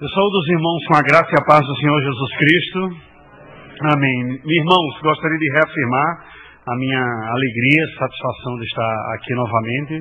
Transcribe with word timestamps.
Eu 0.00 0.08
saúdo 0.08 0.38
os 0.38 0.48
irmãos 0.48 0.80
com 0.88 0.96
a 0.96 1.02
graça 1.02 1.28
e 1.28 1.38
a 1.38 1.44
paz 1.44 1.60
do 1.60 1.76
Senhor 1.76 2.00
Jesus 2.00 2.36
Cristo. 2.38 2.80
Amém. 3.92 4.40
Irmãos, 4.48 4.96
gostaria 5.02 5.36
de 5.36 5.52
reafirmar 5.52 6.24
a 6.68 6.76
minha 6.76 7.04
alegria, 7.28 7.84
satisfação 7.98 8.56
de 8.56 8.64
estar 8.64 8.94
aqui 9.12 9.34
novamente. 9.34 10.00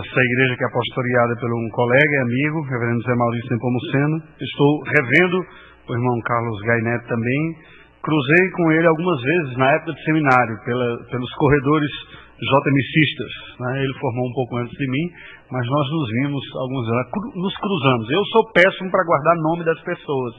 Essa 0.00 0.20
igreja 0.24 0.56
que 0.56 0.64
é 0.64 0.70
pastoreada 0.72 1.36
por 1.36 1.52
um 1.52 1.68
colega 1.68 2.14
e 2.16 2.22
amigo, 2.22 2.62
reverendo 2.62 3.02
Zé 3.02 3.14
Maurício 3.14 3.50
Nepomuceno. 3.52 4.22
Estou 4.40 4.80
revendo 4.96 5.36
o 5.36 5.92
irmão 5.92 6.18
Carlos 6.24 6.62
Gaineto 6.62 7.06
também. 7.06 7.56
Cruzei 8.00 8.50
com 8.56 8.72
ele 8.72 8.86
algumas 8.86 9.20
vezes 9.20 9.56
na 9.58 9.70
época 9.70 9.92
de 9.92 10.04
seminário, 10.04 10.56
pela, 10.64 11.04
pelos 11.10 11.30
corredores 11.34 11.90
JMCistas. 12.44 13.32
Né? 13.60 13.84
Ele 13.84 13.94
formou 13.98 14.28
um 14.28 14.32
pouco 14.32 14.56
antes 14.56 14.76
de 14.76 14.86
mim, 14.90 15.10
mas 15.50 15.66
nós 15.66 15.90
nos 15.90 16.08
vimos 16.10 16.44
alguns 16.56 16.88
anos, 16.88 17.34
nos 17.36 17.56
cruzamos. 17.56 18.10
Eu 18.10 18.24
sou 18.26 18.52
péssimo 18.52 18.90
para 18.90 19.04
guardar 19.04 19.36
nome 19.36 19.64
das 19.64 19.80
pessoas, 19.82 20.34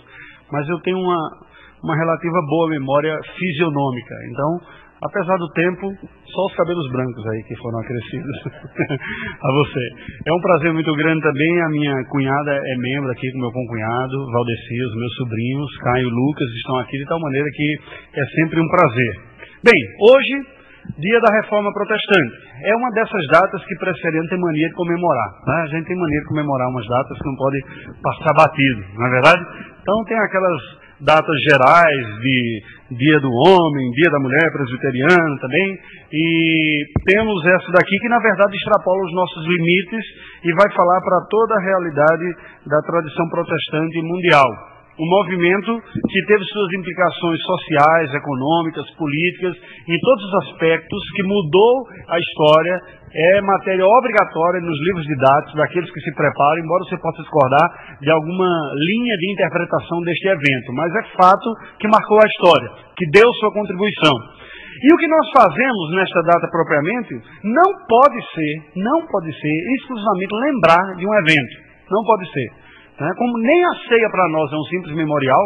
mas 0.52 0.68
eu 0.70 0.80
tenho 0.82 0.98
uma, 0.98 1.20
uma 1.84 1.96
relativa 1.96 2.42
boa 2.50 2.70
memória 2.70 3.18
fisionômica. 3.38 4.16
Então, 4.32 4.60
apesar 5.04 5.38
do 5.38 5.50
tempo, 5.52 5.92
só 6.34 6.46
os 6.46 6.56
cabelos 6.56 6.92
brancos 6.92 7.26
aí 7.28 7.44
que 7.44 7.56
foram 7.58 7.80
acrescidos 7.80 8.38
a 9.42 9.52
você. 9.52 9.90
É 10.26 10.34
um 10.34 10.42
prazer 10.42 10.74
muito 10.74 10.94
grande 10.96 11.22
também. 11.22 11.62
A 11.62 11.70
minha 11.70 12.04
cunhada 12.12 12.52
é 12.52 12.76
membro 12.78 13.12
aqui 13.12 13.32
com 13.32 13.40
meu 13.40 13.52
concunhado, 13.52 14.32
Valdeci, 14.32 14.82
os 14.84 14.96
meus 14.96 15.16
sobrinhos, 15.16 15.78
Caio 15.78 16.08
e 16.08 16.12
Lucas 16.12 16.50
estão 16.58 16.78
aqui 16.80 16.98
de 16.98 17.06
tal 17.06 17.20
maneira 17.20 17.48
que 17.54 17.78
é 18.16 18.26
sempre 18.36 18.60
um 18.60 18.68
prazer. 18.68 19.14
Bem, 19.64 19.82
hoje 20.02 20.55
Dia 20.98 21.20
da 21.20 21.32
Reforma 21.42 21.74
Protestante. 21.74 22.32
É 22.64 22.76
uma 22.76 22.90
dessas 22.92 23.28
datas 23.28 23.64
que 23.66 23.76
Presbiteriano 23.76 24.30
tem 24.30 24.40
mania 24.40 24.70
de 24.70 24.76
comemorar. 24.76 25.30
Né? 25.46 25.62
A 25.64 25.68
gente 25.68 25.88
tem 25.88 25.98
mania 25.98 26.20
de 26.20 26.28
comemorar 26.28 26.70
umas 26.70 26.88
datas 26.88 27.18
que 27.18 27.26
não 27.26 27.36
pode 27.36 27.62
passar 28.02 28.34
batido, 28.34 28.82
não 28.96 29.08
é 29.08 29.10
verdade? 29.10 29.46
Então 29.82 30.04
tem 30.06 30.18
aquelas 30.20 30.62
datas 31.02 31.42
gerais 31.42 32.20
de 32.22 32.62
Dia 32.92 33.20
do 33.20 33.30
Homem, 33.30 33.92
Dia 33.92 34.10
da 34.10 34.20
Mulher 34.20 34.52
Presbiteriana 34.54 35.38
também, 35.42 35.78
e 36.14 36.86
temos 37.06 37.46
essa 37.46 37.72
daqui 37.74 38.00
que 38.00 38.08
na 38.08 38.20
verdade 38.20 38.56
extrapola 38.56 39.04
os 39.04 39.14
nossos 39.14 39.46
limites 39.48 40.06
e 40.44 40.54
vai 40.54 40.72
falar 40.74 41.02
para 41.02 41.26
toda 41.30 41.56
a 41.56 41.62
realidade 41.62 42.36
da 42.68 42.82
tradição 42.82 43.28
protestante 43.30 44.02
mundial 44.02 44.75
um 44.98 45.10
movimento 45.10 45.82
que 46.10 46.26
teve 46.26 46.44
suas 46.46 46.72
implicações 46.74 47.42
sociais, 47.42 48.14
econômicas, 48.14 48.90
políticas, 48.96 49.56
em 49.88 50.00
todos 50.00 50.24
os 50.24 50.34
aspectos, 50.46 51.00
que 51.16 51.24
mudou 51.24 51.86
a 52.08 52.20
história, 52.20 52.80
é 53.14 53.42
matéria 53.42 53.86
obrigatória 53.86 54.62
nos 54.62 54.80
livros 54.82 55.06
didáticos 55.06 55.56
daqueles 55.56 55.92
que 55.92 56.02
se 56.02 56.14
preparam, 56.16 56.60
embora 56.60 56.84
você 56.84 56.98
possa 56.98 57.22
discordar 57.22 57.98
de 58.02 58.12
alguma 58.12 58.50
linha 58.76 59.18
de 59.18 59.32
interpretação 59.32 60.02
deste 60.02 60.28
evento, 60.28 60.74
mas 60.74 60.94
é 60.96 61.04
fato 61.22 61.54
que 61.80 61.88
marcou 61.88 62.20
a 62.22 62.28
história, 62.28 62.70
que 62.98 63.10
deu 63.12 63.32
sua 63.34 63.52
contribuição. 63.52 64.14
E 64.84 64.94
o 64.94 64.98
que 64.98 65.08
nós 65.08 65.30
fazemos 65.32 65.92
nesta 65.96 66.22
data 66.24 66.48
propriamente 66.52 67.16
não 67.44 67.88
pode 67.88 68.20
ser, 68.34 68.64
não 68.76 69.08
pode 69.08 69.32
ser 69.40 69.74
exclusivamente 69.76 70.36
lembrar 70.36 70.96
de 70.98 71.08
um 71.08 71.14
evento. 71.16 71.66
Não 71.90 72.04
pode 72.04 72.30
ser. 72.32 72.65
Né? 73.00 73.10
Como 73.18 73.38
nem 73.40 73.66
a 73.66 73.74
ceia 73.90 74.10
para 74.10 74.28
nós 74.30 74.52
é 74.52 74.56
um 74.56 74.64
simples 74.64 74.96
memorial, 74.96 75.44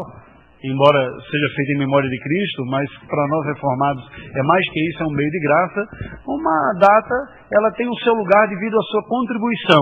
embora 0.63 0.99
seja 1.31 1.55
feita 1.55 1.71
em 1.73 1.79
memória 1.79 2.09
de 2.09 2.19
Cristo, 2.19 2.65
mas 2.65 2.89
para 3.07 3.27
nós 3.27 3.45
reformados 3.45 4.03
é 4.35 4.43
mais 4.43 4.63
que 4.71 4.79
isso, 4.89 5.03
é 5.03 5.05
um 5.07 5.15
meio 5.15 5.31
de 5.31 5.39
graça, 5.39 5.87
uma 6.27 6.73
data 6.79 7.15
ela 7.51 7.71
tem 7.71 7.87
o 7.87 7.95
seu 8.03 8.13
lugar 8.13 8.47
devido 8.47 8.77
à 8.77 8.81
sua 8.83 9.03
contribuição. 9.07 9.81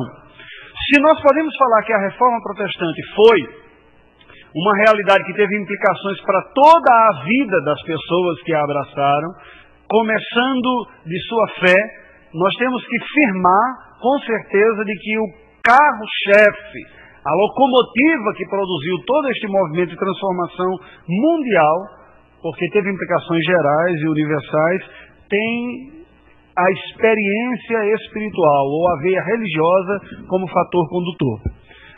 Se 0.85 1.01
nós 1.01 1.19
podemos 1.21 1.55
falar 1.57 1.83
que 1.83 1.93
a 1.93 1.99
reforma 1.99 2.41
protestante 2.41 3.01
foi 3.15 3.67
uma 4.55 4.75
realidade 4.77 5.23
que 5.25 5.33
teve 5.33 5.61
implicações 5.61 6.21
para 6.21 6.41
toda 6.53 6.91
a 6.91 7.23
vida 7.25 7.61
das 7.63 7.81
pessoas 7.83 8.41
que 8.43 8.53
a 8.53 8.63
abraçaram, 8.63 9.29
começando 9.89 10.87
de 11.05 11.19
sua 11.27 11.47
fé, 11.59 11.77
nós 12.33 12.53
temos 12.55 12.85
que 12.85 12.99
firmar 13.13 13.99
com 13.99 14.19
certeza 14.19 14.85
de 14.85 14.93
que 14.93 15.17
o 15.17 15.25
carro-chefe 15.63 16.96
a 17.27 17.33
locomotiva 17.35 18.33
que 18.37 18.47
produziu 18.47 19.03
todo 19.05 19.27
este 19.29 19.47
movimento 19.47 19.89
de 19.89 19.97
transformação 19.97 20.79
mundial, 21.09 21.75
porque 22.41 22.69
teve 22.69 22.89
implicações 22.89 23.43
gerais 23.43 23.99
e 23.99 24.07
universais, 24.07 24.81
tem 25.29 25.91
a 26.55 26.71
experiência 26.71 27.95
espiritual 27.95 28.65
ou 28.65 28.87
a 28.87 29.01
veia 29.01 29.21
religiosa 29.21 29.99
como 30.29 30.47
fator 30.47 30.87
condutor. 30.87 31.41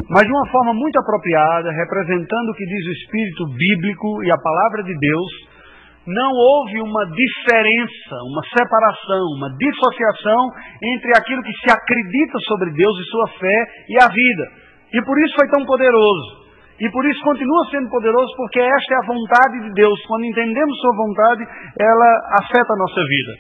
Mas 0.10 0.26
de 0.26 0.32
uma 0.32 0.50
forma 0.50 0.74
muito 0.74 0.98
apropriada, 0.98 1.72
representando 1.72 2.50
o 2.50 2.56
que 2.56 2.66
diz 2.66 2.88
o 2.88 2.92
espírito 2.92 3.46
bíblico 3.54 4.24
e 4.24 4.32
a 4.32 4.38
palavra 4.38 4.84
de 4.84 4.98
Deus, 4.98 5.32
não 6.08 6.32
houve 6.32 6.82
uma 6.82 7.06
diferença, 7.06 8.16
uma 8.26 8.42
separação, 8.58 9.22
uma 9.38 9.56
dissociação 9.58 10.50
entre 10.82 11.12
aquilo 11.16 11.44
que 11.44 11.54
se 11.54 11.72
acredita 11.72 12.40
sobre 12.48 12.72
Deus 12.72 12.98
e 12.98 13.10
sua 13.12 13.28
fé 13.38 13.66
e 13.90 14.04
a 14.04 14.08
vida. 14.08 14.59
E 14.94 15.02
por 15.04 15.18
isso 15.20 15.36
foi 15.36 15.48
tão 15.50 15.66
poderoso. 15.66 16.40
E 16.80 16.90
por 16.92 17.06
isso 17.06 17.22
continua 17.24 17.66
sendo 17.70 17.90
poderoso, 17.90 18.34
porque 18.38 18.60
esta 18.60 18.94
é 18.94 18.98
a 18.98 19.08
vontade 19.08 19.60
de 19.68 19.74
Deus. 19.74 20.00
Quando 20.08 20.26
entendemos 20.26 20.80
Sua 20.80 20.96
vontade, 20.96 21.44
ela 21.78 22.22
afeta 22.40 22.74
a 22.74 22.78
nossa 22.78 23.04
vida. 23.04 23.32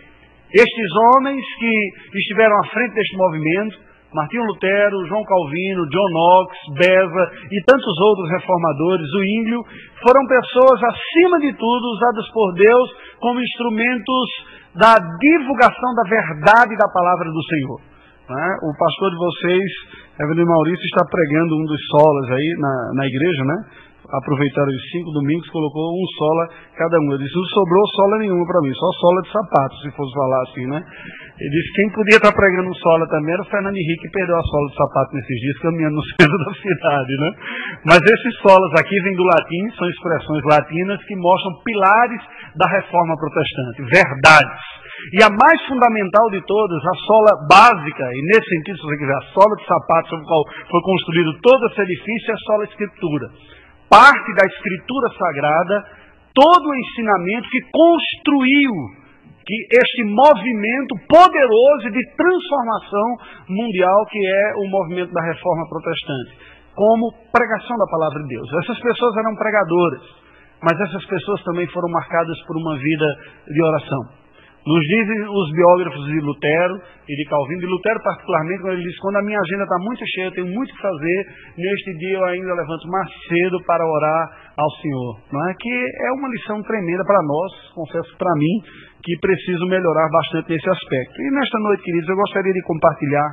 Estes 0.51 0.91
homens 0.95 1.45
que 1.59 2.17
estiveram 2.19 2.57
à 2.59 2.67
frente 2.67 2.95
deste 2.95 3.15
movimento, 3.15 3.77
Martinho 4.13 4.43
Lutero, 4.45 5.05
João 5.05 5.23
Calvino, 5.23 5.87
John 5.89 6.09
Knox, 6.09 6.51
Beza 6.73 7.31
e 7.51 7.63
tantos 7.63 7.97
outros 8.01 8.29
reformadores, 8.31 9.13
o 9.13 9.23
Índio, 9.23 9.63
foram 10.01 10.25
pessoas, 10.25 10.81
acima 10.83 11.39
de 11.39 11.53
tudo, 11.53 11.93
usadas 11.93 12.27
por 12.33 12.53
Deus 12.55 12.89
como 13.19 13.39
instrumentos 13.39 14.29
da 14.75 14.95
divulgação 15.19 15.93
da 15.95 16.09
verdade 16.09 16.75
da 16.77 16.89
palavra 16.91 17.29
do 17.29 17.43
Senhor. 17.43 17.79
Né? 18.29 18.57
O 18.63 18.77
pastor 18.77 19.11
de 19.11 19.17
vocês, 19.17 19.71
Evelyn 20.19 20.46
Maurício, 20.46 20.84
está 20.84 21.06
pregando 21.06 21.56
um 21.56 21.63
dos 21.63 21.80
solas 21.88 22.30
aí 22.31 22.53
na, 22.59 22.91
na 22.94 23.07
igreja, 23.07 23.44
né? 23.46 23.56
Aproveitaram 24.12 24.68
os 24.68 24.91
cinco 24.91 25.12
domingos, 25.12 25.47
colocou 25.50 25.94
um 25.94 26.07
sola 26.18 26.50
cada 26.75 27.00
um. 27.00 27.12
Eu 27.12 27.19
disse, 27.19 27.35
não 27.35 27.46
sobrou 27.46 27.88
sola 27.96 28.18
nenhuma 28.18 28.44
para 28.46 28.59
mim, 28.62 28.74
só 28.74 28.91
sola 29.00 29.22
de 29.22 29.31
sapato, 29.31 29.75
se 29.78 29.91
fosse 29.96 30.13
falar 30.13 30.41
assim, 30.44 30.66
né? 30.66 30.84
Ele 31.40 31.50
disse, 31.52 31.72
quem 31.74 31.90
podia 31.91 32.18
estar 32.18 32.34
pregando 32.34 32.69
um 32.69 32.74
sola 32.74 33.08
também 33.08 33.34
era 33.34 33.44
o 33.44 33.46
Fernando 33.46 33.78
Henrique, 33.78 34.02
que 34.02 34.12
perdeu 34.12 34.35
a 34.35 34.44
sola 34.44 34.68
de 34.68 34.75
sapato 34.75 35.16
nesses 35.16 35.40
dias, 35.40 35.59
caminhando 35.59 35.96
no 35.96 36.03
centro 36.19 36.38
da 36.38 36.53
cidade, 36.53 37.16
né? 37.16 37.31
Mas 37.85 38.02
esses 38.02 38.35
solas 38.41 38.72
aqui 38.81 39.00
vêm 39.00 39.16
do 39.16 39.24
latim, 39.24 39.69
são 39.78 39.88
expressões 39.88 40.44
latinas 40.44 41.00
que 41.06 41.16
mostram 41.16 41.53
pilares 41.63 42.22
da 42.58 42.68
reforma 42.68 43.16
protestante, 43.16 43.84
verdades 43.84 44.79
e 45.13 45.23
a 45.23 45.29
mais 45.29 45.61
fundamental 45.65 46.29
de 46.29 46.41
todas, 46.45 46.85
a 46.85 46.95
sola 47.05 47.31
básica, 47.49 48.03
e 48.13 48.21
nesse 48.23 48.47
sentido, 48.49 48.77
se 48.77 48.83
você 48.83 48.97
quiser, 48.97 49.15
a 49.15 49.33
sola 49.33 49.55
de 49.55 49.65
sapato 49.65 50.09
sobre 50.09 50.23
a 50.23 50.27
qual 50.27 50.43
foi 50.69 50.81
construído 50.81 51.33
todo 51.41 51.65
esse 51.67 51.81
edifício 51.81 52.31
é 52.31 52.33
a 52.33 52.45
sola 52.45 52.63
escritura. 52.65 53.27
Parte 53.89 54.35
da 54.35 54.45
escritura 54.45 55.09
sagrada, 55.17 55.83
todo 56.33 56.69
o 56.69 56.75
ensinamento 56.75 57.49
que 57.49 57.61
construiu 57.71 58.71
que 59.49 59.67
este 59.81 60.03
movimento 60.03 60.93
poderoso 61.09 61.89
de 61.89 62.01
transformação 62.16 63.07
mundial 63.49 64.05
que 64.05 64.19
é 64.19 64.53
o 64.57 64.69
movimento 64.69 65.11
da 65.11 65.23
reforma 65.25 65.67
protestante, 65.67 66.37
como 66.75 67.11
pregação 67.33 67.75
da 67.77 67.87
palavra 67.87 68.21
de 68.21 68.29
Deus. 68.29 68.47
Essas 68.61 68.79
pessoas 68.79 69.17
eram 69.17 69.35
pregadoras, 69.35 70.01
mas 70.61 70.79
essas 70.79 71.03
pessoas 71.05 71.43
também 71.43 71.66
foram 71.67 71.89
marcadas 71.89 72.39
por 72.45 72.57
uma 72.57 72.77
vida 72.77 73.07
de 73.47 73.63
oração. 73.63 74.19
Nos 74.68 74.84
dizem 74.86 75.20
os 75.24 75.52
biógrafos 75.53 76.06
de 76.06 76.20
Lutero 76.20 76.75
e 77.08 77.16
de 77.16 77.25
Calvino, 77.30 77.62
de 77.62 77.66
Lutero 77.66 78.00
particularmente, 78.03 78.62
quando 78.62 78.74
ele 78.74 78.84
diz: 78.84 79.00
quando 79.00 79.16
a 79.16 79.24
minha 79.24 79.40
agenda 79.40 79.64
está 79.64 79.78
muito 79.80 80.03
cheia, 80.06 80.25
eu 80.25 80.31
tenho 80.31 80.47
muito 80.47 80.74
que 80.75 80.81
fazer, 80.81 81.25
neste 81.58 81.94
dia 81.97 82.17
eu 82.17 82.26
ainda 82.26 82.53
levanto 82.53 82.88
mais 82.88 83.08
cedo 83.29 83.58
para 83.66 83.85
orar 83.85 84.52
ao 84.58 84.70
Senhor. 84.82 85.20
Não 85.32 85.50
é 85.50 85.53
que 85.58 85.72
é 85.72 86.11
uma 86.11 86.28
lição 86.29 86.61
tremenda 86.64 87.03
para 87.06 87.23
nós, 87.23 87.52
confesso 87.73 88.17
para 88.17 88.34
mim, 88.35 88.56
que 89.02 89.17
preciso 89.20 89.66
melhorar 89.66 90.09
bastante 90.11 90.52
nesse 90.52 90.70
aspecto. 90.70 91.22
E 91.22 91.32
nesta 91.32 91.58
noite, 91.59 91.84
queridos, 91.84 92.09
eu 92.09 92.16
gostaria 92.16 92.53
de 92.53 92.62
compartilhar 92.64 93.28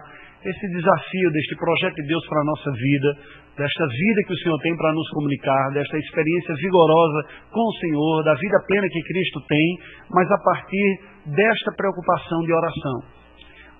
esse 0.44 0.68
desafio 0.68 1.30
deste 1.32 1.56
projeto 1.56 1.96
de 1.96 2.06
Deus 2.06 2.24
para 2.28 2.40
a 2.40 2.44
nossa 2.44 2.70
vida, 2.70 3.16
desta 3.56 3.86
vida 3.86 4.22
que 4.24 4.32
o 4.32 4.38
Senhor 4.38 4.58
tem 4.60 4.76
para 4.76 4.92
nos 4.92 5.08
comunicar, 5.10 5.70
desta 5.72 5.98
experiência 5.98 6.54
vigorosa 6.56 7.26
com 7.50 7.60
o 7.60 7.76
Senhor, 7.80 8.22
da 8.24 8.34
vida 8.34 8.58
plena 8.68 8.88
que 8.88 9.02
Cristo 9.02 9.40
tem, 9.48 9.78
mas 10.10 10.30
a 10.30 10.38
partir 10.38 11.00
desta 11.26 11.72
preocupação 11.72 12.40
de 12.42 12.52
oração. 12.52 13.16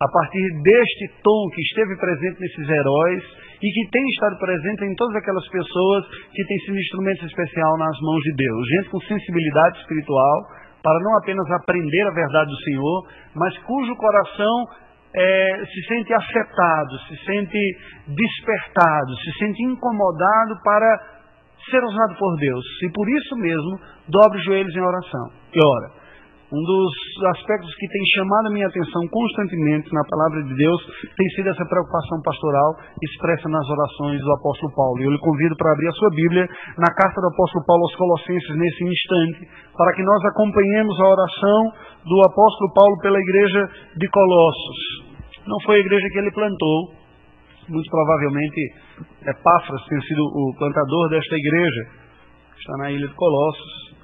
A 0.01 0.09
partir 0.09 0.45
deste 0.63 1.09
tom 1.23 1.49
que 1.55 1.63
esteve 1.63 1.97
presente 1.97 2.41
nesses 2.41 2.69
heróis 2.69 3.23
e 3.63 3.71
que 3.71 3.91
tem 3.91 4.05
estado 4.09 4.37
presente 4.39 4.85
em 4.85 4.95
todas 4.95 5.17
aquelas 5.17 5.49
pessoas 5.49 6.05
que 6.33 6.45
têm 6.45 6.59
sido 6.61 6.79
instrumento 6.79 7.25
especial 7.25 7.79
nas 7.79 7.97
mãos 8.03 8.23
de 8.23 8.35
Deus. 8.35 8.69
Gente 8.69 8.91
com 8.91 9.01
sensibilidade 9.01 9.79
espiritual, 9.79 10.43
para 10.83 11.01
não 11.01 11.17
apenas 11.19 11.51
aprender 11.51 12.07
a 12.07 12.11
verdade 12.11 12.51
do 12.51 12.63
Senhor, 12.65 13.09
mas 13.35 13.57
cujo 13.59 13.97
coração 13.97 14.65
é, 15.17 15.65
se 15.65 15.83
sente 15.89 16.13
afetado, 16.13 16.99
se 17.09 17.25
sente 17.25 17.79
despertado, 18.09 19.17
se 19.25 19.39
sente 19.39 19.63
incomodado 19.63 20.61
para 20.63 21.17
ser 21.71 21.83
usado 21.83 22.15
por 22.19 22.37
Deus. 22.37 22.65
E 22.83 22.93
por 22.93 23.09
isso 23.09 23.37
mesmo, 23.37 23.81
dobre 24.09 24.39
os 24.39 24.45
joelhos 24.45 24.75
em 24.75 24.81
oração 24.81 25.31
e 25.55 25.65
ora. 25.65 26.07
Um 26.47 26.63
dos 26.63 26.95
aspectos 27.35 27.75
que 27.75 27.89
tem 27.89 28.05
chamado 28.15 28.47
a 28.47 28.53
minha 28.53 28.69
atenção 28.69 29.03
constantemente 29.11 29.93
na 29.93 30.05
palavra 30.05 30.45
de 30.45 30.55
Deus 30.55 30.79
tem 31.17 31.29
sido 31.31 31.49
essa 31.49 31.67
preocupação 31.67 32.23
pastoral 32.23 32.71
expressa 33.03 33.49
nas 33.49 33.69
orações 33.69 34.21
do 34.21 34.33
apóstolo 34.33 34.73
Paulo. 34.77 35.03
Eu 35.03 35.11
lhe 35.11 35.19
convido 35.19 35.57
para 35.57 35.73
abrir 35.73 35.89
a 35.89 35.99
sua 35.99 36.11
Bíblia 36.11 36.47
na 36.79 36.95
carta 36.95 37.21
do 37.21 37.27
apóstolo 37.35 37.67
Paulo 37.67 37.83
aos 37.83 37.97
Colossenses 37.97 38.57
nesse 38.57 38.85
instante, 38.85 39.49
para 39.77 39.93
que 39.95 40.05
nós 40.05 40.25
acompanhemos 40.27 41.01
a 41.01 41.09
oração 41.09 41.73
do 42.05 42.21
apóstolo 42.23 42.73
Paulo 42.75 42.97
pela 43.01 43.19
igreja 43.19 43.69
de 43.97 44.09
Colossos. 44.09 45.06
Não 45.47 45.61
foi 45.65 45.77
a 45.77 45.81
igreja 45.81 46.09
que 46.11 46.19
ele 46.19 46.31
plantou, 46.33 46.95
muito 47.69 47.91
provavelmente 47.91 48.73
Epáfras 49.27 49.85
tem 49.89 50.01
sido 50.03 50.23
o 50.23 50.55
plantador 50.59 51.09
desta 51.11 51.37
igreja, 51.37 51.87
está 52.59 52.77
na 52.79 52.91
ilha 52.91 53.09
de 53.09 53.15
Colossos. 53.15 53.95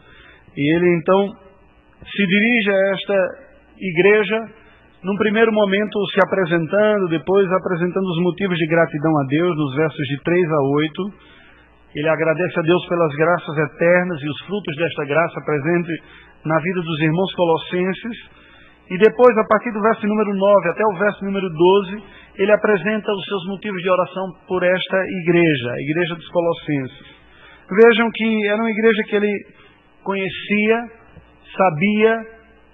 E 0.56 0.74
ele 0.74 0.88
então 0.98 1.28
se 2.04 2.26
dirige 2.26 2.70
a 2.70 2.92
esta 2.94 3.14
igreja, 3.78 4.38
num 5.02 5.16
primeiro 5.16 5.52
momento 5.52 5.98
se 6.10 6.20
apresentando, 6.24 7.08
depois 7.08 7.50
apresentando 7.50 8.06
os 8.06 8.22
motivos 8.22 8.58
de 8.58 8.66
gratidão 8.66 9.12
a 9.18 9.24
Deus, 9.26 9.56
nos 9.56 9.74
versos 9.76 10.06
de 10.08 10.22
3 10.22 10.52
a 10.52 10.60
8. 10.60 11.02
Ele 11.94 12.08
agradece 12.08 12.58
a 12.58 12.62
Deus 12.62 12.86
pelas 12.88 13.14
graças 13.16 13.58
eternas 13.58 14.20
e 14.22 14.28
os 14.28 14.40
frutos 14.46 14.76
desta 14.76 15.04
graça 15.04 15.40
presente 15.44 16.02
na 16.44 16.58
vida 16.58 16.80
dos 16.80 17.00
irmãos 17.00 17.34
colossenses. 17.34 18.41
E 18.92 18.98
depois, 18.98 19.34
a 19.38 19.44
partir 19.48 19.72
do 19.72 19.80
verso 19.80 20.06
número 20.06 20.34
9 20.34 20.68
até 20.68 20.84
o 20.84 20.98
verso 20.98 21.24
número 21.24 21.48
12, 21.48 22.02
ele 22.36 22.52
apresenta 22.52 23.10
os 23.10 23.24
seus 23.24 23.46
motivos 23.46 23.80
de 23.80 23.88
oração 23.88 24.36
por 24.46 24.62
esta 24.62 24.98
igreja, 25.22 25.72
a 25.72 25.80
igreja 25.80 26.14
dos 26.14 26.28
colossenses. 26.28 27.00
Vejam 27.70 28.10
que 28.12 28.46
era 28.48 28.60
uma 28.60 28.70
igreja 28.70 29.02
que 29.04 29.16
ele 29.16 29.32
conhecia, 30.04 30.76
sabia 31.56 32.20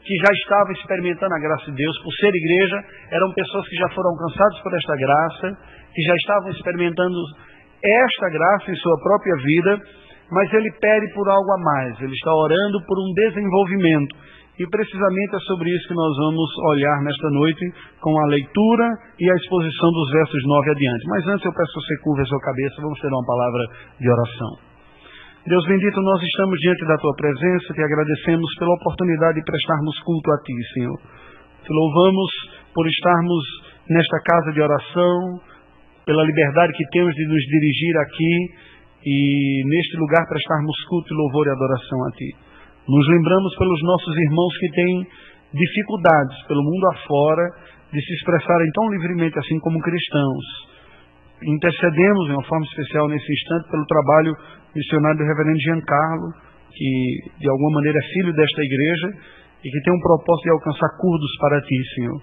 que 0.02 0.16
já 0.16 0.32
estava 0.42 0.72
experimentando 0.72 1.32
a 1.32 1.38
graça 1.38 1.70
de 1.70 1.76
Deus, 1.76 1.96
por 2.02 2.12
ser 2.14 2.34
igreja, 2.34 2.82
eram 3.12 3.32
pessoas 3.34 3.68
que 3.68 3.76
já 3.76 3.88
foram 3.90 4.10
alcançadas 4.10 4.58
por 4.60 4.74
esta 4.74 4.96
graça, 4.96 5.56
que 5.94 6.02
já 6.02 6.16
estavam 6.16 6.50
experimentando 6.50 7.16
esta 7.80 8.28
graça 8.30 8.72
em 8.72 8.74
sua 8.74 8.98
própria 9.04 9.36
vida, 9.44 9.78
mas 10.32 10.52
ele 10.52 10.72
pede 10.80 11.14
por 11.14 11.28
algo 11.28 11.52
a 11.52 11.58
mais, 11.58 12.00
ele 12.00 12.12
está 12.12 12.34
orando 12.34 12.84
por 12.86 12.98
um 12.98 13.12
desenvolvimento. 13.14 14.16
E 14.58 14.66
precisamente 14.66 15.36
é 15.36 15.38
sobre 15.46 15.70
isso 15.70 15.86
que 15.86 15.94
nós 15.94 16.16
vamos 16.16 16.50
olhar 16.66 17.00
nesta 17.02 17.30
noite, 17.30 17.62
com 18.00 18.18
a 18.18 18.26
leitura 18.26 18.90
e 19.18 19.30
a 19.30 19.34
exposição 19.34 19.90
dos 19.92 20.10
versos 20.10 20.42
9 20.44 20.70
adiante. 20.70 21.06
Mas 21.06 21.26
antes 21.28 21.44
eu 21.46 21.54
peço 21.54 21.72
que 21.72 21.80
você 21.80 21.96
curva 22.02 22.22
a 22.22 22.26
sua 22.26 22.40
cabeça, 22.40 22.82
vamos 22.82 22.98
ter 22.98 23.06
uma 23.06 23.24
palavra 23.24 23.64
de 24.00 24.10
oração. 24.10 24.68
Deus 25.46 25.64
bendito, 25.64 26.00
nós 26.02 26.20
estamos 26.22 26.58
diante 26.58 26.84
da 26.86 26.96
tua 26.98 27.14
presença, 27.14 27.72
te 27.72 27.82
agradecemos 27.82 28.52
pela 28.58 28.74
oportunidade 28.74 29.38
de 29.38 29.44
prestarmos 29.44 29.98
culto 30.00 30.32
a 30.32 30.38
ti, 30.42 30.52
Senhor. 30.74 30.98
Te 31.62 31.72
louvamos 31.72 32.30
por 32.74 32.86
estarmos 32.88 33.44
nesta 33.88 34.18
casa 34.26 34.52
de 34.52 34.60
oração, 34.60 35.40
pela 36.04 36.24
liberdade 36.24 36.72
que 36.72 36.84
temos 36.90 37.14
de 37.14 37.26
nos 37.28 37.42
dirigir 37.46 37.96
aqui 37.96 38.50
e 39.06 39.62
neste 39.66 39.96
lugar 39.96 40.26
prestarmos 40.28 40.76
culto, 40.88 41.14
louvor 41.14 41.46
e 41.46 41.50
adoração 41.50 42.06
a 42.08 42.10
ti. 42.10 42.47
Nos 42.88 43.06
lembramos 43.06 43.54
pelos 43.56 43.82
nossos 43.82 44.16
irmãos 44.16 44.56
que 44.58 44.70
têm 44.70 45.06
dificuldades 45.52 46.46
pelo 46.48 46.64
mundo 46.64 46.86
afora 46.88 47.44
de 47.92 48.00
se 48.00 48.14
expressarem 48.14 48.70
tão 48.72 48.88
livremente 48.88 49.38
assim 49.38 49.58
como 49.60 49.78
cristãos. 49.80 50.44
Intercedemos 51.44 52.26
de 52.26 52.32
uma 52.32 52.44
forma 52.44 52.64
especial 52.64 53.08
nesse 53.08 53.30
instante 53.30 53.70
pelo 53.70 53.84
trabalho 53.84 54.32
missionário 54.74 55.18
do 55.18 55.24
reverendo 55.24 55.60
Giancarlo, 55.60 56.32
que 56.72 56.90
de 57.38 57.48
alguma 57.50 57.76
maneira 57.76 57.98
é 57.98 58.08
filho 58.14 58.32
desta 58.32 58.62
igreja 58.62 59.08
e 59.64 59.70
que 59.70 59.80
tem 59.82 59.92
um 59.92 60.00
propósito 60.00 60.44
de 60.44 60.50
alcançar 60.50 60.88
curdos 60.96 61.36
para 61.40 61.60
ti, 61.60 61.76
Senhor, 61.94 62.22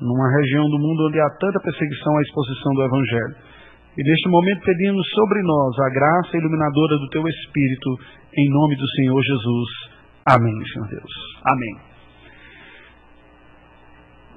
numa 0.00 0.28
região 0.42 0.64
do 0.64 0.78
mundo 0.78 1.06
onde 1.06 1.20
há 1.20 1.30
tanta 1.38 1.60
perseguição 1.60 2.18
à 2.18 2.22
exposição 2.22 2.74
do 2.74 2.82
Evangelho. 2.82 3.36
E 3.96 4.02
neste 4.02 4.28
momento 4.28 4.60
pedimos 4.64 5.06
sobre 5.10 5.40
nós 5.42 5.78
a 5.78 5.90
graça 5.94 6.36
iluminadora 6.36 6.98
do 6.98 7.08
Teu 7.10 7.26
Espírito, 7.28 7.90
em 8.36 8.48
nome 8.50 8.74
do 8.74 8.88
Senhor 8.88 9.22
Jesus. 9.22 9.99
Amém, 10.26 10.52
Senhor 10.72 10.88
Deus. 10.88 11.12
Amém. 11.44 11.90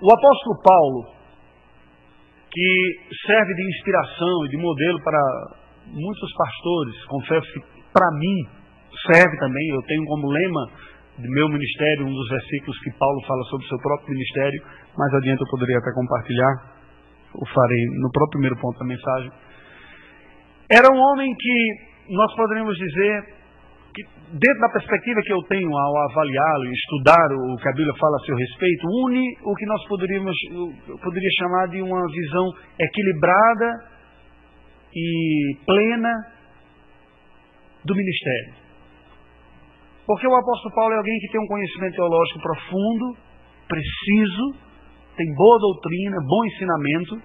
O 0.01 0.11
apóstolo 0.11 0.61
Paulo, 0.63 1.05
que 2.51 2.99
serve 3.25 3.53
de 3.53 3.69
inspiração 3.69 4.45
e 4.45 4.49
de 4.49 4.57
modelo 4.57 5.01
para 5.03 5.19
muitos 5.87 6.33
pastores, 6.35 7.05
confesso 7.05 7.53
que 7.53 7.83
para 7.91 8.09
mim 8.11 8.47
serve 9.11 9.37
também, 9.37 9.67
eu 9.69 9.81
tenho 9.83 10.05
como 10.05 10.27
lema 10.27 10.69
do 11.17 11.29
meu 11.29 11.47
ministério 11.49 12.05
um 12.05 12.13
dos 12.13 12.29
versículos 12.29 12.79
que 12.79 12.91
Paulo 12.97 13.21
fala 13.27 13.43
sobre 13.43 13.65
o 13.65 13.69
seu 13.69 13.77
próprio 13.79 14.09
ministério, 14.09 14.63
mais 14.97 15.13
adiante 15.13 15.41
eu 15.41 15.49
poderia 15.49 15.77
até 15.77 15.91
compartilhar, 15.93 16.73
o 17.35 17.45
farei 17.47 17.85
no 18.01 18.11
próprio 18.11 18.31
primeiro 18.31 18.57
ponto 18.57 18.79
da 18.79 18.85
mensagem. 18.85 19.31
Era 20.69 20.91
um 20.91 20.97
homem 20.97 21.33
que 21.35 21.73
nós 22.09 22.33
poderíamos 22.35 22.75
dizer 22.77 23.32
que, 23.93 24.03
dentro 24.33 24.59
da 24.59 24.69
perspectiva 24.69 25.21
que 25.21 25.31
eu 25.31 25.41
tenho 25.43 25.69
ao 25.69 25.97
avaliá-lo 26.09 26.65
e 26.65 26.73
estudar 26.73 27.27
o 27.31 27.57
que 27.57 27.69
a 27.69 27.71
Bíblia 27.71 27.93
fala 27.99 28.17
a 28.17 28.25
seu 28.25 28.35
respeito, 28.35 28.87
une 29.05 29.37
o 29.43 29.55
que 29.55 29.65
nós 29.65 29.87
poderíamos, 29.87 30.35
poderia 31.01 31.29
chamar 31.37 31.67
de 31.67 31.81
uma 31.81 32.01
visão 32.11 32.45
equilibrada 32.79 33.93
e 34.95 35.57
plena 35.65 36.11
do 37.85 37.95
ministério. 37.95 38.53
Porque 40.05 40.27
o 40.27 40.35
apóstolo 40.35 40.75
Paulo 40.75 40.93
é 40.93 40.97
alguém 40.97 41.17
que 41.19 41.31
tem 41.31 41.41
um 41.41 41.47
conhecimento 41.47 41.95
teológico 41.95 42.39
profundo, 42.41 43.17
preciso, 43.67 44.55
tem 45.15 45.33
boa 45.35 45.57
doutrina, 45.59 46.17
bom 46.27 46.45
ensinamento, 46.45 47.21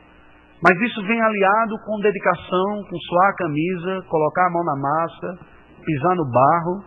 mas 0.63 0.81
isso 0.81 1.03
vem 1.07 1.21
aliado 1.21 1.75
com 1.85 2.01
dedicação, 2.01 2.85
com 2.89 2.99
suar 3.09 3.31
a 3.31 3.37
camisa, 3.37 4.03
colocar 4.09 4.47
a 4.47 4.51
mão 4.51 4.65
na 4.65 4.77
massa, 4.77 5.58
pisar 5.89 6.15
no 6.17 6.31
barro 6.31 6.85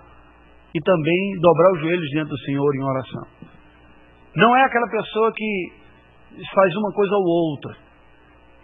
e 0.75 0.79
também 0.81 1.39
dobrar 1.41 1.71
os 1.73 1.81
joelhos 1.81 2.07
diante 2.09 2.29
do 2.29 2.37
Senhor 2.45 2.75
em 2.75 2.83
oração. 2.83 3.23
Não 4.35 4.55
é 4.55 4.63
aquela 4.63 4.87
pessoa 4.87 5.33
que 5.35 5.73
faz 6.53 6.73
uma 6.75 6.93
coisa 6.93 7.15
ou 7.15 7.25
outra. 7.25 7.75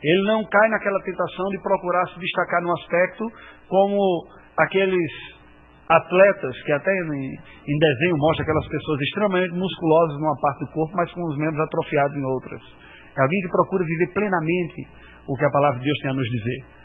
Ele 0.03 0.21
não 0.27 0.45
cai 0.45 0.69
naquela 0.69 1.01
tentação 1.01 1.45
de 1.49 1.61
procurar 1.61 2.07
se 2.09 2.19
destacar 2.19 2.61
no 2.61 2.71
aspecto 2.71 3.25
como 3.67 3.97
aqueles 4.55 5.11
atletas 5.89 6.61
que 6.63 6.71
até 6.71 6.91
em, 6.91 7.73
em 7.73 7.79
desenho 7.79 8.15
mostra 8.17 8.43
aquelas 8.43 8.67
pessoas 8.67 9.01
extremamente 9.01 9.53
musculosas 9.55 10.19
numa 10.19 10.39
parte 10.39 10.59
do 10.59 10.71
corpo, 10.71 10.93
mas 10.95 11.11
com 11.13 11.23
os 11.23 11.37
membros 11.37 11.59
atrofiados 11.61 12.15
em 12.15 12.23
outras. 12.23 12.61
É 13.17 13.21
alguém 13.21 13.41
que 13.41 13.49
procura 13.49 13.83
viver 13.83 14.13
plenamente 14.13 14.87
o 15.27 15.35
que 15.35 15.45
a 15.45 15.49
palavra 15.49 15.79
de 15.79 15.85
Deus 15.85 15.97
tem 15.99 16.11
a 16.11 16.13
nos 16.13 16.29
dizer. 16.29 16.76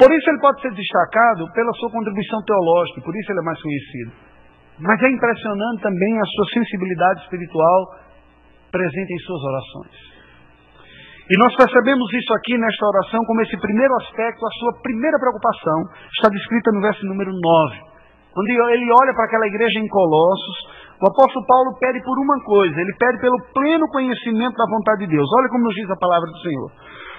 Por 0.00 0.08
isso 0.08 0.30
ele 0.30 0.40
pode 0.40 0.62
ser 0.62 0.72
destacado 0.72 1.44
pela 1.52 1.72
sua 1.74 1.90
contribuição 1.90 2.40
teológica, 2.48 3.02
por 3.04 3.14
isso 3.14 3.30
ele 3.32 3.40
é 3.40 3.42
mais 3.44 3.60
conhecido. 3.60 4.12
Mas 4.80 4.96
é 5.02 5.10
impressionante 5.10 5.82
também 5.82 6.18
a 6.18 6.24
sua 6.24 6.46
sensibilidade 6.56 7.20
espiritual 7.20 7.84
presente 8.72 9.12
em 9.12 9.18
suas 9.18 9.42
orações. 9.44 10.10
E 11.28 11.36
nós 11.36 11.54
percebemos 11.54 12.10
isso 12.14 12.32
aqui 12.32 12.56
nesta 12.56 12.86
oração 12.86 13.22
como 13.26 13.42
esse 13.42 13.60
primeiro 13.60 13.94
aspecto, 13.96 14.40
a 14.46 14.50
sua 14.58 14.80
primeira 14.80 15.18
preocupação, 15.20 15.84
está 16.16 16.30
descrita 16.30 16.72
no 16.72 16.80
verso 16.80 17.04
número 17.04 17.30
9. 17.30 17.76
Quando 18.32 18.48
ele 18.48 18.90
olha 18.90 19.12
para 19.12 19.26
aquela 19.26 19.46
igreja 19.46 19.78
em 19.80 19.86
Colossos, 19.86 20.56
o 21.00 21.06
apóstolo 21.08 21.46
Paulo 21.46 21.78
pede 21.80 22.02
por 22.04 22.18
uma 22.18 22.38
coisa, 22.44 22.78
ele 22.78 22.92
pede 22.98 23.18
pelo 23.20 23.40
pleno 23.54 23.88
conhecimento 23.88 24.56
da 24.56 24.66
vontade 24.66 25.06
de 25.06 25.16
Deus. 25.16 25.28
Olha 25.38 25.48
como 25.48 25.64
nos 25.64 25.74
diz 25.74 25.90
a 25.90 25.96
palavra 25.96 26.28
do 26.28 26.38
Senhor. 26.38 26.70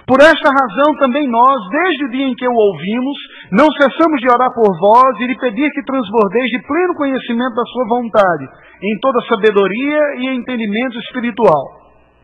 Por 0.06 0.20
esta 0.20 0.50
razão 0.50 0.96
também 0.98 1.28
nós, 1.28 1.58
desde 1.70 2.06
o 2.06 2.10
dia 2.10 2.28
em 2.28 2.36
que 2.36 2.48
o 2.48 2.54
ouvimos, 2.54 3.18
não 3.52 3.72
cessamos 3.72 4.20
de 4.20 4.30
orar 4.30 4.54
por 4.54 4.78
vós 4.78 5.20
e 5.20 5.28
de 5.28 5.36
pedir 5.40 5.72
que 5.72 5.84
transbordeis 5.84 6.50
de 6.50 6.62
pleno 6.68 6.96
conhecimento 6.96 7.56
da 7.56 7.66
sua 7.66 7.88
vontade, 7.88 8.46
em 8.84 9.00
toda 9.00 9.22
sabedoria 9.26 10.16
e 10.18 10.36
entendimento 10.36 10.98
espiritual. 11.00 11.64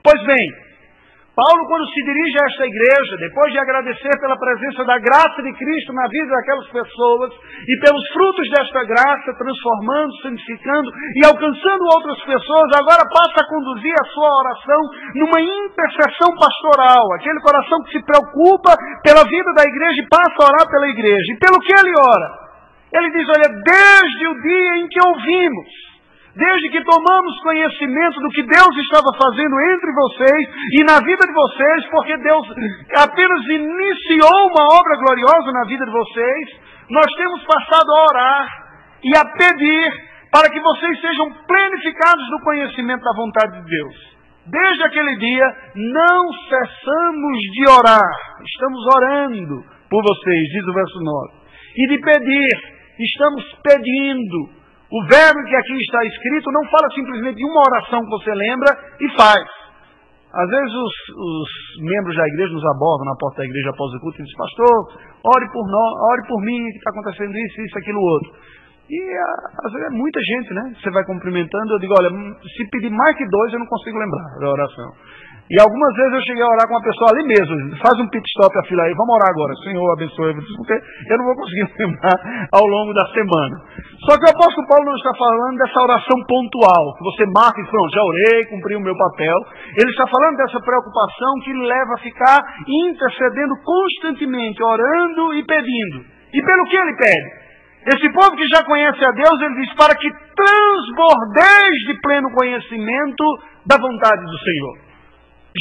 Pois 0.03 0.21
bem, 0.25 0.66
Paulo, 1.38 1.70
quando 1.70 1.86
se 1.94 2.01
dirige 2.01 2.34
a 2.41 2.50
esta 2.50 2.65
igreja, 2.65 3.15
depois 3.22 3.53
de 3.53 3.60
agradecer 3.60 4.10
pela 4.20 4.36
presença 4.39 4.84
da 4.86 4.98
graça 4.98 5.38
de 5.44 5.53
Cristo 5.53 5.94
na 5.94 6.08
vida 6.10 6.34
daquelas 6.34 6.65
pessoas 6.70 7.32
e 7.67 7.77
pelos 7.77 8.01
frutos 8.10 8.50
desta 8.50 8.84
graça, 8.84 9.38
transformando, 9.38 10.17
santificando 10.24 10.89
e 11.13 11.24
alcançando 11.24 11.94
outras 11.94 12.17
pessoas, 12.25 12.74
agora 12.74 13.06
passa 13.13 13.38
a 13.38 13.48
conduzir 13.53 13.94
a 14.01 14.06
sua 14.17 14.34
oração 14.34 14.82
numa 15.13 15.39
intercessão 15.39 16.34
pastoral, 16.41 17.06
aquele 17.13 17.39
coração 17.41 17.84
que 17.84 17.91
se 17.91 18.01
preocupa 18.01 18.74
pela 19.06 19.22
vida 19.29 19.53
da 19.53 19.62
igreja 19.62 20.01
e 20.01 20.10
passa 20.10 20.41
a 20.41 20.48
orar 20.50 20.65
pela 20.72 20.89
igreja. 20.89 21.34
E 21.34 21.38
pelo 21.38 21.62
que 21.62 21.72
ele 21.72 21.94
ora? 22.01 22.34
Ele 22.98 23.12
diz: 23.12 23.29
Olha, 23.29 23.62
desde 23.62 24.27
o 24.27 24.41
dia 24.41 24.77
em 24.77 24.88
que 24.88 25.00
ouvimos, 25.06 25.87
desde 26.38 26.70
que 26.70 26.84
tomamos 26.84 27.39
conhecimento 27.41 28.20
do 28.22 28.29
que 28.29 28.44
Deus 28.44 28.77
estava 28.77 29.10
fazendo 29.17 29.60
entre 29.74 29.91
vocês 29.91 30.50
e 30.79 30.84
na 30.84 31.00
vida 31.01 31.25
de 31.25 31.34
vocês, 31.34 31.86
porque 31.89 32.15
Deus 32.17 32.48
apenas 32.96 33.44
iniciou 33.46 34.48
uma 34.53 34.77
obra 34.77 34.98
gloriosa 34.98 35.51
na 35.51 35.65
vida 35.65 35.84
de 35.84 35.91
vocês, 35.91 36.50
nós 36.89 37.12
temos 37.15 37.44
passado 37.44 37.91
a 37.91 38.03
orar 38.06 38.48
e 39.03 39.17
a 39.17 39.25
pedir 39.25 40.08
para 40.32 40.50
que 40.50 40.60
vocês 40.60 41.01
sejam 41.01 41.32
plenificados 41.48 42.29
no 42.29 42.39
conhecimento 42.41 43.03
da 43.03 43.13
vontade 43.13 43.60
de 43.60 43.70
Deus. 43.70 44.17
Desde 44.46 44.84
aquele 44.84 45.17
dia, 45.17 45.46
não 45.75 46.32
cessamos 46.34 47.39
de 47.51 47.70
orar. 47.70 48.15
Estamos 48.46 48.96
orando 48.96 49.65
por 49.89 50.03
vocês, 50.03 50.48
diz 50.50 50.63
o 50.67 50.74
verso 50.74 51.00
9. 51.00 51.34
E 51.77 51.88
de 51.88 52.00
pedir, 52.00 52.50
estamos 53.00 53.44
pedindo. 53.63 54.56
O 54.89 55.03
verbo 55.03 55.44
que 55.44 55.56
aqui 55.56 55.77
está 55.84 56.03
escrito 56.06 56.51
não 56.51 56.63
fala 56.70 56.89
simplesmente 56.96 57.36
de 57.36 57.46
uma 57.46 57.60
oração 57.60 58.00
que 58.00 58.10
você 58.10 58.34
lembra 58.34 58.72
e 59.01 59.10
faz. 59.17 59.44
Às 60.34 60.50
vezes 60.50 60.72
os, 60.74 60.94
os 61.15 61.50
membros 61.82 62.15
da 62.15 62.27
igreja 62.27 62.53
nos 62.53 62.65
abordam 62.65 63.06
na 63.06 63.15
porta 63.20 63.41
da 63.41 63.46
igreja 63.46 63.70
após 63.70 63.94
o 63.94 64.00
culto 64.00 64.20
e 64.20 64.24
dizem, 64.24 64.38
pastor, 64.38 64.75
ore 65.24 65.51
por 65.51 65.65
nós, 65.67 65.94
ore 66.12 66.27
por 66.27 66.39
mim, 66.41 66.63
que 66.72 66.77
está 66.77 66.91
acontecendo 66.91 67.36
isso, 67.36 67.62
isso, 67.62 67.77
aquilo, 67.77 68.00
outro. 68.00 68.32
E 68.89 69.00
às 69.65 69.72
vezes 69.74 69.88
é 69.88 69.98
muita 69.98 70.22
gente, 70.22 70.53
né? 70.53 70.74
Você 70.79 70.89
vai 70.91 71.03
cumprimentando, 71.03 71.74
eu 71.74 71.79
digo, 71.79 71.94
olha, 71.98 72.10
se 72.56 72.70
pedir 72.70 72.89
mais 72.89 73.17
que 73.17 73.27
dois, 73.27 73.51
eu 73.51 73.60
não 73.60 73.65
consigo 73.67 73.98
lembrar 73.98 74.39
da 74.39 74.50
oração. 74.50 74.91
E 75.47 75.55
algumas 75.61 75.95
vezes 75.95 76.11
eu 76.11 76.21
cheguei 76.27 76.43
a 76.43 76.51
orar 76.51 76.67
com 76.67 76.75
uma 76.75 76.83
pessoa 76.83 77.07
ali 77.15 77.23
mesmo, 77.23 77.55
faz 77.79 77.95
um 78.03 78.09
pit 78.11 78.27
stop 78.35 78.51
a 78.51 78.63
fila 78.67 78.83
aí, 78.83 78.93
vamos 78.99 79.15
orar 79.15 79.31
agora, 79.31 79.55
Senhor 79.63 79.91
abençoe, 79.93 80.35
porque 80.35 80.75
eu 80.75 81.17
não 81.17 81.23
vou 81.23 81.35
conseguir 81.35 81.71
lembrar 81.79 82.19
ao 82.51 82.67
longo 82.67 82.93
da 82.93 83.07
semana. 83.15 83.55
Só 84.03 84.19
que 84.19 84.27
o 84.27 84.33
apóstolo 84.35 84.67
Paulo 84.67 84.85
não 84.91 84.95
está 84.95 85.15
falando 85.15 85.57
dessa 85.57 85.79
oração 85.79 86.19
pontual, 86.27 86.95
que 86.99 87.03
você 87.03 87.23
marca 87.31 87.61
e 87.61 87.67
pronto, 87.71 87.95
já 87.95 88.03
orei, 88.03 88.45
cumpri 88.51 88.75
o 88.75 88.81
meu 88.81 88.95
papel. 88.97 89.39
Ele 89.79 89.89
está 89.89 90.05
falando 90.07 90.35
dessa 90.35 90.59
preocupação 90.59 91.33
que 91.43 91.53
leva 91.53 91.93
a 91.95 92.03
ficar 92.03 92.43
intercedendo 92.67 93.55
constantemente, 93.63 94.61
orando 94.61 95.33
e 95.33 95.45
pedindo. 95.45 96.03
E 96.33 96.43
pelo 96.43 96.65
que 96.65 96.75
ele 96.75 96.95
pede? 96.97 97.47
Esse 97.87 98.11
povo 98.11 98.35
que 98.35 98.47
já 98.49 98.65
conhece 98.65 98.99
a 98.99 99.11
Deus, 99.11 99.41
ele 99.41 99.63
diz, 99.63 99.73
para 99.75 99.95
que 99.95 100.11
transbordeis 100.35 101.77
de 101.87 102.01
pleno 102.01 102.29
conhecimento 102.35 103.23
da 103.65 103.77
vontade 103.77 104.25
do 104.25 104.37
Senhor. 104.39 104.87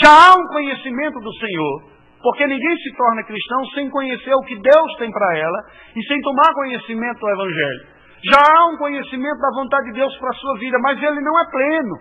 Já 0.02 0.10
há 0.10 0.36
um 0.36 0.46
conhecimento 0.48 1.18
do 1.20 1.32
Senhor, 1.34 1.82
porque 2.22 2.46
ninguém 2.46 2.76
se 2.76 2.96
torna 2.96 3.22
cristão 3.24 3.64
sem 3.74 3.88
conhecer 3.88 4.34
o 4.34 4.42
que 4.42 4.56
Deus 4.56 4.96
tem 4.98 5.10
para 5.10 5.38
ela 5.38 5.58
e 5.94 6.02
sem 6.06 6.20
tomar 6.20 6.52
conhecimento 6.54 7.20
do 7.20 7.30
Evangelho. 7.30 7.86
Já 8.24 8.40
há 8.40 8.66
um 8.66 8.76
conhecimento 8.76 9.38
da 9.38 9.50
vontade 9.54 9.86
de 9.86 9.92
Deus 9.92 10.16
para 10.18 10.30
a 10.30 10.34
sua 10.34 10.58
vida, 10.58 10.78
mas 10.80 11.00
ele 11.02 11.20
não 11.20 11.38
é 11.38 11.50
pleno. 11.50 11.96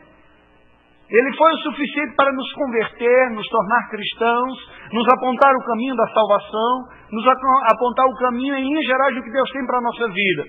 Ele 1.10 1.38
foi 1.38 1.54
o 1.54 1.58
suficiente 1.58 2.16
para 2.16 2.34
nos 2.34 2.52
converter, 2.54 3.30
nos 3.32 3.48
tornar 3.48 3.90
cristãos, 3.90 4.58
nos 4.92 5.08
apontar 5.14 5.54
o 5.56 5.66
caminho 5.66 5.96
da 5.96 6.08
salvação, 6.08 6.88
nos 7.12 7.28
apontar 7.28 8.08
o 8.08 8.16
caminho 8.16 8.56
em 8.56 8.64
linhas 8.64 8.86
gerais 8.86 9.14
do 9.14 9.22
que 9.22 9.32
Deus 9.32 9.50
tem 9.52 9.66
para 9.68 9.78
a 9.78 9.82
nossa 9.82 10.08
vida. 10.10 10.44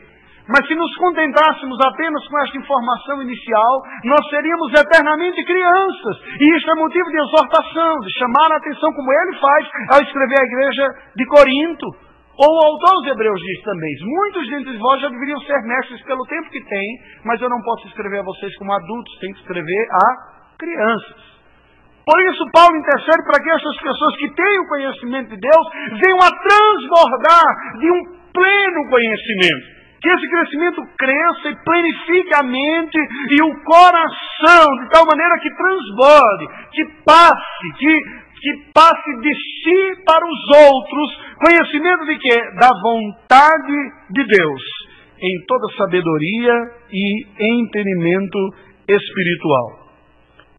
Mas 0.49 0.67
se 0.67 0.75
nos 0.75 0.95
contentássemos 0.97 1.79
apenas 1.85 2.27
com 2.29 2.39
esta 2.39 2.57
informação 2.57 3.23
inicial, 3.23 3.83
nós 4.05 4.29
seríamos 4.31 4.73
eternamente 4.73 5.45
crianças. 5.45 6.17
E 6.41 6.57
isso 6.57 6.71
é 6.71 6.75
motivo 6.75 7.11
de 7.11 7.19
exortação, 7.19 7.99
de 7.99 8.19
chamar 8.19 8.53
a 8.53 8.57
atenção, 8.57 8.93
como 8.93 9.13
ele 9.13 9.39
faz 9.41 9.69
ao 9.93 10.03
escrever 10.03 10.41
a 10.41 10.45
igreja 10.45 10.95
de 11.17 11.27
Corinto. 11.27 11.87
Ou 12.39 12.53
o 12.53 12.65
autor 12.67 13.01
dos 13.01 13.13
Hebreus 13.13 13.41
diz 13.41 13.63
também: 13.63 13.93
muitos 14.03 14.49
dentre 14.49 14.77
vós 14.79 15.01
já 15.01 15.09
deveriam 15.09 15.41
ser 15.41 15.61
mestres 15.63 16.03
pelo 16.03 16.25
tempo 16.27 16.51
que 16.51 16.63
têm, 16.65 17.01
mas 17.25 17.41
eu 17.41 17.49
não 17.49 17.61
posso 17.63 17.89
escrever 17.89 18.21
a 18.21 18.25
vocês 18.25 18.55
como 18.59 18.73
adultos, 18.73 19.19
tenho 19.21 19.35
que 19.35 19.41
escrever 19.41 19.89
a 19.91 20.59
crianças. 20.59 21.37
Por 22.07 22.23
isso, 22.23 22.47
Paulo 22.53 22.77
intercede 22.77 23.25
para 23.25 23.43
que 23.43 23.51
essas 23.51 23.77
pessoas 23.79 24.17
que 24.17 24.31
têm 24.33 24.61
o 24.61 24.69
conhecimento 24.69 25.29
de 25.31 25.41
Deus 25.41 25.67
venham 26.05 26.19
a 26.19 26.31
transbordar 26.31 27.79
de 27.81 27.91
um 27.91 28.03
pleno 28.33 28.91
conhecimento. 28.91 29.76
Que 30.07 30.13
esse 30.13 30.29
crescimento 30.31 30.81
cresça 30.97 31.49
e 31.49 31.65
planifique 31.65 32.33
a 32.37 32.43
mente 32.45 32.97
e 33.29 33.43
o 33.43 33.65
coração, 33.65 34.77
de 34.81 34.89
tal 34.91 35.05
maneira 35.05 35.37
que 35.41 35.51
transborde, 35.51 36.47
que 36.71 36.85
passe, 37.05 37.73
que, 37.77 38.01
que 38.41 38.71
passe 38.73 39.21
de 39.21 39.35
si 39.35 40.05
para 40.05 40.25
os 40.25 40.71
outros, 40.71 41.21
conhecimento 41.45 42.07
de 42.07 42.19
quê? 42.19 42.41
Da 42.61 42.71
vontade 42.81 43.73
de 44.11 44.25
Deus, 44.29 44.63
em 45.21 45.45
toda 45.45 45.75
sabedoria 45.77 46.55
e 46.93 47.27
entendimento 47.41 48.39
espiritual. 48.87 49.89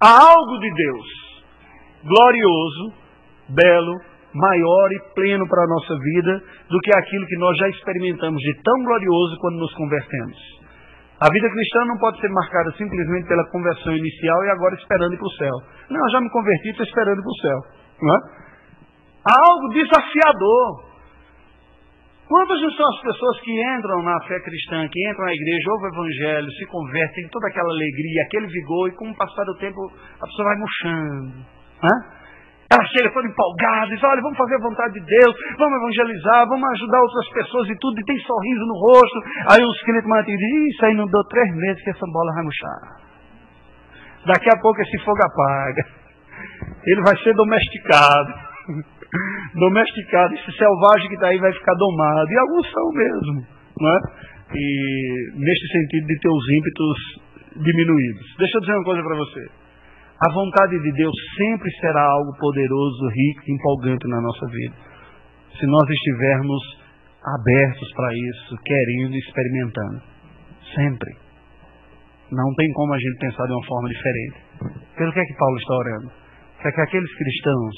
Há 0.02 0.30
algo 0.30 0.60
de 0.60 0.74
Deus 0.74 1.08
glorioso, 2.04 2.94
belo, 3.48 3.96
maior 4.40 4.92
e 4.92 5.00
pleno 5.14 5.48
para 5.48 5.64
a 5.64 5.68
nossa 5.68 5.98
vida 6.00 6.44
do 6.70 6.80
que 6.80 6.92
aquilo 6.96 7.26
que 7.26 7.38
nós 7.38 7.58
já 7.58 7.68
experimentamos 7.70 8.42
de 8.42 8.54
tão 8.64 8.84
glorioso 8.84 9.38
quando 9.40 9.58
nos 9.58 9.74
convertemos. 9.74 10.38
A 11.20 11.32
vida 11.34 11.50
cristã 11.50 11.86
não 11.86 11.98
pode 11.98 12.20
ser 12.22 12.30
marcada 12.30 12.72
simplesmente 12.74 13.28
pela 13.28 13.50
conversão 13.50 13.96
inicial 13.96 14.44
e 14.46 14.50
agora 14.50 14.76
esperando 14.76 15.14
ir 15.14 15.18
para 15.18 15.28
o 15.28 15.38
céu. 15.38 15.56
Não, 15.90 16.06
eu 16.06 16.12
já 16.12 16.22
me 16.22 16.30
converti 16.30 16.70
estou 16.70 16.86
esperando 16.86 17.22
para 17.22 17.32
o 17.32 17.42
céu. 17.42 17.60
Não 18.02 18.16
é? 18.16 18.20
Há 19.26 19.50
algo 19.50 19.68
desafiador 19.70 20.88
Quantas 22.28 22.60
são 22.76 22.90
as 22.90 23.02
pessoas 23.02 23.40
que 23.40 23.52
entram 23.78 24.04
na 24.04 24.20
fé 24.28 24.38
cristã, 24.42 24.86
que 24.90 25.10
entram 25.10 25.26
na 25.26 25.34
igreja, 25.34 25.72
ouvem 25.72 25.90
o 25.90 25.94
evangelho, 25.94 26.52
se 26.52 26.66
convertem, 26.66 27.24
tem 27.24 27.30
toda 27.30 27.48
aquela 27.48 27.70
alegria, 27.70 28.24
aquele 28.24 28.48
vigor, 28.48 28.90
e 28.90 28.96
com 28.96 29.10
o 29.10 29.16
passar 29.16 29.46
do 29.46 29.56
tempo 29.56 29.80
a 30.22 30.26
pessoa 30.28 30.50
vai 30.50 30.58
murchando. 30.58 31.38
Né? 31.84 32.18
Ela 32.70 32.84
chega 32.86 33.14
toda 33.14 33.28
empolgada, 33.28 33.88
diz, 33.88 34.04
olha, 34.04 34.22
vamos 34.22 34.38
fazer 34.38 34.56
a 34.56 34.60
vontade 34.60 34.94
de 34.94 35.06
Deus, 35.06 35.34
vamos 35.58 35.78
evangelizar, 35.78 36.48
vamos 36.48 36.70
ajudar 36.72 37.00
outras 37.00 37.30
pessoas 37.30 37.70
e 37.70 37.76
tudo, 37.80 38.00
e 38.00 38.04
tem 38.04 38.20
sorriso 38.20 38.66
no 38.66 38.74
rosto. 38.80 39.22
Aí 39.52 39.64
os 39.64 39.82
crentes 39.84 40.08
matam 40.08 40.34
e 40.34 40.38
dizem, 40.38 40.68
isso 40.68 40.86
aí 40.86 40.94
não 40.94 41.08
deu 41.08 41.24
três 41.26 41.56
meses 41.56 41.82
que 41.82 41.90
essa 41.92 42.06
bola 42.12 42.34
vai 42.34 42.44
murchar. 42.44 43.08
Daqui 44.26 44.50
a 44.50 44.60
pouco 44.60 44.82
esse 44.82 44.98
fogo 45.06 45.20
apaga. 45.24 45.86
Ele 46.86 47.02
vai 47.02 47.18
ser 47.24 47.34
domesticado 47.36 48.34
domesticado, 49.56 50.34
esse 50.34 50.58
selvagem 50.58 51.08
que 51.08 51.16
está 51.16 51.28
aí 51.28 51.38
vai 51.40 51.54
ficar 51.54 51.74
domado. 51.76 52.32
E 52.32 52.38
alguns 52.38 52.72
são 52.72 52.92
mesmo, 52.92 53.48
é? 53.82 54.00
E 54.54 55.32
neste 55.36 55.68
sentido 55.72 56.08
de 56.08 56.20
ter 56.20 56.30
os 56.30 56.50
ímpetos 56.50 56.98
diminuídos. 57.64 58.36
Deixa 58.38 58.58
eu 58.58 58.62
dizer 58.62 58.74
uma 58.74 58.84
coisa 58.84 59.04
para 59.04 59.16
você. 59.16 59.67
A 60.20 60.34
vontade 60.34 60.80
de 60.80 60.92
Deus 60.94 61.14
sempre 61.38 61.70
será 61.80 62.02
algo 62.02 62.32
poderoso, 62.40 63.08
rico, 63.10 63.52
empolgante 63.52 64.08
na 64.08 64.20
nossa 64.20 64.48
vida. 64.48 64.76
Se 65.60 65.66
nós 65.68 65.90
estivermos 65.90 66.62
abertos 67.24 67.94
para 67.94 68.14
isso, 68.14 68.58
querendo 68.64 69.14
e 69.14 69.20
experimentando. 69.20 70.02
Sempre. 70.74 71.16
Não 72.32 72.54
tem 72.56 72.72
como 72.74 72.94
a 72.94 73.00
gente 73.00 73.18
pensar 73.20 73.46
de 73.46 73.54
uma 73.54 73.66
forma 73.66 73.90
diferente. 73.90 74.38
Pelo 74.98 75.14
que 75.14 75.20
é 75.20 75.26
que 75.26 75.38
Paulo 75.38 75.58
está 75.58 75.76
orando? 75.76 76.12
Para 76.62 76.72
que 76.72 76.82
aqueles 76.82 77.16
cristãos 77.16 77.76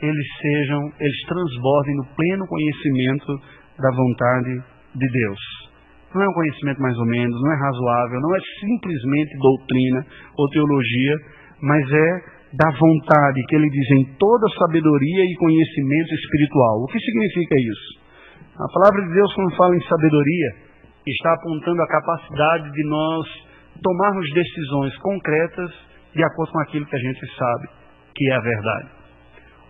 eles 0.00 0.26
sejam, 0.40 0.80
eles 1.00 1.20
transbordem 1.26 1.96
no 1.96 2.04
pleno 2.14 2.46
conhecimento 2.46 3.40
da 3.78 3.90
vontade 3.90 4.62
de 4.94 5.08
Deus. 5.08 5.40
Não 6.14 6.22
é 6.22 6.28
um 6.28 6.32
conhecimento 6.32 6.80
mais 6.80 6.96
ou 6.96 7.06
menos, 7.06 7.42
não 7.42 7.52
é 7.52 7.56
razoável, 7.56 8.20
não 8.20 8.36
é 8.36 8.40
simplesmente 8.60 9.36
doutrina 9.38 10.06
ou 10.36 10.48
teologia, 10.50 11.16
mas 11.60 11.90
é 11.90 12.34
da 12.54 12.70
vontade 12.70 13.42
que 13.48 13.56
ele 13.56 13.68
diz 13.68 13.90
em 13.90 14.04
toda 14.14 14.48
sabedoria 14.58 15.24
e 15.24 15.36
conhecimento 15.36 16.14
espiritual. 16.14 16.82
O 16.82 16.86
que 16.86 17.00
significa 17.00 17.56
isso? 17.58 18.04
A 18.54 18.68
palavra 18.72 19.02
de 19.02 19.14
Deus, 19.14 19.34
quando 19.34 19.56
fala 19.56 19.76
em 19.76 19.82
sabedoria, 19.82 20.54
está 21.06 21.34
apontando 21.34 21.82
a 21.82 21.88
capacidade 21.88 22.70
de 22.70 22.84
nós 22.84 23.26
tomarmos 23.82 24.32
decisões 24.32 24.96
concretas 24.98 25.70
de 26.14 26.22
acordo 26.22 26.52
com 26.52 26.60
aquilo 26.60 26.86
que 26.86 26.96
a 26.96 27.00
gente 27.00 27.36
sabe 27.36 27.68
que 28.14 28.30
é 28.30 28.34
a 28.34 28.40
verdade. 28.40 28.88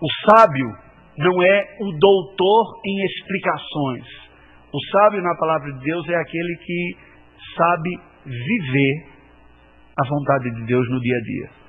O 0.01 0.31
sábio 0.31 0.69
não 1.17 1.43
é 1.43 1.77
o 1.81 1.93
doutor 1.99 2.81
em 2.85 3.07
explicações. 3.07 4.05
O 4.73 4.81
sábio, 4.91 5.23
na 5.23 5.35
palavra 5.37 5.73
de 5.73 5.81
Deus, 5.81 6.07
é 6.09 6.17
aquele 6.17 6.57
que 6.57 6.97
sabe 7.57 7.91
viver 8.27 9.07
a 9.97 10.07
vontade 10.07 10.51
de 10.51 10.67
Deus 10.67 10.89
no 10.91 11.01
dia 11.01 11.17
a 11.17 11.21
dia. 11.21 11.64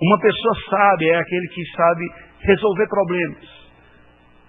Uma 0.00 0.18
pessoa 0.18 0.54
sábia 0.70 1.12
é 1.12 1.18
aquele 1.18 1.46
que 1.48 1.62
sabe 1.76 2.08
resolver 2.40 2.88
problemas, 2.88 3.44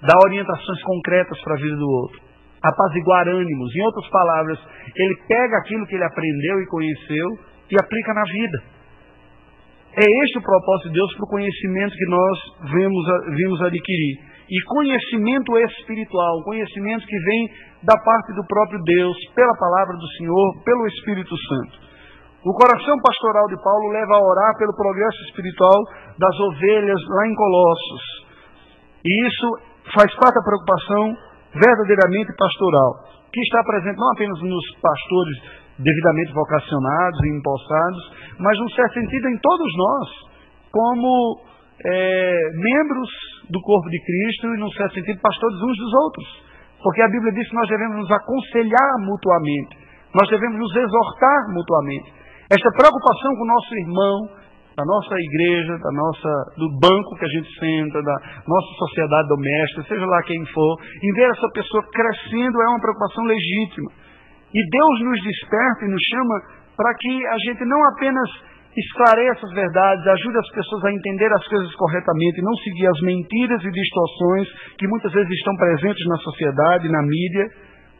dar 0.02 0.18
orientações 0.24 0.82
concretas 0.84 1.42
para 1.42 1.56
a 1.56 1.62
vida 1.62 1.76
do 1.76 1.90
outro, 1.90 2.22
apaziguar 2.64 3.28
ânimos. 3.28 3.76
Em 3.76 3.82
outras 3.82 4.10
palavras, 4.10 4.60
ele 4.96 5.16
pega 5.28 5.58
aquilo 5.58 5.86
que 5.88 5.96
ele 5.96 6.06
aprendeu 6.06 6.62
e 6.62 6.68
conheceu 6.68 7.28
e 7.70 7.76
aplica 7.84 8.14
na 8.14 8.24
vida. 8.24 8.64
É 9.98 10.24
este 10.24 10.38
o 10.38 10.42
propósito 10.42 10.88
de 10.88 10.96
Deus 10.96 11.14
para 11.16 11.26
o 11.26 11.30
conhecimento 11.30 11.98
que 11.98 12.06
nós 12.06 12.40
vimos, 12.72 13.06
vimos 13.36 13.62
adquirir. 13.62 14.20
E 14.50 14.62
conhecimento 14.64 15.58
espiritual, 15.58 16.44
conhecimento 16.44 17.06
que 17.06 17.20
vem 17.20 17.50
da 17.84 17.98
parte 17.98 18.34
do 18.34 18.46
próprio 18.48 18.82
Deus, 18.84 19.18
pela 19.36 19.54
palavra 19.58 19.98
do 19.98 20.08
Senhor, 20.18 20.64
pelo 20.64 20.88
Espírito 20.88 21.36
Santo. 21.36 21.91
O 22.44 22.54
coração 22.54 22.98
pastoral 23.06 23.48
de 23.48 23.62
Paulo 23.62 23.92
leva 23.94 24.16
a 24.16 24.24
orar 24.24 24.58
pelo 24.58 24.76
progresso 24.76 25.18
espiritual 25.30 25.78
das 26.18 26.40
ovelhas 26.40 27.00
lá 27.08 27.28
em 27.28 27.36
Colossos. 27.36 28.02
E 29.06 29.28
isso 29.28 29.48
faz 29.94 30.10
parte 30.16 30.36
da 30.36 30.42
preocupação 30.42 31.16
verdadeiramente 31.54 32.34
pastoral, 32.36 32.94
que 33.32 33.42
está 33.42 33.64
presente 33.64 33.98
não 33.98 34.12
apenas 34.12 34.42
nos 34.42 34.66
pastores 34.82 35.38
devidamente 35.78 36.34
vocacionados 36.34 37.20
e 37.24 37.38
empossados, 37.38 38.12
mas, 38.40 38.58
num 38.58 38.70
certo 38.70 38.94
sentido, 38.94 39.30
em 39.30 39.38
todos 39.38 39.78
nós, 39.78 40.10
como 40.72 41.42
é, 41.86 42.50
membros 42.56 43.10
do 43.50 43.62
corpo 43.62 43.88
de 43.90 44.00
Cristo 44.04 44.48
e, 44.48 44.58
num 44.58 44.72
certo 44.72 44.96
sentido, 44.96 45.22
pastores 45.22 45.58
uns 45.58 45.78
dos 45.78 45.94
outros. 45.94 46.44
Porque 46.82 47.02
a 47.04 47.08
Bíblia 47.08 47.34
diz 47.34 47.48
que 47.48 47.56
nós 47.56 47.70
devemos 47.70 47.98
nos 47.98 48.12
aconselhar 48.12 48.98
mutuamente, 49.06 49.78
nós 50.16 50.28
devemos 50.30 50.58
nos 50.58 50.76
exortar 50.76 51.54
mutuamente. 51.54 52.21
Esta 52.52 52.70
preocupação 52.76 53.32
com 53.32 53.44
o 53.44 53.48
nosso 53.48 53.74
irmão, 53.76 54.28
da 54.76 54.84
nossa 54.84 55.16
igreja, 55.16 55.72
da 55.72 55.92
nossa, 55.96 56.30
do 56.60 56.68
banco 56.84 57.16
que 57.16 57.24
a 57.24 57.32
gente 57.32 57.48
senta, 57.58 58.04
da 58.04 58.16
nossa 58.46 58.68
sociedade 58.76 59.30
doméstica, 59.30 59.84
seja 59.88 60.06
lá 60.06 60.22
quem 60.24 60.46
for, 60.48 60.76
em 61.02 61.14
ver 61.14 61.32
essa 61.32 61.48
pessoa 61.54 61.82
crescendo 61.88 62.62
é 62.62 62.68
uma 62.68 62.82
preocupação 62.82 63.24
legítima. 63.24 63.90
E 64.54 64.60
Deus 64.68 65.00
nos 65.00 65.24
desperta 65.24 65.86
e 65.86 65.92
nos 65.96 66.04
chama 66.04 66.36
para 66.76 66.94
que 66.96 67.28
a 67.28 67.38
gente 67.48 67.64
não 67.64 67.80
apenas 67.88 68.30
esclareça 68.76 69.46
as 69.48 69.54
verdades, 69.54 70.08
ajude 70.08 70.38
as 70.38 70.50
pessoas 70.52 70.84
a 70.84 70.92
entender 70.92 71.32
as 71.32 71.48
coisas 71.48 71.74
corretamente, 71.76 72.42
não 72.42 72.56
seguir 72.68 72.88
as 72.88 73.00
mentiras 73.00 73.64
e 73.64 73.72
distorções 73.72 74.48
que 74.78 74.88
muitas 74.90 75.14
vezes 75.14 75.32
estão 75.40 75.56
presentes 75.56 76.06
na 76.06 76.18
sociedade, 76.18 76.92
na 76.92 77.02
mídia, 77.02 77.48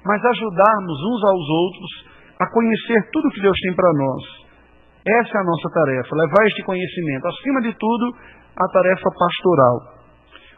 mas 0.04 0.20
ajudarmos 0.26 0.98
uns 1.08 1.24
aos 1.24 1.50
outros 1.50 2.11
a 2.42 2.50
conhecer 2.50 3.10
tudo 3.14 3.30
que 3.30 3.42
Deus 3.42 3.58
tem 3.62 3.74
para 3.76 3.94
nós. 3.94 4.24
Essa 5.06 5.38
é 5.38 5.42
a 5.42 5.44
nossa 5.44 5.70
tarefa, 5.70 6.16
levar 6.16 6.48
este 6.48 6.64
conhecimento. 6.64 7.28
Acima 7.28 7.62
de 7.62 7.74
tudo, 7.78 8.16
a 8.58 8.68
tarefa 8.74 9.10
pastoral. 9.14 9.78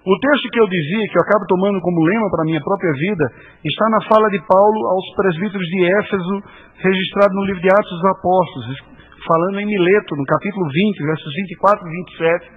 O 0.06 0.20
texto 0.20 0.50
que 0.50 0.60
eu 0.60 0.68
dizia, 0.68 1.08
que 1.08 1.18
eu 1.18 1.24
acabo 1.24 1.46
tomando 1.48 1.80
como 1.82 2.06
lema 2.06 2.30
para 2.30 2.44
a 2.44 2.46
minha 2.46 2.62
própria 2.62 2.92
vida, 2.92 3.26
está 3.64 3.90
na 3.90 4.02
fala 4.08 4.30
de 4.30 4.40
Paulo 4.48 4.80
aos 4.88 5.16
presbíteros 5.16 5.66
de 5.68 5.86
Éfeso, 5.86 6.44
registrado 6.80 7.34
no 7.36 7.46
livro 7.46 7.62
de 7.62 7.70
Atos 7.70 7.92
dos 7.92 8.06
Apóstolos, 8.06 8.84
falando 9.28 9.60
em 9.60 9.66
Mileto, 9.66 10.16
no 10.16 10.26
capítulo 10.26 10.68
20, 10.70 11.04
versos 11.04 11.34
24 11.36 11.88
e 11.88 11.92
27. 11.92 12.52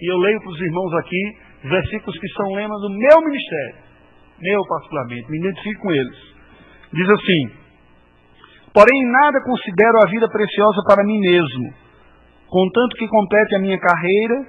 E 0.00 0.12
eu 0.12 0.16
leio 0.16 0.40
para 0.40 0.50
os 0.50 0.60
irmãos 0.60 0.92
aqui 0.94 1.36
versículos 1.64 2.18
que 2.18 2.28
são 2.28 2.52
lemas 2.54 2.80
do 2.80 2.90
meu 2.90 3.20
ministério, 3.28 3.76
meu 4.40 4.62
particularmente, 4.66 5.30
me 5.30 5.38
identifico 5.38 5.82
com 5.82 5.92
eles. 5.92 6.18
Diz 6.92 7.08
assim: 7.08 7.59
Porém, 8.72 9.02
em 9.02 9.10
nada 9.10 9.42
considero 9.42 9.98
a 9.98 10.08
vida 10.08 10.28
preciosa 10.28 10.82
para 10.86 11.04
mim 11.04 11.18
mesmo, 11.18 11.74
contanto 12.48 12.96
que 12.96 13.08
complete 13.08 13.54
a 13.56 13.58
minha 13.58 13.78
carreira 13.78 14.46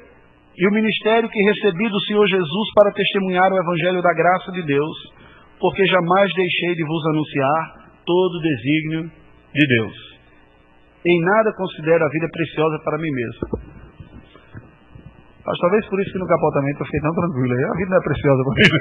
e 0.58 0.68
o 0.68 0.72
ministério 0.72 1.30
que 1.30 1.42
recebi 1.42 1.90
do 1.90 2.00
Senhor 2.01 2.28
Jesus 2.28 2.74
para 2.75 2.92
testemunhar 2.92 3.51
o 3.51 3.58
Evangelho 3.58 4.01
da 4.01 4.13
graça 4.13 4.51
de 4.51 4.63
Deus, 4.63 5.13
porque 5.60 5.86
jamais 5.86 6.32
deixei 6.34 6.75
de 6.75 6.84
vos 6.86 7.06
anunciar 7.08 7.82
todo 8.06 8.36
o 8.36 8.42
desígnio 8.42 9.12
de 9.54 9.68
Deus. 9.68 10.12
Em 11.04 11.20
nada 11.20 11.54
considero 11.54 12.06
a 12.06 12.10
vida 12.10 12.28
preciosa 12.32 12.80
para 12.84 12.98
mim 13.00 13.12
mesmo, 13.12 13.80
mas 15.51 15.60
talvez 15.60 15.86
por 15.89 16.00
isso 16.00 16.13
que 16.13 16.20
no 16.20 16.27
capotamento 16.27 16.79
eu 16.79 16.86
fiquei 16.86 17.01
tão 17.01 17.12
tranquilo. 17.12 17.51
A 17.51 17.75
vida 17.75 17.91
não 17.91 17.98
é 17.98 18.03
preciosa 18.08 18.41
para 18.41 18.55
mim. 18.55 18.72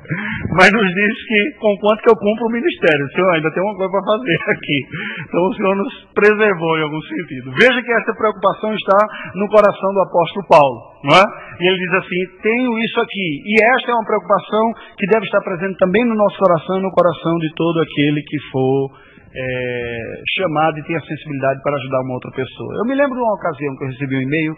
Mas 0.56 0.72
nos 0.72 0.88
diz 0.94 1.26
que, 1.28 1.50
com 1.60 1.76
quanto 1.76 2.00
que 2.00 2.08
eu 2.08 2.16
cumpro 2.16 2.46
o 2.46 2.50
ministério, 2.50 3.04
o 3.04 3.10
Senhor 3.10 3.28
ainda 3.28 3.52
tem 3.52 3.62
uma 3.62 3.76
coisa 3.76 3.92
para 3.92 4.04
fazer 4.04 4.38
aqui. 4.48 4.80
Então 5.28 5.42
o 5.44 5.54
Senhor 5.54 5.76
nos 5.76 5.92
preservou 6.14 6.78
em 6.78 6.82
algum 6.82 7.00
sentido. 7.02 7.52
Veja 7.60 7.82
que 7.82 7.92
essa 7.92 8.14
preocupação 8.14 8.72
está 8.72 8.96
no 9.34 9.48
coração 9.48 9.92
do 9.92 10.00
apóstolo 10.00 10.46
Paulo. 10.48 10.80
Não 11.04 11.12
é? 11.12 11.24
E 11.60 11.68
ele 11.68 11.76
diz 11.76 11.92
assim: 11.92 12.40
tenho 12.42 12.78
isso 12.78 13.00
aqui. 13.00 13.42
E 13.44 13.62
esta 13.62 13.90
é 13.90 13.94
uma 13.94 14.06
preocupação 14.06 14.72
que 14.96 15.06
deve 15.06 15.26
estar 15.26 15.42
presente 15.42 15.76
também 15.76 16.06
no 16.06 16.14
nosso 16.14 16.38
coração, 16.38 16.80
no 16.80 16.90
coração 16.90 17.36
de 17.36 17.52
todo 17.54 17.82
aquele 17.82 18.22
que 18.22 18.38
for 18.50 18.96
é, 19.36 19.98
chamado 20.38 20.78
e 20.78 20.84
tem 20.84 20.96
a 20.96 21.00
sensibilidade 21.00 21.60
para 21.62 21.76
ajudar 21.76 22.00
uma 22.00 22.14
outra 22.14 22.30
pessoa. 22.30 22.76
Eu 22.78 22.84
me 22.86 22.94
lembro 22.94 23.14
de 23.14 23.20
uma 23.20 23.34
ocasião 23.34 23.76
que 23.76 23.84
eu 23.84 23.88
recebi 23.88 24.16
um 24.16 24.22
e-mail 24.22 24.54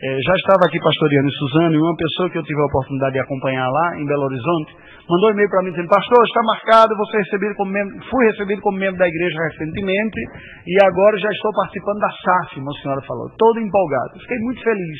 é, 0.00 0.16
já 0.24 0.34
estava 0.34 0.64
aqui 0.64 0.80
pastoreando 0.80 1.28
em 1.28 1.32
Suzano 1.32 1.74
e 1.74 1.78
uma 1.78 1.94
pessoa 1.94 2.30
que 2.30 2.38
eu 2.38 2.42
tive 2.42 2.58
a 2.58 2.64
oportunidade 2.72 3.12
de 3.12 3.20
acompanhar 3.20 3.68
lá, 3.68 4.00
em 4.00 4.06
Belo 4.06 4.24
Horizonte, 4.24 4.72
mandou 5.04 5.28
um 5.28 5.32
e-mail 5.32 5.50
para 5.50 5.62
mim 5.62 5.70
dizendo, 5.72 5.88
pastor, 5.88 6.24
está 6.24 6.40
marcado, 6.42 6.96
você 6.96 7.18
recebido 7.18 7.54
como 7.56 7.70
membro, 7.70 7.92
fui 8.08 8.24
recebido 8.24 8.62
como 8.62 8.78
membro 8.78 8.96
da 8.96 9.06
igreja 9.06 9.36
recentemente 9.52 10.20
e 10.66 10.82
agora 10.82 11.18
já 11.18 11.30
estou 11.30 11.52
participando 11.52 11.98
da 12.00 12.08
SAF, 12.08 12.60
uma 12.60 12.72
senhora 12.80 13.02
falou, 13.02 13.28
todo 13.36 13.60
empolgado. 13.60 14.16
Fiquei 14.20 14.38
muito 14.38 14.62
feliz, 14.64 14.98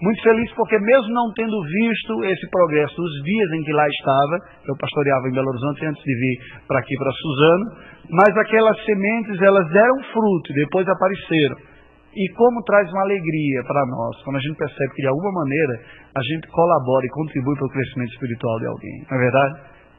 muito 0.00 0.22
feliz 0.22 0.50
porque 0.56 0.78
mesmo 0.78 1.12
não 1.12 1.28
tendo 1.36 1.60
visto 1.68 2.24
esse 2.24 2.48
progresso 2.48 2.96
os 2.96 3.12
dias 3.24 3.52
em 3.52 3.62
que 3.64 3.72
lá 3.72 3.86
estava, 3.86 4.38
eu 4.64 4.74
pastoreava 4.80 5.28
em 5.28 5.32
Belo 5.32 5.48
Horizonte 5.48 5.84
antes 5.84 6.02
de 6.02 6.14
vir 6.16 6.38
para 6.66 6.80
aqui, 6.80 6.96
para 6.96 7.12
Suzano, 7.12 7.64
mas 8.08 8.34
aquelas 8.38 8.82
sementes, 8.86 9.42
elas 9.42 9.68
deram 9.72 10.00
fruto 10.08 10.54
depois 10.54 10.88
apareceram. 10.88 11.71
E 12.14 12.28
como 12.34 12.62
traz 12.64 12.90
uma 12.92 13.02
alegria 13.02 13.64
para 13.64 13.86
nós, 13.86 14.22
quando 14.22 14.36
a 14.36 14.40
gente 14.40 14.56
percebe 14.56 14.92
que 14.94 15.02
de 15.02 15.08
alguma 15.08 15.32
maneira 15.32 15.80
a 16.14 16.22
gente 16.22 16.46
colabora 16.48 17.06
e 17.06 17.08
contribui 17.08 17.56
para 17.56 17.66
o 17.66 17.70
crescimento 17.70 18.12
espiritual 18.12 18.58
de 18.60 18.66
alguém. 18.66 19.06
Não 19.10 19.16
é 19.16 19.20
verdade? 19.20 19.54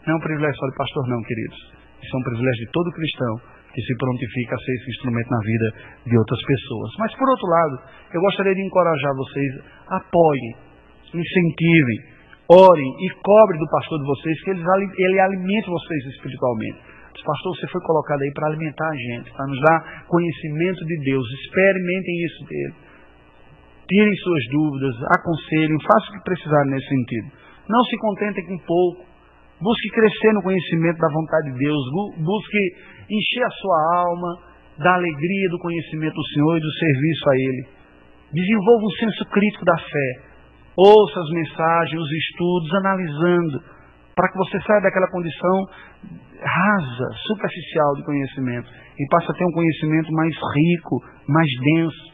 Não 0.05 0.13
é 0.13 0.17
um 0.17 0.19
privilégio 0.19 0.55
só 0.55 0.67
de 0.67 0.77
pastor, 0.77 1.07
não, 1.07 1.21
queridos. 1.23 1.57
Isso 2.03 2.15
é 2.15 2.19
um 2.19 2.23
privilégio 2.23 2.65
de 2.65 2.71
todo 2.71 2.91
cristão 2.91 3.33
que 3.73 3.81
se 3.81 3.97
prontifica 3.97 4.53
a 4.53 4.59
ser 4.59 4.73
esse 4.73 4.89
instrumento 4.91 5.29
na 5.31 5.39
vida 5.39 5.73
de 6.05 6.17
outras 6.17 6.41
pessoas. 6.45 6.91
Mas, 6.99 7.15
por 7.15 7.27
outro 7.27 7.47
lado, 7.47 7.79
eu 8.13 8.21
gostaria 8.21 8.53
de 8.53 8.61
encorajar 8.61 9.11
vocês, 9.15 9.51
apoiem, 9.87 10.55
incentivem, 11.15 11.97
orem 12.47 12.89
e 12.99 13.09
cobrem 13.23 13.59
do 13.59 13.67
pastor 13.71 13.97
de 13.97 14.05
vocês 14.05 14.43
que 14.43 14.49
ele, 14.51 14.63
ele 14.97 15.19
alimente 15.19 15.67
vocês 15.67 16.05
espiritualmente. 16.13 16.92
Pastor, 17.21 17.55
você 17.55 17.67
foi 17.67 17.81
colocado 17.81 18.21
aí 18.21 18.31
para 18.33 18.47
alimentar 18.47 18.89
a 18.89 18.95
gente, 18.95 19.31
para 19.31 19.45
nos 19.47 19.61
dar 19.61 20.05
conhecimento 20.07 20.85
de 20.85 20.97
Deus. 21.03 21.25
Experimentem 21.43 22.25
isso 22.25 22.45
dele. 22.45 22.73
Tirem 23.87 24.15
suas 24.15 24.47
dúvidas, 24.49 24.95
aconselhem, 25.17 25.77
façam 25.83 26.09
o 26.09 26.17
que 26.17 26.23
precisarem 26.23 26.71
nesse 26.71 26.87
sentido. 26.87 27.27
Não 27.69 27.83
se 27.83 27.97
contentem 27.97 28.45
com 28.45 28.57
pouco. 28.65 29.05
Busque 29.61 29.89
crescer 29.89 30.33
no 30.33 30.41
conhecimento 30.41 30.97
da 30.97 31.07
vontade 31.09 31.51
de 31.51 31.59
Deus. 31.59 31.83
Busque 32.17 32.75
encher 33.09 33.43
a 33.43 33.51
sua 33.51 33.97
alma 33.97 34.53
da 34.79 34.95
alegria 34.95 35.49
do 35.49 35.59
conhecimento 35.59 36.15
do 36.15 36.27
Senhor 36.33 36.57
e 36.57 36.61
do 36.61 36.71
serviço 36.71 37.29
a 37.29 37.35
Ele. 37.35 37.67
Desenvolva 38.33 38.85
um 38.85 38.91
senso 38.99 39.25
crítico 39.29 39.63
da 39.63 39.77
fé. 39.77 40.33
Ouça 40.75 41.19
as 41.19 41.29
mensagens, 41.29 42.01
os 42.01 42.11
estudos, 42.11 42.73
analisando, 42.73 43.63
para 44.15 44.29
que 44.29 44.37
você 44.37 44.61
saia 44.61 44.81
daquela 44.81 45.09
condição 45.09 45.65
rasa, 46.43 47.07
superficial 47.27 47.95
de 47.95 48.03
conhecimento 48.03 48.69
e 48.99 49.07
passe 49.09 49.31
a 49.31 49.33
ter 49.33 49.45
um 49.45 49.51
conhecimento 49.51 50.11
mais 50.11 50.35
rico, 50.55 51.03
mais 51.27 51.49
denso. 51.59 52.13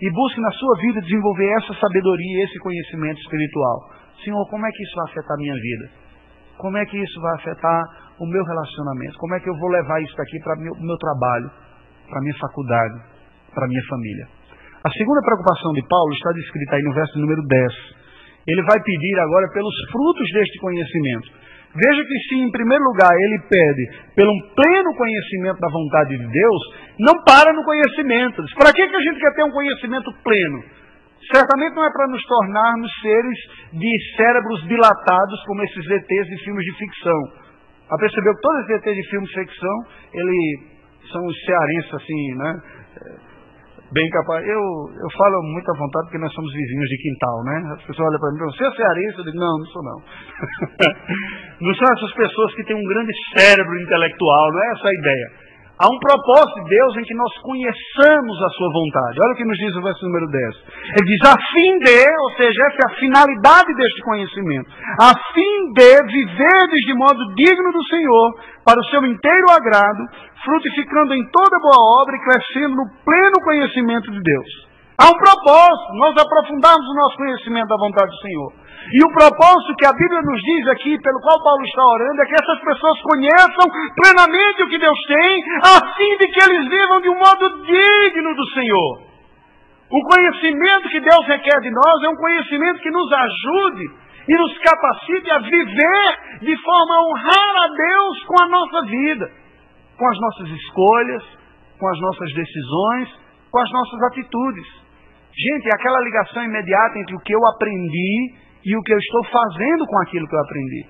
E 0.00 0.10
busque 0.10 0.40
na 0.40 0.50
sua 0.52 0.76
vida 0.80 1.00
desenvolver 1.02 1.48
essa 1.58 1.74
sabedoria, 1.74 2.44
esse 2.44 2.58
conhecimento 2.58 3.20
espiritual. 3.20 3.90
Senhor, 4.24 4.48
como 4.48 4.66
é 4.66 4.70
que 4.70 4.82
isso 4.82 4.96
vai 4.96 5.04
afetar 5.10 5.32
a 5.32 5.40
minha 5.40 5.54
vida? 5.54 5.90
Como 6.56 6.76
é 6.76 6.84
que 6.84 6.96
isso 6.96 7.20
vai 7.20 7.34
afetar 7.36 7.82
o 8.18 8.26
meu 8.26 8.44
relacionamento? 8.44 9.16
Como 9.18 9.34
é 9.34 9.40
que 9.40 9.48
eu 9.48 9.56
vou 9.56 9.68
levar 9.70 10.00
isso 10.02 10.16
daqui 10.16 10.38
para 10.40 10.56
o 10.56 10.60
meu, 10.60 10.74
meu 10.76 10.96
trabalho, 10.96 11.50
para 12.08 12.18
a 12.18 12.22
minha 12.22 12.36
faculdade, 12.38 12.94
para 13.54 13.64
a 13.64 13.68
minha 13.68 13.82
família? 13.88 14.28
A 14.84 14.90
segunda 14.90 15.20
preocupação 15.20 15.72
de 15.72 15.86
Paulo 15.86 16.12
está 16.12 16.32
descrita 16.32 16.76
aí 16.76 16.82
no 16.82 16.94
verso 16.94 17.18
número 17.18 17.42
10. 17.46 17.72
Ele 18.46 18.62
vai 18.62 18.80
pedir 18.82 19.18
agora 19.20 19.48
pelos 19.52 19.74
frutos 19.90 20.28
deste 20.32 20.58
conhecimento. 20.58 21.28
Veja 21.74 22.02
que 22.02 22.18
se 22.26 22.34
em 22.34 22.50
primeiro 22.50 22.82
lugar 22.82 23.14
ele 23.14 23.38
pede 23.48 23.86
pelo 24.16 24.34
pleno 24.56 24.96
conhecimento 24.96 25.60
da 25.60 25.68
vontade 25.68 26.18
de 26.18 26.26
Deus, 26.26 26.62
não 26.98 27.22
para 27.22 27.52
no 27.52 27.62
conhecimento. 27.62 28.42
Para 28.58 28.72
que, 28.72 28.88
que 28.88 28.96
a 28.96 29.00
gente 29.00 29.20
quer 29.20 29.32
ter 29.34 29.44
um 29.44 29.52
conhecimento 29.52 30.10
pleno? 30.24 30.64
Certamente 31.32 31.76
não 31.76 31.84
é 31.84 31.92
para 31.92 32.08
nos 32.08 32.24
tornarmos 32.24 32.90
seres 33.02 33.38
de 33.72 34.16
cérebros 34.16 34.62
dilatados 34.66 35.44
como 35.46 35.62
esses 35.62 35.90
ETs 35.90 36.26
de 36.26 36.44
filmes 36.44 36.64
de 36.64 36.76
ficção. 36.76 37.20
A 37.90 37.96
percebeu 37.98 38.34
que 38.34 38.40
todos 38.40 38.64
os 38.64 38.70
ETs 38.70 38.96
de 38.96 39.10
filmes 39.10 39.28
de 39.28 39.40
ficção, 39.40 39.76
eles 40.14 40.60
são 41.12 41.24
os 41.24 41.44
cearenses 41.44 41.94
assim, 41.94 42.34
né? 42.36 42.62
Bem 43.92 44.08
capaz. 44.10 44.46
Eu, 44.46 44.60
eu 45.02 45.10
falo 45.16 45.42
muito 45.42 45.70
à 45.70 45.74
vontade 45.76 46.06
porque 46.06 46.18
nós 46.18 46.32
somos 46.32 46.52
vizinhos 46.52 46.88
de 46.88 46.96
quintal, 46.98 47.44
né? 47.44 47.74
As 47.74 47.82
pessoas 47.84 48.08
olham 48.08 48.20
para 48.20 48.30
mim 48.32 48.38
e 48.38 48.52
você 48.52 48.64
é 48.66 48.72
cearense? 48.72 49.18
Eu 49.18 49.24
digo, 49.24 49.38
não, 49.38 49.58
não 49.58 49.66
sou 49.66 49.82
não. 49.82 49.98
não 51.66 51.74
são 51.74 51.86
essas 51.92 52.12
pessoas 52.14 52.54
que 52.54 52.64
têm 52.64 52.76
um 52.76 52.88
grande 52.88 53.12
cérebro 53.36 53.80
intelectual, 53.80 54.52
não 54.52 54.62
é 54.62 54.72
essa 54.72 54.88
a 54.88 54.94
ideia. 54.94 55.49
Há 55.80 55.88
um 55.88 55.98
propósito 55.98 56.62
de 56.62 56.76
Deus 56.76 56.94
em 56.98 57.02
que 57.04 57.14
nós 57.14 57.32
conheçamos 57.38 58.36
a 58.42 58.50
sua 58.50 58.70
vontade. 58.70 59.18
Olha 59.18 59.32
o 59.32 59.34
que 59.34 59.46
nos 59.46 59.56
diz 59.56 59.74
o 59.74 59.82
verso 59.82 60.04
número 60.04 60.26
10. 60.28 60.44
Ele 61.00 61.08
diz, 61.08 61.20
a 61.24 61.34
fim 61.54 61.78
de, 61.78 62.04
ou 62.20 62.30
seja, 62.36 62.66
essa 62.66 62.76
é 62.84 62.92
a 62.92 63.00
finalidade 63.00 63.74
deste 63.76 64.02
conhecimento, 64.02 64.70
a 65.00 65.16
fim 65.32 65.72
de 65.72 66.02
viverdes 66.12 66.84
de 66.84 66.92
modo 66.92 67.34
digno 67.34 67.72
do 67.72 67.82
Senhor, 67.84 68.34
para 68.62 68.78
o 68.78 68.84
seu 68.90 69.06
inteiro 69.06 69.46
agrado, 69.50 70.04
frutificando 70.44 71.14
em 71.14 71.26
toda 71.30 71.58
boa 71.60 72.02
obra 72.02 72.14
e 72.14 72.24
crescendo 72.28 72.76
no 72.76 72.84
pleno 73.02 73.40
conhecimento 73.42 74.10
de 74.10 74.20
Deus. 74.20 74.69
Há 75.00 75.08
um 75.08 75.16
propósito, 75.16 75.96
nós 75.96 76.12
aprofundarmos 76.12 76.84
o 76.84 76.94
nosso 76.94 77.16
conhecimento 77.16 77.68
da 77.68 77.76
vontade 77.76 78.10
do 78.10 78.20
Senhor. 78.20 78.52
E 78.92 79.02
o 79.02 79.12
propósito 79.16 79.74
que 79.78 79.86
a 79.86 79.96
Bíblia 79.96 80.20
nos 80.20 80.42
diz 80.42 80.68
aqui, 80.68 81.00
pelo 81.00 81.20
qual 81.20 81.42
Paulo 81.42 81.64
está 81.64 81.82
orando, 81.86 82.20
é 82.20 82.26
que 82.26 82.34
essas 82.34 82.60
pessoas 82.60 83.00
conheçam 83.00 83.64
plenamente 83.96 84.62
o 84.62 84.68
que 84.68 84.78
Deus 84.78 84.98
tem, 85.08 85.42
a 85.64 85.96
fim 85.96 86.16
de 86.18 86.28
que 86.28 86.42
eles 86.44 86.68
vivam 86.68 87.00
de 87.00 87.08
um 87.08 87.16
modo 87.16 87.64
digno 87.64 88.34
do 88.36 88.46
Senhor. 88.52 89.10
O 89.88 90.02
conhecimento 90.04 90.90
que 90.90 91.00
Deus 91.00 91.26
requer 91.26 91.60
de 91.60 91.70
nós 91.70 92.02
é 92.04 92.08
um 92.10 92.16
conhecimento 92.16 92.82
que 92.82 92.90
nos 92.90 93.10
ajude 93.10 93.84
e 94.28 94.34
nos 94.36 94.58
capacite 94.58 95.30
a 95.30 95.38
viver 95.38 96.40
de 96.42 96.56
forma 96.62 96.94
a 96.94 97.02
honrar 97.02 97.56
a 97.56 97.68
Deus 97.68 98.24
com 98.24 98.42
a 98.42 98.48
nossa 98.48 98.82
vida, 98.82 99.30
com 99.96 100.06
as 100.08 100.20
nossas 100.20 100.48
escolhas, 100.50 101.24
com 101.78 101.88
as 101.88 102.00
nossas 102.00 102.34
decisões, 102.34 103.08
com 103.50 103.58
as 103.60 103.70
nossas 103.72 104.02
atitudes. 104.02 104.79
Gente, 105.32 105.68
é 105.68 105.74
aquela 105.74 106.00
ligação 106.00 106.42
imediata 106.44 106.98
entre 106.98 107.14
o 107.14 107.20
que 107.20 107.34
eu 107.34 107.46
aprendi 107.46 108.34
e 108.64 108.76
o 108.76 108.82
que 108.82 108.92
eu 108.92 108.98
estou 108.98 109.24
fazendo 109.24 109.86
com 109.86 109.98
aquilo 110.00 110.26
que 110.28 110.34
eu 110.34 110.40
aprendi. 110.40 110.86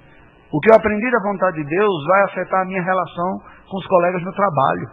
O 0.53 0.61
que 0.61 0.71
eu 0.71 0.75
aprendi 0.75 1.11
da 1.11 1.23
vontade 1.23 1.63
de 1.63 1.69
Deus 1.69 2.07
vai 2.07 2.23
afetar 2.25 2.63
a 2.63 2.65
minha 2.65 2.83
relação 2.83 3.39
com 3.69 3.79
os 3.79 3.87
colegas 3.87 4.23
no 4.23 4.33
trabalho, 4.33 4.87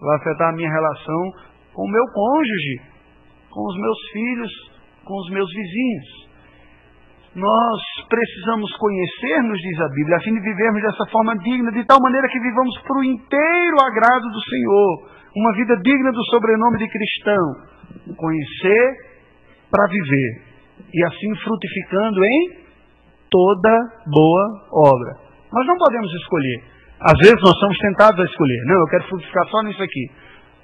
vai 0.00 0.16
afetar 0.16 0.48
a 0.48 0.52
minha 0.52 0.70
relação 0.70 1.30
com 1.72 1.82
o 1.84 1.90
meu 1.90 2.04
cônjuge, 2.12 2.80
com 3.50 3.62
os 3.68 3.76
meus 3.80 3.98
filhos, 4.12 4.50
com 5.04 5.14
os 5.14 5.30
meus 5.30 5.48
vizinhos. 5.54 6.28
Nós 7.36 7.80
precisamos 8.08 8.72
conhecer, 8.78 9.42
nos 9.42 9.60
diz 9.60 9.80
a 9.80 9.88
Bíblia, 9.90 10.16
a 10.16 10.20
fim 10.20 10.34
de 10.34 10.40
vivermos 10.40 10.82
dessa 10.82 11.06
forma 11.12 11.38
digna, 11.38 11.70
de 11.70 11.84
tal 11.84 12.00
maneira 12.00 12.26
que 12.26 12.40
vivamos 12.40 12.76
para 12.82 12.98
o 12.98 13.04
inteiro 13.04 13.76
agrado 13.80 14.26
do 14.28 14.40
Senhor, 14.42 15.10
uma 15.36 15.52
vida 15.54 15.76
digna 15.76 16.10
do 16.10 16.24
sobrenome 16.24 16.78
de 16.78 16.88
cristão. 16.88 17.77
Conhecer 18.16 18.96
para 19.70 19.86
viver 19.86 20.42
e 20.92 21.04
assim 21.04 21.34
frutificando 21.44 22.24
em 22.24 22.58
toda 23.30 23.70
boa 24.06 24.44
obra. 24.72 25.28
Nós 25.52 25.66
não 25.66 25.76
podemos 25.76 26.12
escolher. 26.14 26.62
Às 27.00 27.18
vezes 27.18 27.40
nós 27.40 27.58
somos 27.58 27.78
tentados 27.78 28.20
a 28.20 28.24
escolher. 28.24 28.58
Não, 28.66 28.80
eu 28.80 28.86
quero 28.86 29.04
frutificar 29.04 29.46
só 29.48 29.62
nisso 29.62 29.82
aqui. 29.82 30.10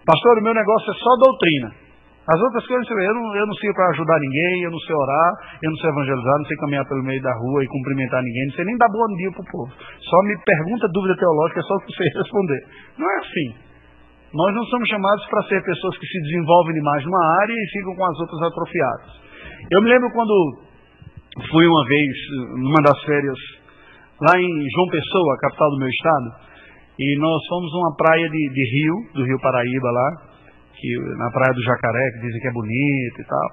Pastor, 0.04 0.38
o 0.38 0.42
meu 0.42 0.54
negócio 0.54 0.90
é 0.90 0.94
só 0.94 1.16
doutrina. 1.16 1.84
As 2.26 2.40
outras 2.40 2.66
coisas, 2.66 2.88
eu 2.88 3.14
não, 3.14 3.36
eu 3.36 3.46
não 3.46 3.54
sirvo 3.54 3.74
para 3.74 3.90
ajudar 3.90 4.18
ninguém, 4.18 4.62
eu 4.62 4.70
não 4.70 4.78
sei 4.78 4.96
orar, 4.96 5.32
eu 5.62 5.70
não 5.70 5.76
sei 5.76 5.90
evangelizar, 5.90 6.38
não 6.38 6.44
sei 6.46 6.56
caminhar 6.56 6.88
pelo 6.88 7.02
meio 7.04 7.20
da 7.20 7.34
rua 7.34 7.62
e 7.62 7.68
cumprimentar 7.68 8.22
ninguém, 8.22 8.46
não 8.46 8.54
sei 8.54 8.64
nem 8.64 8.78
dar 8.78 8.88
bom 8.88 9.06
dia 9.16 9.30
para 9.30 9.42
o 9.42 9.50
povo. 9.52 9.72
Só 10.08 10.22
me 10.22 10.34
pergunta 10.42 10.88
dúvida 10.88 11.16
teológica, 11.16 11.60
é 11.60 11.62
só 11.64 11.78
que 11.80 11.92
você 11.92 12.04
responder. 12.16 12.60
Não 12.96 13.10
é 13.10 13.18
assim. 13.18 13.63
Nós 14.34 14.52
não 14.52 14.64
somos 14.64 14.88
chamados 14.88 15.24
para 15.26 15.42
ser 15.44 15.62
pessoas 15.62 15.96
que 15.96 16.06
se 16.06 16.20
desenvolvem 16.22 16.74
demais 16.74 17.04
numa 17.04 17.24
área 17.40 17.52
e 17.52 17.70
ficam 17.70 17.94
com 17.94 18.04
as 18.04 18.18
outras 18.18 18.42
atrofiadas. 18.42 19.24
Eu 19.70 19.80
me 19.80 19.88
lembro 19.88 20.10
quando 20.10 20.58
fui 21.50 21.66
uma 21.66 21.86
vez, 21.86 22.10
numa 22.56 22.82
das 22.82 23.00
férias, 23.04 23.38
lá 24.20 24.34
em 24.38 24.70
João 24.74 24.88
Pessoa, 24.88 25.38
capital 25.38 25.70
do 25.70 25.78
meu 25.78 25.88
estado, 25.88 26.32
e 26.98 27.16
nós 27.18 27.46
fomos 27.48 27.72
numa 27.72 27.96
praia 27.96 28.28
de, 28.28 28.50
de 28.50 28.64
Rio, 28.70 28.94
do 29.14 29.24
Rio 29.24 29.40
Paraíba 29.40 29.90
lá, 29.90 30.10
que, 30.74 30.98
na 31.16 31.30
praia 31.30 31.54
do 31.54 31.62
Jacaré, 31.62 32.10
que 32.12 32.26
dizem 32.26 32.40
que 32.40 32.48
é 32.48 32.52
bonita 32.52 33.22
e 33.22 33.24
tal. 33.24 33.48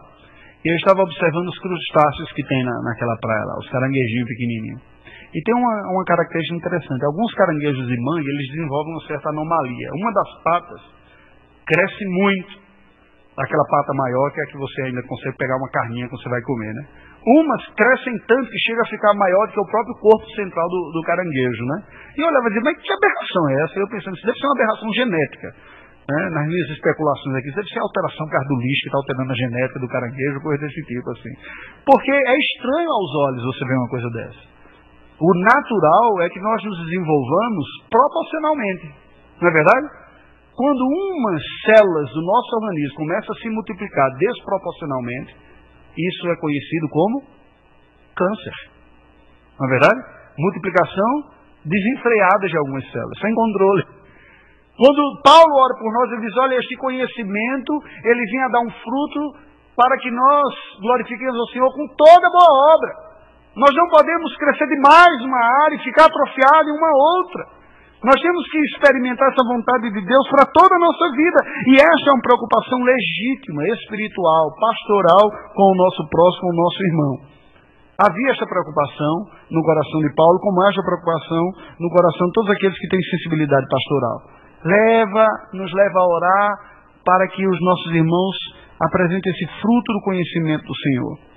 E 0.66 0.70
eu 0.70 0.76
estava 0.76 1.02
observando 1.04 1.48
os 1.48 1.60
crustáceos 1.60 2.32
que 2.34 2.44
tem 2.44 2.64
na, 2.64 2.82
naquela 2.84 3.18
praia 3.18 3.46
lá, 3.46 3.58
os 3.60 3.70
caranguejinhos 3.70 4.28
pequenininhos. 4.28 4.91
E 5.34 5.42
tem 5.42 5.56
uma, 5.56 5.76
uma 5.94 6.04
característica 6.04 6.58
interessante. 6.58 7.06
Alguns 7.06 7.34
caranguejos 7.36 7.88
de 7.88 7.98
mangue, 8.02 8.28
eles 8.28 8.48
desenvolvem 8.52 8.94
uma 8.94 9.08
certa 9.08 9.30
anomalia. 9.30 9.90
Uma 9.96 10.12
das 10.14 10.44
patas 10.44 10.82
cresce 11.66 12.06
muito 12.06 12.62
aquela 13.38 13.64
pata 13.66 13.94
maior, 13.94 14.32
que 14.34 14.42
é 14.42 14.46
que 14.46 14.58
você 14.58 14.82
ainda 14.84 15.02
consegue 15.04 15.38
pegar 15.38 15.56
uma 15.56 15.70
carninha 15.72 16.06
que 16.06 16.18
você 16.18 16.30
vai 16.30 16.42
comer, 16.42 16.74
né? 16.74 16.84
Umas 17.26 17.64
crescem 17.76 18.18
tanto 18.28 18.50
que 18.50 18.60
chega 18.60 18.82
a 18.82 18.90
ficar 18.90 19.14
maior 19.14 19.48
do 19.48 19.54
que 19.54 19.62
o 19.62 19.72
próprio 19.72 19.96
corpo 20.02 20.26
central 20.36 20.68
do, 20.68 20.92
do 20.92 21.02
caranguejo, 21.06 21.64
né? 21.66 21.78
E 22.18 22.22
eu 22.22 22.28
olhava 22.28 22.46
e 22.46 22.50
dizia, 22.50 22.64
mas 22.66 22.82
que 22.82 22.92
aberração 22.92 23.50
é 23.50 23.64
essa? 23.64 23.80
Eu 23.80 23.88
pensando, 23.88 24.16
isso 24.18 24.26
deve 24.26 24.40
ser 24.40 24.48
uma 24.48 24.58
aberração 24.58 24.94
genética. 24.94 25.48
Né? 26.10 26.30
Nas 26.34 26.48
minhas 26.48 26.70
especulações 26.72 27.36
aqui, 27.38 27.48
isso 27.48 27.56
deve 27.56 27.70
ser 27.70 27.80
alteração 27.80 28.28
que 28.28 28.36
está 28.36 28.98
alterando 28.98 29.32
a 29.32 29.36
genética 29.36 29.80
do 29.80 29.88
caranguejo, 29.88 30.42
coisa 30.42 30.66
desse 30.66 30.82
tipo, 30.82 31.12
assim. 31.12 31.34
Porque 31.86 32.12
é 32.12 32.38
estranho 32.38 32.90
aos 32.90 33.16
olhos 33.16 33.44
você 33.46 33.66
ver 33.66 33.78
uma 33.78 33.90
coisa 33.90 34.10
dessa. 34.10 34.51
O 35.22 35.34
natural 35.38 36.20
é 36.24 36.30
que 36.30 36.40
nós 36.40 36.64
nos 36.64 36.78
desenvolvamos 36.86 37.66
proporcionalmente. 37.92 38.92
Não 39.40 39.50
é 39.50 39.52
verdade? 39.54 39.88
Quando 40.56 40.82
umas 40.82 41.42
células 41.64 42.10
do 42.10 42.22
nosso 42.26 42.56
organismo 42.56 42.96
começam 42.98 43.36
a 43.36 43.38
se 43.38 43.50
multiplicar 43.50 44.10
desproporcionalmente, 44.18 45.36
isso 45.96 46.28
é 46.28 46.36
conhecido 46.38 46.90
como 46.90 47.22
câncer. 48.16 48.54
Não 49.60 49.68
é 49.68 49.70
verdade? 49.70 50.02
Multiplicação 50.40 51.30
desenfreada 51.66 52.48
de 52.48 52.58
algumas 52.58 52.92
células, 52.92 53.20
sem 53.20 53.36
controle. 53.36 53.84
Quando 54.76 55.22
Paulo 55.22 55.54
ora 55.54 55.78
por 55.78 55.94
nós, 55.94 56.12
ele 56.14 56.22
diz: 56.22 56.36
Olha, 56.38 56.56
este 56.56 56.76
conhecimento, 56.78 57.74
ele 58.04 58.26
vinha 58.26 58.50
dar 58.50 58.62
um 58.62 58.72
fruto 58.72 59.38
para 59.76 59.96
que 60.00 60.10
nós 60.10 60.54
glorifiquemos 60.82 61.38
o 61.38 61.48
Senhor 61.52 61.70
com 61.76 61.88
toda 61.96 62.28
boa 62.32 62.74
obra. 62.74 63.11
Nós 63.56 63.76
não 63.76 63.88
podemos 63.90 64.36
crescer 64.38 64.68
demais 64.68 65.22
uma 65.24 65.64
área 65.64 65.76
e 65.76 65.84
ficar 65.84 66.06
atrofiado 66.06 66.70
em 66.70 66.78
uma 66.78 66.92
outra. 67.20 67.62
Nós 68.04 68.20
temos 68.20 68.44
que 68.50 68.58
experimentar 68.66 69.30
essa 69.30 69.44
vontade 69.46 69.92
de 69.92 70.02
Deus 70.02 70.28
para 70.30 70.46
toda 70.50 70.76
a 70.76 70.80
nossa 70.80 71.12
vida. 71.12 71.40
E 71.68 71.76
essa 71.76 72.10
é 72.10 72.14
uma 72.14 72.22
preocupação 72.22 72.80
legítima, 72.82 73.68
espiritual, 73.68 74.56
pastoral 74.58 75.30
com 75.54 75.72
o 75.72 75.76
nosso 75.76 76.08
próximo, 76.10 76.42
com 76.42 76.54
o 76.54 76.64
nosso 76.64 76.84
irmão. 76.84 77.14
Havia 78.02 78.32
essa 78.32 78.48
preocupação 78.48 79.30
no 79.52 79.62
coração 79.62 80.00
de 80.02 80.16
Paulo, 80.16 80.40
como 80.40 80.66
essa 80.66 80.82
preocupação 80.82 81.44
no 81.78 81.90
coração 81.92 82.28
de 82.28 82.34
todos 82.34 82.50
aqueles 82.50 82.80
que 82.80 82.88
têm 82.88 83.04
sensibilidade 83.04 83.68
pastoral. 83.70 84.18
Leva, 84.66 85.28
nos 85.54 85.72
leva 85.72 86.00
a 86.00 86.08
orar 86.08 86.52
para 87.06 87.28
que 87.28 87.46
os 87.46 87.62
nossos 87.62 87.94
irmãos 87.94 88.36
apresentem 88.80 89.32
esse 89.32 89.46
fruto 89.62 89.94
do 89.94 90.02
conhecimento 90.02 90.66
do 90.66 90.76
Senhor. 90.76 91.31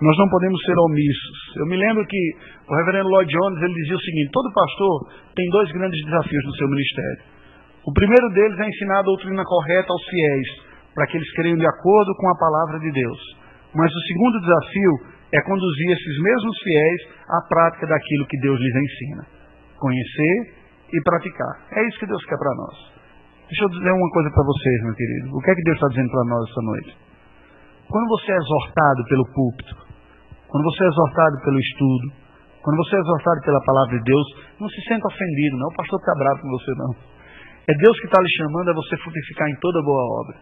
Nós 0.00 0.16
não 0.16 0.28
podemos 0.28 0.60
ser 0.62 0.78
omissos. 0.78 1.38
Eu 1.56 1.66
me 1.66 1.76
lembro 1.76 2.06
que 2.06 2.22
o 2.70 2.74
reverendo 2.76 3.08
Lloyd 3.08 3.30
Jones 3.32 3.62
ele 3.62 3.74
dizia 3.74 3.96
o 3.96 4.00
seguinte: 4.00 4.30
todo 4.30 4.52
pastor 4.54 5.10
tem 5.34 5.48
dois 5.50 5.70
grandes 5.72 6.04
desafios 6.04 6.44
no 6.44 6.54
seu 6.54 6.68
ministério. 6.68 7.22
O 7.84 7.92
primeiro 7.92 8.28
deles 8.30 8.58
é 8.60 8.68
ensinar 8.68 9.00
a 9.00 9.02
doutrina 9.02 9.42
correta 9.44 9.90
aos 9.90 10.04
fiéis, 10.06 10.48
para 10.94 11.06
que 11.06 11.16
eles 11.16 11.32
creiam 11.34 11.56
de 11.56 11.66
acordo 11.66 12.14
com 12.14 12.28
a 12.28 12.38
palavra 12.38 12.78
de 12.78 12.92
Deus. 12.92 13.18
Mas 13.74 13.90
o 13.92 14.00
segundo 14.06 14.40
desafio 14.40 14.92
é 15.32 15.40
conduzir 15.42 15.90
esses 15.90 16.22
mesmos 16.22 16.58
fiéis 16.62 17.02
à 17.28 17.48
prática 17.48 17.86
daquilo 17.86 18.26
que 18.26 18.38
Deus 18.38 18.60
lhes 18.60 18.76
ensina: 18.76 19.26
conhecer 19.80 20.54
e 20.92 21.02
praticar. 21.02 21.66
É 21.72 21.88
isso 21.88 21.98
que 21.98 22.06
Deus 22.06 22.24
quer 22.24 22.38
para 22.38 22.54
nós. 22.54 22.98
Deixa 23.48 23.64
eu 23.64 23.68
dizer 23.68 23.90
uma 23.90 24.10
coisa 24.10 24.30
para 24.30 24.44
vocês, 24.44 24.82
meu 24.84 24.94
querido. 24.94 25.36
O 25.36 25.40
que 25.40 25.50
é 25.50 25.54
que 25.54 25.62
Deus 25.62 25.76
está 25.76 25.88
dizendo 25.88 26.10
para 26.10 26.24
nós 26.24 26.50
essa 26.50 26.62
noite? 26.62 26.96
Quando 27.88 28.08
você 28.08 28.32
é 28.32 28.36
exortado 28.36 29.04
pelo 29.08 29.24
púlpito, 29.32 29.87
quando 30.48 30.64
você 30.64 30.84
é 30.84 30.88
exortado 30.88 31.36
pelo 31.44 31.58
estudo, 31.58 32.06
quando 32.62 32.76
você 32.84 32.96
é 32.96 33.00
exortado 33.00 33.40
pela 33.44 33.60
palavra 33.64 33.98
de 33.98 34.04
Deus, 34.04 34.26
não 34.60 34.68
se 34.68 34.80
sinta 34.82 35.06
ofendido, 35.06 35.56
não. 35.56 35.68
O 35.68 35.76
pastor 35.76 35.98
está 36.00 36.12
bravo 36.18 36.40
com 36.40 36.50
você, 36.50 36.72
não. 36.76 36.92
É 37.68 37.74
Deus 37.74 38.00
que 38.00 38.06
está 38.06 38.20
lhe 38.20 38.28
chamando 38.28 38.70
a 38.70 38.74
você 38.74 38.96
frutificar 38.96 39.48
em 39.48 39.56
toda 39.60 39.82
boa 39.82 40.04
obra. 40.24 40.36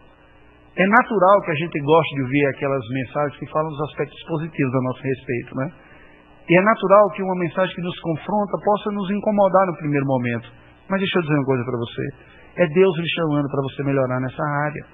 É 0.77 0.85
natural 0.85 1.41
que 1.41 1.51
a 1.51 1.55
gente 1.55 1.79
goste 1.81 2.15
de 2.15 2.21
ouvir 2.21 2.45
aquelas 2.47 2.83
mensagens 2.89 3.37
que 3.39 3.51
falam 3.51 3.69
dos 3.69 3.81
aspectos 3.89 4.23
positivos 4.27 4.75
a 4.75 4.81
nosso 4.81 5.01
respeito, 5.03 5.55
né? 5.55 5.71
E 6.49 6.55
é 6.55 6.61
natural 6.61 7.09
que 7.11 7.23
uma 7.23 7.35
mensagem 7.35 7.75
que 7.75 7.81
nos 7.81 7.99
confronta 7.99 8.57
possa 8.63 8.91
nos 8.91 9.09
incomodar 9.11 9.67
no 9.67 9.75
primeiro 9.77 10.05
momento. 10.05 10.47
Mas 10.89 10.99
deixa 11.01 11.17
eu 11.17 11.21
dizer 11.23 11.35
uma 11.35 11.45
coisa 11.45 11.63
para 11.65 11.77
você. 11.77 12.03
É 12.63 12.67
Deus 12.67 12.97
lhe 12.97 13.09
chamando 13.09 13.49
para 13.49 13.61
você 13.61 13.83
melhorar 13.83 14.19
nessa 14.21 14.43
área. 14.63 14.85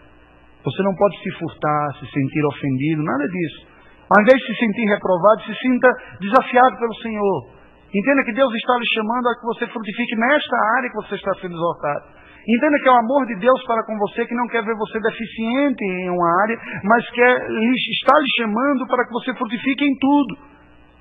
Você 0.65 0.82
não 0.82 0.95
pode 0.95 1.15
se 1.21 1.32
furtar, 1.38 1.93
se 1.99 2.10
sentir 2.10 2.45
ofendido, 2.45 3.04
nada 3.04 3.28
disso. 3.28 3.72
Ao 4.13 4.21
invés 4.21 4.38
de 4.38 4.45
se 4.45 4.60
sentir 4.60 4.86
reprovado, 4.86 5.41
se 5.41 5.56
sinta 5.56 5.89
desafiado 6.21 6.78
pelo 6.78 6.93
Senhor. 7.02 7.49
Entenda 7.93 8.23
que 8.23 8.34
Deus 8.34 8.54
está 8.54 8.78
lhe 8.78 8.86
chamando 8.93 9.28
a 9.28 9.36
que 9.36 9.45
você 9.45 9.67
frutifique 9.67 10.15
nesta 10.15 10.58
área 10.78 10.89
que 10.89 10.95
você 10.95 11.15
está 11.15 11.34
sendo 11.41 11.56
exortado. 11.56 12.06
Entenda 12.47 12.78
que 12.78 12.89
é 12.89 12.91
o 12.91 12.95
amor 12.95 13.26
de 13.26 13.36
Deus 13.39 13.63
para 13.65 13.84
com 13.86 13.97
você, 13.97 14.26
que 14.26 14.36
não 14.36 14.47
quer 14.47 14.63
ver 14.63 14.76
você 14.76 14.99
deficiente 14.99 15.84
em 15.84 16.10
uma 16.10 16.41
área, 16.41 16.60
mas 16.84 17.10
quer, 17.12 17.38
está 17.39 18.19
lhe 18.19 18.28
chamando 18.38 18.86
para 18.88 19.06
que 19.06 19.13
você 19.13 19.34
frutifique 19.36 19.86
em 19.86 19.95
tudo. 19.97 20.38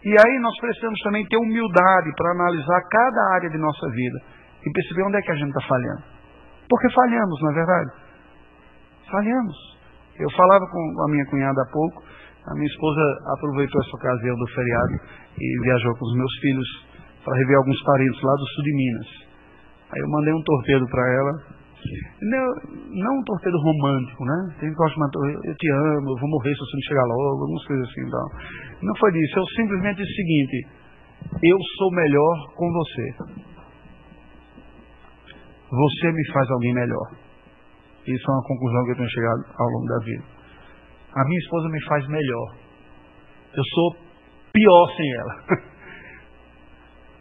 E 0.05 0.11
aí 0.11 0.39
nós 0.41 0.57
precisamos 0.61 1.01
também 1.01 1.27
ter 1.27 1.37
humildade 1.37 2.11
para 2.17 2.31
analisar 2.33 2.81
cada 2.89 3.35
área 3.35 3.51
de 3.51 3.59
nossa 3.59 3.91
vida 3.91 4.19
e 4.65 4.71
perceber 4.71 5.03
onde 5.03 5.17
é 5.17 5.23
que 5.23 5.33
a 5.33 5.35
gente 5.35 5.49
está 5.49 5.67
falhando. 5.67 6.03
Porque 6.69 6.91
falhamos, 6.91 7.43
não 7.43 7.51
é 7.51 7.55
verdade? 7.55 7.91
Falhamos. 9.11 9.57
Eu 10.19 10.31
falava 10.37 10.65
com 10.71 11.03
a 11.03 11.09
minha 11.11 11.27
cunhada 11.27 11.63
há 11.63 11.73
pouco, 11.73 12.03
a 12.47 12.55
minha 12.55 12.67
esposa 12.67 13.01
aproveitou 13.37 13.81
essa 13.81 13.97
ocasião 13.97 14.37
do 14.37 14.47
feriado 14.49 14.95
e 15.39 15.63
viajou 15.63 15.95
com 15.97 16.05
os 16.05 16.17
meus 16.17 16.35
filhos 16.41 16.69
para 17.25 17.37
rever 17.37 17.57
alguns 17.57 17.83
parentes 17.85 18.23
lá 18.23 18.35
do 18.35 18.47
sul 18.47 18.65
de 18.65 18.75
Minas. 18.75 19.09
Aí 19.93 20.01
eu 20.01 20.09
mandei 20.09 20.33
um 20.35 20.43
torpedo 20.43 20.87
para 20.89 21.03
ela. 21.13 21.33
Não, 22.23 22.47
não 22.91 23.19
um 23.19 23.25
torpedo 23.25 23.59
romântico, 23.59 24.25
né? 24.25 24.55
Tem 24.61 24.71
que 24.71 24.75
gostar 24.75 25.07
de 25.07 25.49
eu 25.49 25.55
te 25.57 25.71
amo, 25.71 26.11
eu 26.11 26.21
vou 26.21 26.31
morrer 26.31 26.55
se 26.55 26.61
você 26.61 26.77
não 26.77 26.83
chegar 26.89 27.05
logo, 27.05 27.43
algumas 27.43 27.67
coisas 27.67 27.89
assim. 27.89 28.03
Não, 28.03 28.89
não 28.89 28.97
foi 28.97 29.13
disso. 29.13 29.39
Eu 29.39 29.47
simplesmente 29.47 29.97
disse 29.97 30.13
o 30.13 30.17
seguinte: 30.17 30.67
eu 31.43 31.59
sou 31.79 31.91
melhor 31.93 32.55
com 32.55 32.73
você. 32.73 33.15
Você 35.71 36.13
me 36.13 36.33
faz 36.33 36.51
alguém 36.51 36.75
melhor. 36.75 37.11
Isso 38.07 38.31
é 38.31 38.35
uma 38.35 38.47
conclusão 38.47 38.85
que 38.85 38.91
eu 38.91 38.97
tenho 38.97 39.09
chegado 39.09 39.45
ao 39.59 39.67
longo 39.69 39.87
da 39.87 39.99
vida. 40.05 40.32
A 41.15 41.25
minha 41.25 41.39
esposa 41.41 41.69
me 41.69 41.85
faz 41.85 42.07
melhor. 42.09 42.55
Eu 43.55 43.65
sou 43.65 43.97
pior 44.53 44.87
sem 44.97 45.13
ela. 45.13 45.45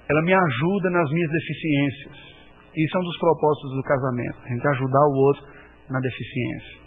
Ela 0.10 0.22
me 0.24 0.34
ajuda 0.34 0.90
nas 0.90 1.10
minhas 1.12 1.32
deficiências. 1.32 2.32
Isso 2.76 2.98
é 2.98 3.00
um 3.00 3.04
dos 3.04 3.18
propósitos 3.18 3.72
do 3.76 3.84
casamento, 3.84 4.38
a 4.44 4.48
gente 4.48 4.68
ajudar 4.68 5.06
o 5.08 5.16
outro 5.28 5.44
na 5.90 6.00
deficiência. 6.00 6.82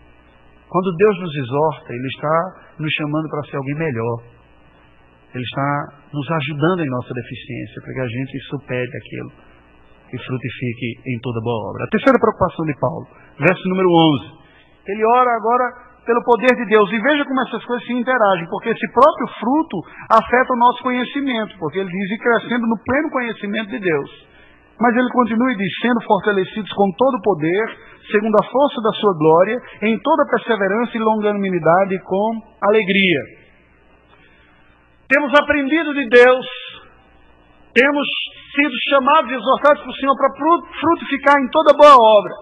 Quando 0.68 0.96
Deus 0.96 1.20
nos 1.20 1.36
exorta, 1.36 1.92
Ele 1.92 2.08
está 2.08 2.74
nos 2.78 2.92
chamando 2.92 3.28
para 3.28 3.42
ser 3.44 3.56
alguém 3.56 3.74
melhor. 3.76 4.22
Ele 5.34 5.44
está 5.44 5.88
nos 6.12 6.30
ajudando 6.30 6.80
em 6.80 6.90
nossa 6.90 7.12
deficiência, 7.12 7.82
para 7.82 7.92
que 7.94 8.00
a 8.00 8.08
gente 8.08 8.38
supere 8.48 8.90
aquilo 8.96 9.32
e 10.12 10.18
frutifique 10.18 11.00
em 11.06 11.18
toda 11.20 11.40
boa 11.40 11.70
obra. 11.70 11.84
A 11.84 11.88
terceira 11.88 12.18
preocupação 12.18 12.64
de 12.66 12.78
Paulo, 12.78 13.06
verso 13.38 13.68
número 13.68 13.88
11. 13.88 14.44
Ele 14.86 15.04
ora 15.04 15.30
agora 15.36 15.93
pelo 16.04 16.22
poder 16.24 16.54
de 16.54 16.66
Deus. 16.66 16.90
E 16.92 16.98
veja 17.00 17.24
como 17.24 17.40
essas 17.42 17.64
coisas 17.64 17.86
se 17.86 17.92
interagem, 17.92 18.46
porque 18.48 18.70
esse 18.70 18.92
próprio 18.92 19.28
fruto 19.40 19.76
afeta 20.10 20.52
o 20.52 20.56
nosso 20.56 20.82
conhecimento, 20.82 21.56
porque 21.58 21.78
ele 21.78 21.90
diz 21.90 22.10
ir 22.10 22.18
crescendo 22.18 22.66
no 22.66 22.78
pleno 22.84 23.10
conhecimento 23.10 23.70
de 23.70 23.80
Deus. 23.80 24.26
Mas 24.78 24.94
ele 24.96 25.08
continua 25.10 25.52
e 25.52 25.56
diz, 25.56 25.72
sendo 25.80 26.00
fortalecidos 26.02 26.72
com 26.72 26.90
todo 26.92 27.16
o 27.16 27.22
poder, 27.22 27.64
segundo 28.10 28.36
a 28.36 28.50
força 28.50 28.80
da 28.82 28.92
sua 28.92 29.14
glória, 29.16 29.56
em 29.82 29.98
toda 30.00 30.26
perseverança 30.26 30.96
e 30.96 31.00
longanimidade 31.00 31.98
com 32.00 32.42
alegria. 32.60 33.20
Temos 35.08 35.32
aprendido 35.38 35.94
de 35.94 36.08
Deus, 36.08 36.46
temos 37.72 38.06
sido 38.54 38.72
chamados 38.90 39.30
e 39.30 39.34
exortados 39.34 39.80
pelo 39.82 39.94
Senhor 39.94 40.16
para 40.16 40.34
frutificar 40.80 41.40
em 41.40 41.48
toda 41.50 41.76
boa 41.76 41.96
obra. 41.96 42.32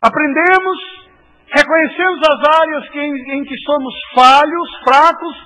Aprendemos 0.00 1.03
Reconhecemos 1.54 2.18
as 2.26 2.60
áreas 2.60 2.88
que, 2.88 2.98
em, 2.98 3.14
em 3.38 3.44
que 3.44 3.56
somos 3.58 3.94
falhos, 4.12 4.68
fracos, 4.82 5.36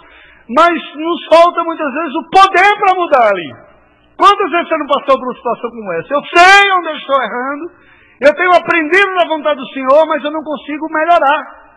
mas 0.56 0.72
nos 0.96 1.26
falta 1.26 1.62
muitas 1.62 1.92
vezes 1.92 2.14
o 2.14 2.30
poder 2.30 2.78
para 2.80 2.94
mudar 2.94 3.28
ali. 3.28 3.52
Quantas 4.16 4.50
vezes 4.50 4.68
você 4.68 4.78
não 4.78 4.86
passou 4.86 5.18
por 5.18 5.28
uma 5.28 5.34
situação 5.34 5.70
como 5.70 5.92
essa? 5.92 6.14
Eu 6.14 6.22
sei 6.24 6.72
onde 6.72 6.88
eu 6.88 6.96
estou 6.96 7.22
errando, 7.22 7.70
eu 8.20 8.34
tenho 8.34 8.52
aprendido 8.52 9.14
na 9.14 9.28
vontade 9.28 9.60
do 9.60 9.68
Senhor, 9.68 10.06
mas 10.08 10.24
eu 10.24 10.30
não 10.30 10.42
consigo 10.42 10.88
melhorar. 10.90 11.68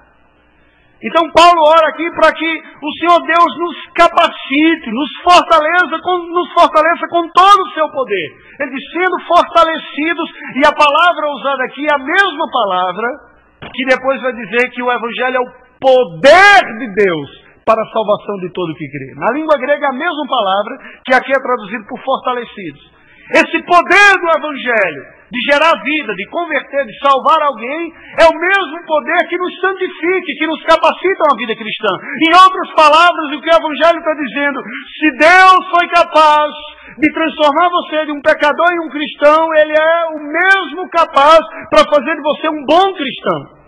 Então 1.04 1.30
Paulo 1.32 1.67
ora 1.67 1.89
aqui 1.89 2.10
para 2.12 2.32
que 2.32 2.63
o 2.82 2.91
Senhor 3.00 3.20
Deus 3.26 3.58
nos 3.58 3.76
capacite, 3.94 4.91
nos 4.91 5.10
fortaleça, 5.24 6.00
com, 6.02 6.17
nos 6.32 6.54
fortaleça 6.54 7.08
com 7.10 7.28
todo 7.30 7.63
o 7.63 7.74
seu 7.74 7.89
poder. 7.89 8.28
Ele 8.60 8.72
diz, 8.72 8.91
sendo 8.91 9.20
fortalecidos, 9.28 10.30
e 10.56 10.65
a 10.65 10.72
palavra 10.72 11.28
usada 11.32 11.63
aqui 11.65 11.86
é 11.86 11.94
a 11.94 11.98
mesma 11.98 12.50
palavra 12.50 13.31
que 13.73 13.86
depois 13.86 14.21
vai 14.21 14.34
dizer 14.34 14.69
que 14.71 14.81
o 14.81 14.91
Evangelho 14.91 15.38
é 15.38 15.39
o 15.39 15.51
poder 15.79 16.77
de 16.79 16.93
Deus 16.95 17.29
para 17.65 17.81
a 17.81 17.91
salvação 17.91 18.38
de 18.38 18.51
todo 18.53 18.75
que 18.75 18.89
crê. 18.89 19.13
Na 19.15 19.31
língua 19.31 19.57
grega 19.57 19.86
é 19.86 19.89
a 19.89 19.93
mesma 19.93 20.25
palavra 20.27 20.77
que 21.05 21.13
aqui 21.13 21.31
é 21.31 21.41
traduzido 21.41 21.86
por 21.88 21.99
fortalecidos. 22.03 23.01
Esse 23.31 23.63
poder 23.63 24.12
do 24.19 24.29
Evangelho 24.38 25.21
de 25.31 25.39
gerar 25.47 25.81
vida, 25.84 26.13
de 26.13 26.27
converter, 26.27 26.86
de 26.86 26.99
salvar 26.99 27.41
alguém, 27.41 27.93
é 28.19 28.25
o 28.27 28.38
mesmo 28.38 28.86
poder 28.86 29.27
que 29.29 29.38
nos 29.38 29.57
santifique, 29.62 30.36
que 30.36 30.45
nos 30.45 30.62
capacita 30.63 31.23
a 31.23 31.31
uma 31.31 31.38
vida 31.38 31.55
cristã. 31.55 31.88
Em 32.27 32.36
outras 32.36 32.69
palavras, 32.75 33.31
o 33.31 33.41
que 33.41 33.49
o 33.49 33.55
Evangelho 33.55 33.99
está 33.99 34.13
dizendo, 34.13 34.60
se 34.99 35.12
Deus 35.15 35.62
foi 35.71 35.88
capaz 35.88 36.51
de 36.97 37.13
transformar 37.13 37.69
você 37.69 38.05
de 38.05 38.12
um 38.12 38.21
pecador 38.21 38.67
em 38.73 38.86
um 38.86 38.89
cristão, 38.89 39.53
Ele 39.55 39.71
é 39.71 40.05
o 40.12 40.19
mesmo 40.19 40.89
capaz 40.89 41.39
para 41.69 41.88
fazer 41.88 42.13
de 42.15 42.21
você 42.21 42.49
um 42.49 42.65
bom 42.65 42.93
cristão. 42.95 43.61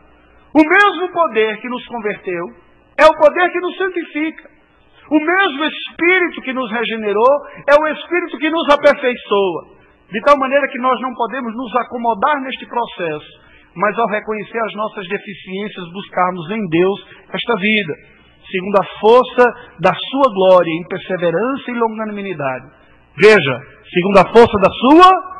O 0.53 0.61
mesmo 0.61 1.11
poder 1.11 1.59
que 1.59 1.67
nos 1.67 1.83
converteu 1.87 2.45
é 2.97 3.05
o 3.05 3.17
poder 3.17 3.51
que 3.51 3.59
nos 3.59 3.75
santifica. 3.75 4.49
O 5.09 5.19
mesmo 5.19 5.63
Espírito 5.65 6.41
que 6.41 6.53
nos 6.53 6.71
regenerou 6.71 7.33
é 7.67 7.75
o 7.81 7.87
Espírito 7.87 8.37
que 8.37 8.49
nos 8.51 8.69
aperfeiçoa. 8.69 9.73
De 10.11 10.21
tal 10.21 10.37
maneira 10.37 10.67
que 10.67 10.77
nós 10.77 10.99
não 11.01 11.11
podemos 11.15 11.55
nos 11.55 11.75
acomodar 11.75 12.39
neste 12.41 12.67
processo, 12.67 13.27
mas 13.75 13.97
ao 13.97 14.07
reconhecer 14.07 14.59
as 14.59 14.73
nossas 14.75 15.07
deficiências, 15.07 15.91
buscarmos 15.91 16.51
em 16.51 16.69
Deus 16.69 16.99
esta 17.33 17.55
vida, 17.55 17.93
segundo 18.51 18.77
a 18.77 18.85
força 18.99 19.43
da 19.79 19.93
sua 19.95 20.33
glória, 20.35 20.69
em 20.69 20.87
perseverança 20.87 21.71
e 21.71 21.73
longanimidade. 21.73 22.65
Veja, 23.17 23.59
segundo 23.91 24.17
a 24.19 24.31
força 24.31 24.57
da 24.59 24.69
sua 24.69 25.33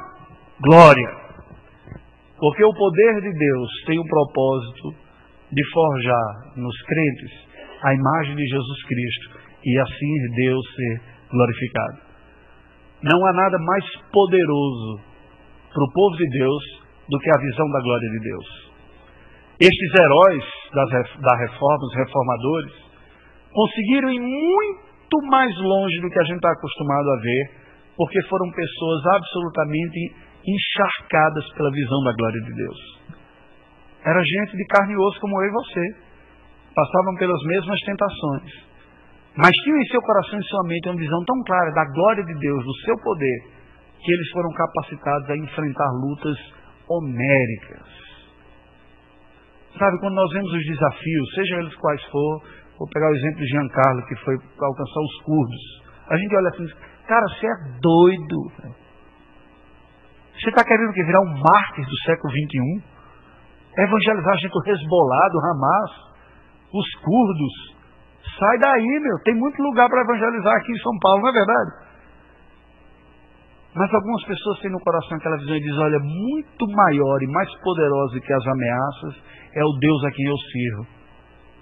glória. 0.60 1.24
Porque 2.40 2.64
o 2.64 2.74
poder 2.74 3.22
de 3.22 3.32
Deus 3.38 3.70
tem 3.86 4.00
o 4.00 4.08
propósito 4.08 5.03
de 5.54 5.72
forjar 5.72 6.54
nos 6.58 6.82
crentes 6.84 7.32
a 7.84 7.94
imagem 7.94 8.36
de 8.36 8.46
Jesus 8.48 8.84
Cristo 8.86 9.40
e 9.66 9.78
assim 9.78 10.36
Deus 10.36 10.66
ser 10.76 11.02
glorificado. 11.30 11.98
Não 13.04 13.26
há 13.26 13.34
nada 13.34 13.58
mais 13.60 13.86
poderoso 14.12 15.02
para 15.74 15.84
o 15.84 15.92
povo 15.92 16.16
de 16.16 16.30
Deus 16.30 16.64
do 17.10 17.20
que 17.20 17.30
a 17.30 17.42
visão 17.42 17.70
da 17.72 17.82
glória 17.82 18.10
de 18.10 18.20
Deus. 18.20 18.74
Estes 19.60 20.00
heróis 20.00 20.44
das, 20.74 20.90
da 21.20 21.38
reforma, 21.38 21.86
os 21.86 21.96
reformadores, 21.96 22.74
conseguiram 23.52 24.10
ir 24.12 24.20
muito 24.20 25.18
mais 25.30 25.56
longe 25.58 26.02
do 26.02 26.10
que 26.10 26.20
a 26.20 26.24
gente 26.24 26.38
está 26.38 26.52
acostumado 26.52 27.12
a 27.12 27.22
ver, 27.22 27.52
porque 27.96 28.22
foram 28.24 28.50
pessoas 28.52 29.06
absolutamente 29.08 30.16
encharcadas 30.46 31.46
pela 31.54 31.72
visão 31.72 32.04
da 32.04 32.14
glória 32.14 32.42
de 32.42 32.54
Deus. 32.56 33.03
Era 34.06 34.22
gente 34.24 34.58
de 34.58 34.66
carne 34.66 34.94
e 34.94 34.98
osso 34.98 35.20
como 35.20 35.42
eu 35.42 35.48
e 35.48 35.52
você. 35.52 35.96
Passavam 36.76 37.16
pelas 37.16 37.42
mesmas 37.44 37.80
tentações. 37.82 38.74
Mas 39.36 39.52
tinham 39.64 39.78
em 39.78 39.88
seu 39.88 40.02
coração 40.02 40.40
e 40.40 40.44
sua 40.44 40.64
mente 40.68 40.90
uma 40.90 40.98
visão 40.98 41.24
tão 41.26 41.42
clara 41.44 41.72
da 41.72 41.86
glória 41.86 42.24
de 42.24 42.34
Deus, 42.38 42.64
do 42.64 42.76
seu 42.86 42.96
poder, 42.98 43.40
que 44.04 44.12
eles 44.12 44.30
foram 44.32 44.52
capacitados 44.52 45.30
a 45.30 45.38
enfrentar 45.38 45.90
lutas 45.92 46.38
homéricas. 46.88 48.04
Sabe, 49.78 49.98
quando 50.00 50.14
nós 50.14 50.32
vemos 50.32 50.52
os 50.52 50.66
desafios, 50.66 51.34
sejam 51.34 51.60
eles 51.62 51.76
quais 51.78 52.04
for, 52.06 52.44
vou 52.78 52.88
pegar 52.90 53.10
o 53.10 53.16
exemplo 53.16 53.40
de 53.40 53.48
Giancarlo, 53.48 54.06
que 54.06 54.16
foi 54.18 54.36
alcançar 54.36 55.02
os 55.02 55.22
curdos. 55.24 55.84
A 56.10 56.18
gente 56.18 56.36
olha 56.36 56.50
assim, 56.50 56.68
cara, 57.08 57.26
você 57.28 57.48
é 57.48 57.80
doido. 57.82 58.52
Você 60.34 60.50
está 60.50 60.64
querendo 60.64 60.94
que 60.94 61.04
virar 61.04 61.22
um 61.22 61.42
mártir 61.42 61.86
do 61.86 61.98
século 62.06 62.32
XXI? 62.32 62.93
Evangelizar 63.78 64.38
gente, 64.38 64.56
o 64.56 64.70
Hezbollah, 64.70 65.30
do 65.30 65.40
Hamas, 65.40 65.92
os 66.74 66.96
curdos. 67.02 67.74
Sai 68.40 68.58
daí, 68.60 69.00
meu. 69.00 69.20
Tem 69.24 69.36
muito 69.36 69.62
lugar 69.62 69.90
para 69.90 70.02
evangelizar 70.02 70.56
aqui 70.56 70.72
em 70.72 70.80
São 70.80 70.98
Paulo, 71.00 71.22
não 71.22 71.30
é 71.30 71.34
verdade? 71.34 71.72
Mas 73.76 73.92
algumas 73.94 74.24
pessoas 74.26 74.60
têm 74.60 74.72
no 74.72 74.80
coração 74.80 75.18
aquela 75.18 75.38
visão 75.38 75.56
e 75.56 75.62
dizem, 75.62 75.80
olha, 75.80 76.00
muito 76.00 76.68
maior 76.68 77.22
e 77.24 77.28
mais 77.28 77.50
poderoso 77.62 78.22
que 78.22 78.34
as 78.34 78.48
ameaças 78.48 79.16
é 79.56 79.64
o 79.64 79.78
Deus 79.80 80.04
a 80.06 80.12
quem 80.12 80.26
eu 80.26 80.38
sirvo. 80.38 80.88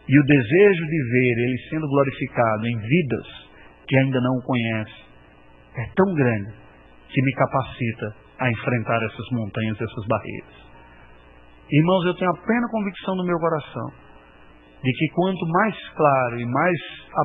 E 0.09 0.19
o 0.19 0.23
desejo 0.23 0.85
de 0.85 1.11
ver 1.11 1.37
Ele 1.37 1.57
sendo 1.69 1.87
glorificado 1.87 2.67
em 2.67 2.77
vidas 2.79 3.27
que 3.87 3.97
ainda 3.97 4.19
não 4.19 4.35
o 4.37 4.43
conhecem 4.43 5.05
é 5.77 5.85
tão 5.95 6.13
grande 6.13 6.53
que 7.09 7.21
me 7.21 7.33
capacita 7.33 8.15
a 8.39 8.49
enfrentar 8.49 9.01
essas 9.03 9.29
montanhas, 9.31 9.79
essas 9.79 10.07
barreiras. 10.07 10.60
Irmãos, 11.71 12.05
eu 12.05 12.13
tenho 12.15 12.31
a 12.31 12.41
plena 12.45 12.67
convicção 12.69 13.15
no 13.15 13.23
meu 13.23 13.39
coração 13.39 13.87
de 14.83 14.91
que 14.91 15.07
quanto 15.13 15.47
mais 15.47 15.75
claro 15.95 16.39
e 16.39 16.45
mais 16.45 16.77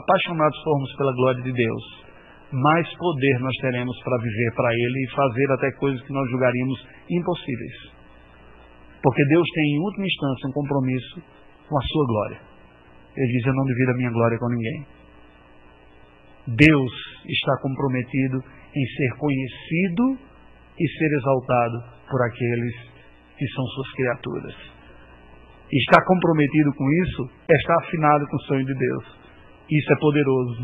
apaixonados 0.02 0.62
formos 0.62 0.96
pela 0.96 1.12
glória 1.12 1.42
de 1.42 1.52
Deus, 1.52 2.04
mais 2.52 2.86
poder 2.96 3.40
nós 3.40 3.56
teremos 3.60 3.98
para 4.04 4.18
viver 4.18 4.54
para 4.54 4.72
Ele 4.72 5.04
e 5.04 5.10
fazer 5.10 5.50
até 5.50 5.72
coisas 5.72 6.00
que 6.06 6.12
nós 6.12 6.30
julgaríamos 6.30 6.86
impossíveis. 7.10 7.96
Porque 9.02 9.24
Deus 9.24 9.46
tem, 9.54 9.64
em 9.64 9.80
última 9.80 10.06
instância, 10.06 10.48
um 10.48 10.52
compromisso 10.52 11.22
com 11.68 11.78
a 11.78 11.82
sua 11.82 12.06
glória. 12.06 12.40
Ele 13.16 13.32
diz: 13.32 13.46
Eu 13.46 13.54
não 13.54 13.64
divido 13.64 13.90
a 13.90 13.96
minha 13.96 14.10
glória 14.10 14.38
com 14.38 14.48
ninguém. 14.48 14.86
Deus 16.46 16.92
está 17.26 17.56
comprometido 17.62 18.38
em 18.76 18.86
ser 18.96 19.16
conhecido 19.18 20.18
e 20.78 20.88
ser 20.98 21.16
exaltado 21.16 21.82
por 22.08 22.22
aqueles 22.22 22.95
que 23.36 23.46
são 23.48 23.64
suas 23.66 23.90
criaturas. 23.92 24.54
Estar 25.72 26.04
comprometido 26.04 26.72
com 26.74 26.86
isso 27.02 27.22
é 27.50 27.54
estar 27.54 27.76
afinado 27.78 28.26
com 28.28 28.36
o 28.36 28.40
sonho 28.42 28.64
de 28.64 28.74
Deus. 28.74 29.04
Isso 29.70 29.92
é 29.92 29.96
poderoso, 29.98 30.62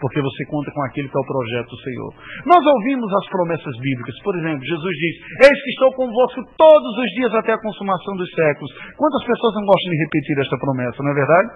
porque 0.00 0.20
você 0.20 0.44
conta 0.46 0.72
com 0.72 0.82
aquele 0.82 1.08
que 1.08 1.16
é 1.16 1.20
o 1.20 1.26
projeto 1.26 1.70
do 1.70 1.82
Senhor. 1.82 2.10
Nós 2.46 2.66
ouvimos 2.66 3.12
as 3.14 3.26
promessas 3.30 3.76
bíblicas. 3.78 4.14
Por 4.24 4.34
exemplo, 4.36 4.64
Jesus 4.64 4.96
diz: 4.96 5.14
Eis 5.46 5.62
que 5.62 5.70
estou 5.70 5.92
convosco 5.94 6.42
todos 6.58 6.98
os 6.98 7.08
dias 7.14 7.34
até 7.34 7.52
a 7.52 7.62
consumação 7.62 8.16
dos 8.16 8.30
séculos. 8.32 8.72
Quantas 8.96 9.24
pessoas 9.24 9.54
não 9.54 9.66
gostam 9.66 9.90
de 9.92 9.98
repetir 10.02 10.38
esta 10.38 10.58
promessa, 10.58 11.02
não 11.02 11.12
é 11.12 11.14
verdade? 11.14 11.48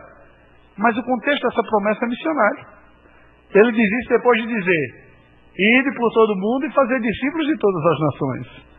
Mas 0.79 0.97
o 0.97 1.03
contexto 1.03 1.43
dessa 1.49 1.63
promessa 1.63 2.05
é 2.05 2.09
missionário. 2.09 2.67
Ele 3.55 3.73
diz 3.73 3.91
isso 3.91 4.09
depois 4.09 4.41
de 4.41 4.47
dizer: 4.47 4.85
Ide 5.59 5.95
por 5.97 6.13
todo 6.13 6.37
mundo 6.37 6.67
e 6.67 6.73
fazer 6.73 7.01
discípulos 7.01 7.47
de 7.47 7.59
todas 7.59 7.85
as 7.87 8.01
nações. 8.01 8.74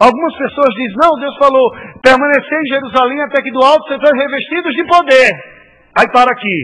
Algumas 0.00 0.36
pessoas 0.36 0.74
dizem: 0.74 0.96
Não, 1.02 1.18
Deus 1.18 1.36
falou, 1.38 1.70
permanecer 2.02 2.58
em 2.62 2.66
Jerusalém 2.66 3.20
até 3.22 3.42
que 3.42 3.50
do 3.50 3.62
alto 3.62 3.86
sejam 3.88 4.16
revestidos 4.16 4.74
de 4.74 4.86
poder. 4.86 5.32
Aí 5.98 6.06
para 6.12 6.30
aqui. 6.30 6.58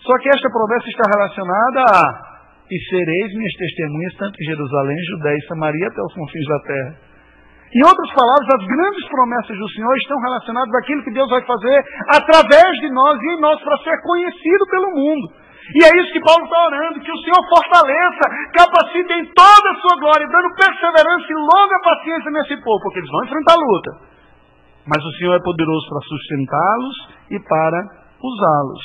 Só 0.00 0.16
que 0.18 0.28
esta 0.28 0.48
promessa 0.50 0.88
está 0.88 1.04
relacionada 1.10 1.80
a 1.80 2.34
e 2.70 2.78
sereis 2.88 3.32
minhas 3.34 3.52
testemunhas 3.54 4.14
tanto 4.16 4.40
em 4.40 4.46
Jerusalém, 4.46 4.96
Judéia 5.04 5.36
e 5.36 5.46
Samaria 5.46 5.86
até 5.88 6.00
os 6.00 6.14
confins 6.14 6.46
da 6.48 6.58
terra. 6.60 6.96
Em 7.74 7.84
outras 7.84 8.10
palavras, 8.14 8.48
as 8.54 8.66
grandes 8.66 9.08
promessas 9.08 9.58
do 9.58 9.68
Senhor 9.70 9.96
estão 9.96 10.18
relacionadas 10.20 10.74
àquilo 10.74 11.02
que 11.02 11.12
Deus 11.12 11.28
vai 11.28 11.44
fazer 11.44 11.84
através 12.08 12.78
de 12.80 12.88
nós 12.90 13.20
e 13.20 13.26
em 13.34 13.40
nós 13.40 13.60
para 13.62 13.78
ser 13.78 14.00
conhecido 14.00 14.64
pelo 14.70 14.90
mundo. 14.94 15.43
E 15.72 15.80
é 15.80 15.88
isso 15.96 16.12
que 16.12 16.20
Paulo 16.20 16.44
está 16.44 16.66
orando, 16.66 17.00
que 17.00 17.10
o 17.10 17.22
Senhor 17.24 17.40
fortaleça, 17.48 18.24
capacite 18.52 19.12
em 19.14 19.24
toda 19.32 19.70
a 19.70 19.80
sua 19.80 19.96
glória, 19.96 20.28
dando 20.28 20.54
perseverança 20.56 21.26
e 21.30 21.34
longa 21.34 21.80
paciência 21.82 22.30
nesse 22.32 22.56
povo, 22.62 22.82
porque 22.82 22.98
eles 22.98 23.10
vão 23.10 23.24
enfrentar 23.24 23.54
a 23.54 23.64
luta. 23.64 23.90
Mas 24.86 25.02
o 25.02 25.12
Senhor 25.12 25.34
é 25.34 25.40
poderoso 25.40 25.88
para 25.88 26.00
sustentá-los 26.00 26.96
e 27.30 27.40
para 27.40 27.80
usá-los. 28.20 28.84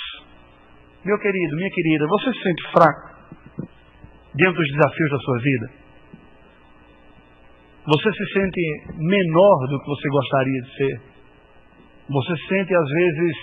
Meu 1.03 1.19
querido, 1.19 1.55
minha 1.57 1.69
querida, 1.71 2.07
você 2.07 2.31
se 2.31 2.43
sente 2.43 2.71
fraco 2.71 3.09
diante 4.35 4.55
dos 4.55 4.71
desafios 4.71 5.11
da 5.11 5.17
sua 5.19 5.39
vida? 5.39 5.69
Você 7.87 8.11
se 8.13 8.33
sente 8.33 8.61
menor 8.97 9.67
do 9.67 9.79
que 9.79 9.87
você 9.87 10.09
gostaria 10.09 10.61
de 10.61 10.75
ser? 10.77 11.01
Você 12.09 12.35
se 12.37 12.47
sente, 12.47 12.73
às 12.73 12.89
vezes, 12.89 13.37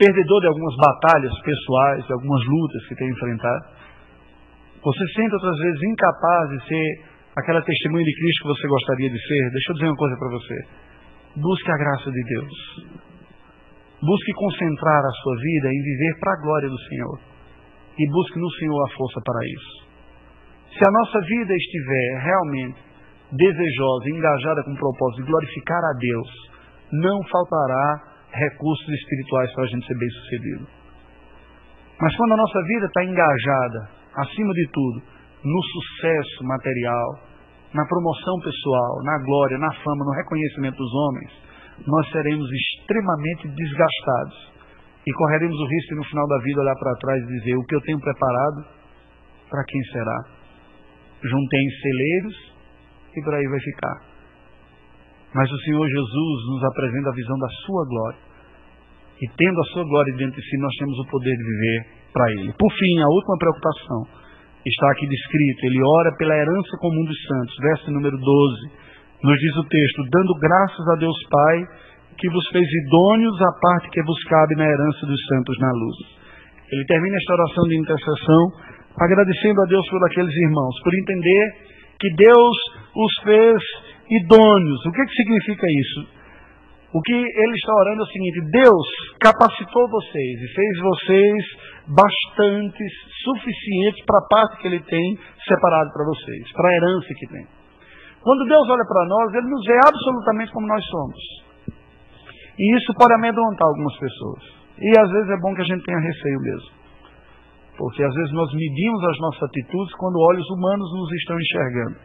perdedor 0.00 0.40
de 0.40 0.48
algumas 0.48 0.74
batalhas 0.76 1.32
pessoais, 1.44 2.06
de 2.06 2.12
algumas 2.14 2.42
lutas 2.46 2.88
que 2.88 2.94
tem 2.96 3.08
enfrentado? 3.10 3.64
Você 4.82 5.06
se 5.06 5.12
sente, 5.12 5.34
outras 5.34 5.58
vezes, 5.58 5.82
incapaz 5.82 6.48
de 6.48 6.68
ser 6.68 7.04
aquela 7.36 7.60
testemunha 7.60 8.04
de 8.04 8.14
Cristo 8.16 8.42
que 8.42 8.48
você 8.48 8.66
gostaria 8.66 9.10
de 9.10 9.20
ser? 9.28 9.50
Deixa 9.52 9.70
eu 9.70 9.74
dizer 9.74 9.88
uma 9.88 9.96
coisa 9.96 10.16
para 10.16 10.28
você. 10.30 10.56
Busque 11.36 11.70
a 11.70 11.76
graça 11.76 12.10
de 12.10 12.22
Deus. 12.24 12.54
Busque 14.00 14.32
concentrar 14.32 15.04
a 15.04 15.14
sua 15.20 15.36
vida 15.36 15.68
em 15.68 15.82
viver 15.82 16.18
para 16.18 16.32
a 16.32 16.40
glória 16.40 16.68
do 16.70 16.78
Senhor. 16.88 17.20
E 17.98 18.06
busque 18.08 18.40
no 18.40 18.50
Senhor 18.52 18.82
a 18.82 18.96
força 18.96 19.20
para 19.22 19.44
isso. 19.44 19.90
Se 20.72 20.88
a 20.88 20.90
nossa 20.90 21.20
vida 21.20 21.54
estiver 21.54 22.22
realmente 22.24 22.80
desejosa, 23.32 24.08
engajada 24.08 24.64
com 24.64 24.72
o 24.72 24.78
propósito 24.78 25.22
de 25.22 25.30
glorificar 25.30 25.84
a 25.84 25.92
Deus, 25.98 26.28
não 26.90 27.20
faltará 27.28 28.09
recursos 28.32 28.88
espirituais 28.88 29.52
para 29.54 29.64
a 29.64 29.66
gente 29.66 29.86
ser 29.86 29.98
bem 29.98 30.08
sucedido. 30.10 30.66
Mas 32.00 32.16
quando 32.16 32.32
a 32.32 32.36
nossa 32.36 32.62
vida 32.62 32.86
está 32.86 33.04
engajada, 33.04 33.90
acima 34.16 34.52
de 34.54 34.68
tudo, 34.72 35.02
no 35.44 35.62
sucesso 35.62 36.44
material, 36.44 37.18
na 37.74 37.84
promoção 37.86 38.40
pessoal, 38.40 39.02
na 39.04 39.18
glória, 39.24 39.58
na 39.58 39.72
fama, 39.72 40.04
no 40.04 40.12
reconhecimento 40.12 40.76
dos 40.76 40.94
homens, 40.94 41.30
nós 41.86 42.10
seremos 42.10 42.48
extremamente 42.50 43.48
desgastados 43.48 44.52
e 45.06 45.12
correremos 45.12 45.58
o 45.58 45.66
risco 45.66 45.94
de 45.94 45.96
no 45.96 46.04
final 46.04 46.26
da 46.28 46.38
vida 46.38 46.60
olhar 46.60 46.76
para 46.76 46.96
trás 46.96 47.22
e 47.22 47.26
dizer: 47.26 47.56
o 47.56 47.64
que 47.64 47.74
eu 47.74 47.80
tenho 47.82 48.00
preparado, 48.00 48.64
para 49.48 49.64
quem 49.64 49.82
será? 49.92 50.40
juntei 51.22 51.60
em 51.60 51.70
celeiros 51.70 52.52
e 53.16 53.22
por 53.22 53.34
aí 53.34 53.46
vai 53.46 53.60
ficar. 53.60 54.09
Mas 55.34 55.50
o 55.50 55.58
Senhor 55.58 55.86
Jesus 55.86 56.38
nos 56.50 56.64
apresenta 56.64 57.10
a 57.10 57.14
visão 57.14 57.38
da 57.38 57.48
sua 57.66 57.84
glória. 57.86 58.18
E 59.22 59.28
tendo 59.36 59.60
a 59.60 59.64
sua 59.64 59.84
glória 59.84 60.14
diante 60.16 60.36
de 60.36 60.42
si, 60.42 60.56
nós 60.58 60.74
temos 60.76 60.98
o 60.98 61.06
poder 61.06 61.36
de 61.36 61.44
viver 61.44 61.86
para 62.12 62.30
Ele. 62.32 62.52
Por 62.58 62.72
fim, 62.72 62.98
a 63.00 63.08
última 63.08 63.36
preocupação 63.38 64.06
está 64.64 64.90
aqui 64.90 65.06
descrito. 65.06 65.66
Ele 65.66 65.80
ora 65.82 66.10
pela 66.16 66.34
herança 66.34 66.76
comum 66.80 67.04
dos 67.04 67.22
santos. 67.26 67.54
Verso 67.60 67.90
número 67.92 68.16
12. 68.16 68.80
Nos 69.22 69.38
diz 69.38 69.56
o 69.56 69.64
texto: 69.64 70.02
Dando 70.10 70.34
graças 70.40 70.88
a 70.88 70.96
Deus 70.96 71.16
Pai, 71.30 71.64
que 72.18 72.28
vos 72.30 72.46
fez 72.48 72.66
idôneos 72.86 73.40
à 73.40 73.52
parte 73.60 73.90
que 73.90 74.02
vos 74.02 74.24
cabe 74.24 74.54
na 74.56 74.64
herança 74.64 75.06
dos 75.06 75.20
santos 75.26 75.58
na 75.58 75.70
luz. 75.70 75.96
Ele 76.72 76.84
termina 76.86 77.16
esta 77.16 77.34
oração 77.34 77.64
de 77.64 77.76
intercessão 77.78 78.52
agradecendo 78.98 79.60
a 79.62 79.66
Deus 79.66 79.88
por 79.88 80.04
aqueles 80.04 80.34
irmãos, 80.34 80.74
por 80.82 80.94
entender 80.94 81.44
que 81.98 82.14
Deus 82.14 82.56
os 82.96 83.22
fez 83.22 83.62
idôneos. 84.10 84.86
O 84.86 84.92
que, 84.92 85.04
que 85.04 85.14
significa 85.14 85.66
isso? 85.70 86.20
O 86.92 87.00
que 87.00 87.12
ele 87.12 87.54
está 87.54 87.72
orando 87.74 88.02
é 88.02 88.04
o 88.04 88.06
seguinte: 88.06 88.40
Deus 88.50 88.86
capacitou 89.20 89.88
vocês 89.88 90.40
e 90.42 90.48
fez 90.54 90.78
vocês 90.80 91.44
bastantes, 91.86 92.92
suficientes 93.24 94.04
para 94.04 94.18
a 94.18 94.28
parte 94.28 94.58
que 94.58 94.66
ele 94.66 94.80
tem 94.80 95.18
separado 95.46 95.90
para 95.92 96.04
vocês, 96.04 96.52
para 96.52 96.68
a 96.68 96.74
herança 96.74 97.08
que 97.16 97.26
tem. 97.28 97.46
Quando 98.22 98.44
Deus 98.44 98.68
olha 98.68 98.84
para 98.84 99.06
nós, 99.06 99.34
ele 99.34 99.48
nos 99.48 99.64
vê 99.64 99.78
absolutamente 99.86 100.52
como 100.52 100.66
nós 100.66 100.84
somos. 100.84 101.20
E 102.58 102.76
isso 102.76 102.92
pode 102.94 103.14
amedrontar 103.14 103.66
algumas 103.66 103.96
pessoas. 103.96 104.42
E 104.78 104.90
às 104.98 105.10
vezes 105.10 105.30
é 105.30 105.40
bom 105.40 105.54
que 105.54 105.62
a 105.62 105.64
gente 105.64 105.84
tenha 105.84 105.98
receio 105.98 106.38
mesmo. 106.40 106.70
Porque 107.78 108.02
às 108.02 108.14
vezes 108.14 108.32
nós 108.32 108.52
medimos 108.52 109.04
as 109.04 109.18
nossas 109.20 109.42
atitudes 109.44 109.94
quando 109.94 110.20
olhos 110.20 110.46
humanos 110.50 110.92
nos 110.92 111.12
estão 111.12 111.40
enxergando. 111.40 111.96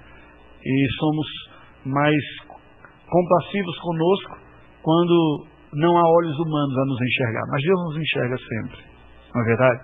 E 0.64 0.88
somos 1.00 1.28
mais 1.86 2.22
compassivos 3.08 3.78
conosco 3.80 4.38
quando 4.82 5.48
não 5.74 5.98
há 5.98 6.10
olhos 6.10 6.38
humanos 6.40 6.78
a 6.78 6.86
nos 6.86 7.02
enxergar. 7.02 7.44
Mas 7.52 7.64
Deus 7.64 7.80
nos 7.86 7.98
enxerga 7.98 8.38
sempre. 8.38 8.78
Não 9.34 9.42
é 9.42 9.46
verdade? 9.46 9.82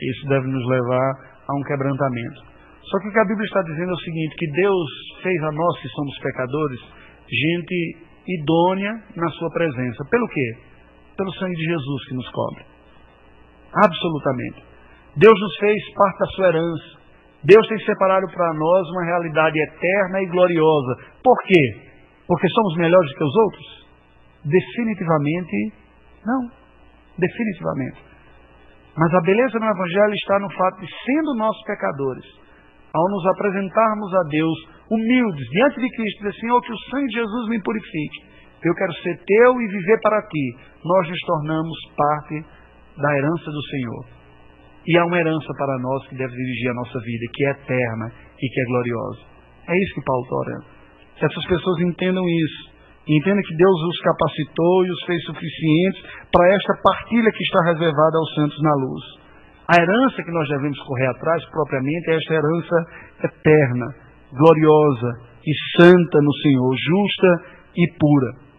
Isso 0.00 0.28
deve 0.28 0.46
nos 0.46 0.66
levar 0.68 1.12
a 1.48 1.54
um 1.54 1.62
quebrantamento. 1.62 2.50
Só 2.82 2.98
que 2.98 3.08
o 3.08 3.12
que 3.12 3.18
a 3.18 3.24
Bíblia 3.24 3.46
está 3.46 3.62
dizendo 3.62 3.90
é 3.90 3.94
o 3.94 3.98
seguinte: 3.98 4.36
que 4.36 4.50
Deus 4.52 4.90
fez 5.22 5.42
a 5.42 5.52
nós 5.52 5.80
que 5.80 5.88
somos 5.88 6.18
pecadores 6.18 6.80
gente 7.28 7.96
idônea 8.26 8.92
na 9.16 9.28
sua 9.30 9.50
presença. 9.50 10.04
Pelo 10.10 10.26
quê? 10.28 10.58
Pelo 11.16 11.32
sangue 11.34 11.54
de 11.54 11.64
Jesus 11.64 12.08
que 12.08 12.14
nos 12.14 12.28
cobre. 12.30 12.64
Absolutamente. 13.72 14.64
Deus 15.16 15.40
nos 15.40 15.56
fez 15.58 15.94
parte 15.94 16.18
da 16.18 16.26
sua 16.26 16.48
herança. 16.48 16.99
Deus 17.44 17.66
tem 17.68 17.78
separado 17.80 18.26
para 18.28 18.54
nós 18.54 18.88
uma 18.90 19.04
realidade 19.04 19.58
eterna 19.58 20.22
e 20.22 20.26
gloriosa. 20.26 20.96
Por 21.22 21.36
quê? 21.44 21.90
Porque 22.26 22.48
somos 22.48 22.76
melhores 22.76 23.12
que 23.16 23.24
os 23.24 23.36
outros? 23.36 23.88
Definitivamente 24.44 25.72
não. 26.24 26.50
Definitivamente. 27.18 28.04
Mas 28.96 29.14
a 29.14 29.20
beleza 29.20 29.58
no 29.58 29.66
Evangelho 29.66 30.14
está 30.14 30.38
no 30.38 30.50
fato 30.52 30.80
de, 30.80 30.86
sendo 31.04 31.34
nós 31.36 31.56
pecadores, 31.64 32.24
ao 32.92 33.08
nos 33.08 33.26
apresentarmos 33.26 34.14
a 34.14 34.22
Deus 34.24 34.58
humildes 34.90 35.48
diante 35.50 35.80
de 35.80 35.88
Cristo, 35.96 36.18
dizer, 36.18 36.40
Senhor, 36.40 36.60
que 36.60 36.72
o 36.72 36.78
sangue 36.90 37.06
de 37.06 37.14
Jesus 37.14 37.48
me 37.48 37.62
purifique. 37.62 38.30
Eu 38.62 38.74
quero 38.74 38.92
ser 38.94 39.16
teu 39.24 39.60
e 39.60 39.66
viver 39.66 40.00
para 40.02 40.20
ti. 40.22 40.56
Nós 40.84 41.08
nos 41.08 41.20
tornamos 41.20 41.78
parte 41.96 42.44
da 42.98 43.16
herança 43.16 43.50
do 43.50 43.62
Senhor. 43.62 44.19
E 44.86 44.96
há 44.96 45.04
uma 45.04 45.18
herança 45.18 45.52
para 45.58 45.78
nós 45.78 46.06
que 46.08 46.16
deve 46.16 46.32
dirigir 46.32 46.70
a 46.70 46.74
nossa 46.74 46.98
vida, 47.00 47.26
que 47.32 47.44
é 47.44 47.50
eterna 47.50 48.12
e 48.40 48.48
que 48.48 48.60
é 48.60 48.64
gloriosa. 48.64 49.20
É 49.68 49.78
isso 49.78 49.94
que 49.94 50.04
Paulo 50.04 50.22
está 50.22 50.36
orando. 50.36 50.64
Que 51.16 51.26
essas 51.26 51.46
pessoas 51.46 51.80
entendam 51.80 52.24
isso. 52.26 52.70
E 53.06 53.16
entendam 53.16 53.42
que 53.42 53.56
Deus 53.56 53.82
os 53.88 54.00
capacitou 54.00 54.86
e 54.86 54.90
os 54.90 55.04
fez 55.04 55.22
suficientes 55.24 56.02
para 56.32 56.54
esta 56.54 56.74
partilha 56.82 57.30
que 57.32 57.42
está 57.42 57.60
reservada 57.64 58.16
aos 58.16 58.34
santos 58.34 58.62
na 58.62 58.74
luz. 58.74 59.02
A 59.68 59.82
herança 59.82 60.22
que 60.22 60.32
nós 60.32 60.48
devemos 60.48 60.78
correr 60.80 61.06
atrás, 61.06 61.44
propriamente, 61.50 62.10
é 62.10 62.16
esta 62.16 62.34
herança 62.34 62.76
eterna, 63.22 63.86
gloriosa 64.32 65.12
e 65.46 65.52
santa 65.76 66.20
no 66.20 66.32
Senhor, 66.42 66.74
justa 66.76 67.28
e 67.76 67.86
pura. 67.98 68.49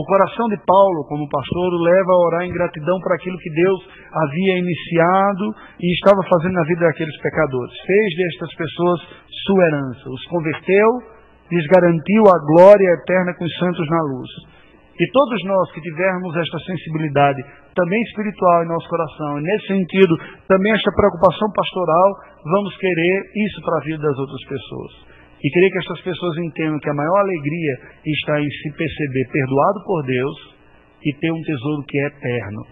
O 0.00 0.04
coração 0.06 0.48
de 0.48 0.56
Paulo, 0.64 1.04
como 1.04 1.28
pastor, 1.28 1.74
o 1.74 1.82
leva 1.84 2.12
a 2.12 2.24
orar 2.24 2.42
em 2.48 2.52
gratidão 2.54 2.98
por 3.00 3.12
aquilo 3.12 3.36
que 3.36 3.50
Deus 3.50 3.86
havia 4.10 4.56
iniciado 4.56 5.44
e 5.78 5.92
estava 5.92 6.24
fazendo 6.24 6.54
na 6.54 6.64
vida 6.64 6.86
daqueles 6.86 7.14
pecadores. 7.20 7.74
Fez 7.84 8.16
destas 8.16 8.54
pessoas 8.54 8.98
sua 9.44 9.66
herança, 9.66 10.08
os 10.08 10.24
converteu, 10.24 10.88
lhes 11.52 11.66
garantiu 11.66 12.24
a 12.32 12.38
glória 12.48 12.96
eterna 12.96 13.34
com 13.36 13.44
os 13.44 13.54
santos 13.58 13.86
na 13.90 14.00
luz. 14.00 14.30
E 14.98 15.06
todos 15.12 15.44
nós 15.44 15.70
que 15.72 15.82
tivermos 15.82 16.34
esta 16.34 16.58
sensibilidade, 16.60 17.44
também 17.74 18.00
espiritual 18.00 18.64
em 18.64 18.68
nosso 18.68 18.88
coração, 18.88 19.38
e 19.38 19.42
nesse 19.42 19.66
sentido, 19.66 20.16
também 20.48 20.72
esta 20.72 20.92
preocupação 20.96 21.52
pastoral, 21.52 22.08
vamos 22.44 22.74
querer 22.78 23.20
isso 23.36 23.60
para 23.60 23.76
a 23.76 23.84
vida 23.84 23.98
das 24.00 24.16
outras 24.16 24.44
pessoas. 24.48 25.19
E 25.42 25.50
queria 25.50 25.70
que 25.70 25.78
essas 25.78 26.00
pessoas 26.02 26.36
entendam 26.38 26.78
que 26.78 26.90
a 26.90 26.94
maior 26.94 27.20
alegria 27.20 27.74
está 28.04 28.40
em 28.40 28.50
se 28.50 28.72
perceber 28.76 29.26
perdoado 29.32 29.84
por 29.84 30.04
Deus 30.04 30.54
e 31.02 31.14
ter 31.14 31.32
um 31.32 31.42
tesouro 31.42 31.82
que 31.88 31.98
é 31.98 32.06
eterno. 32.06 32.62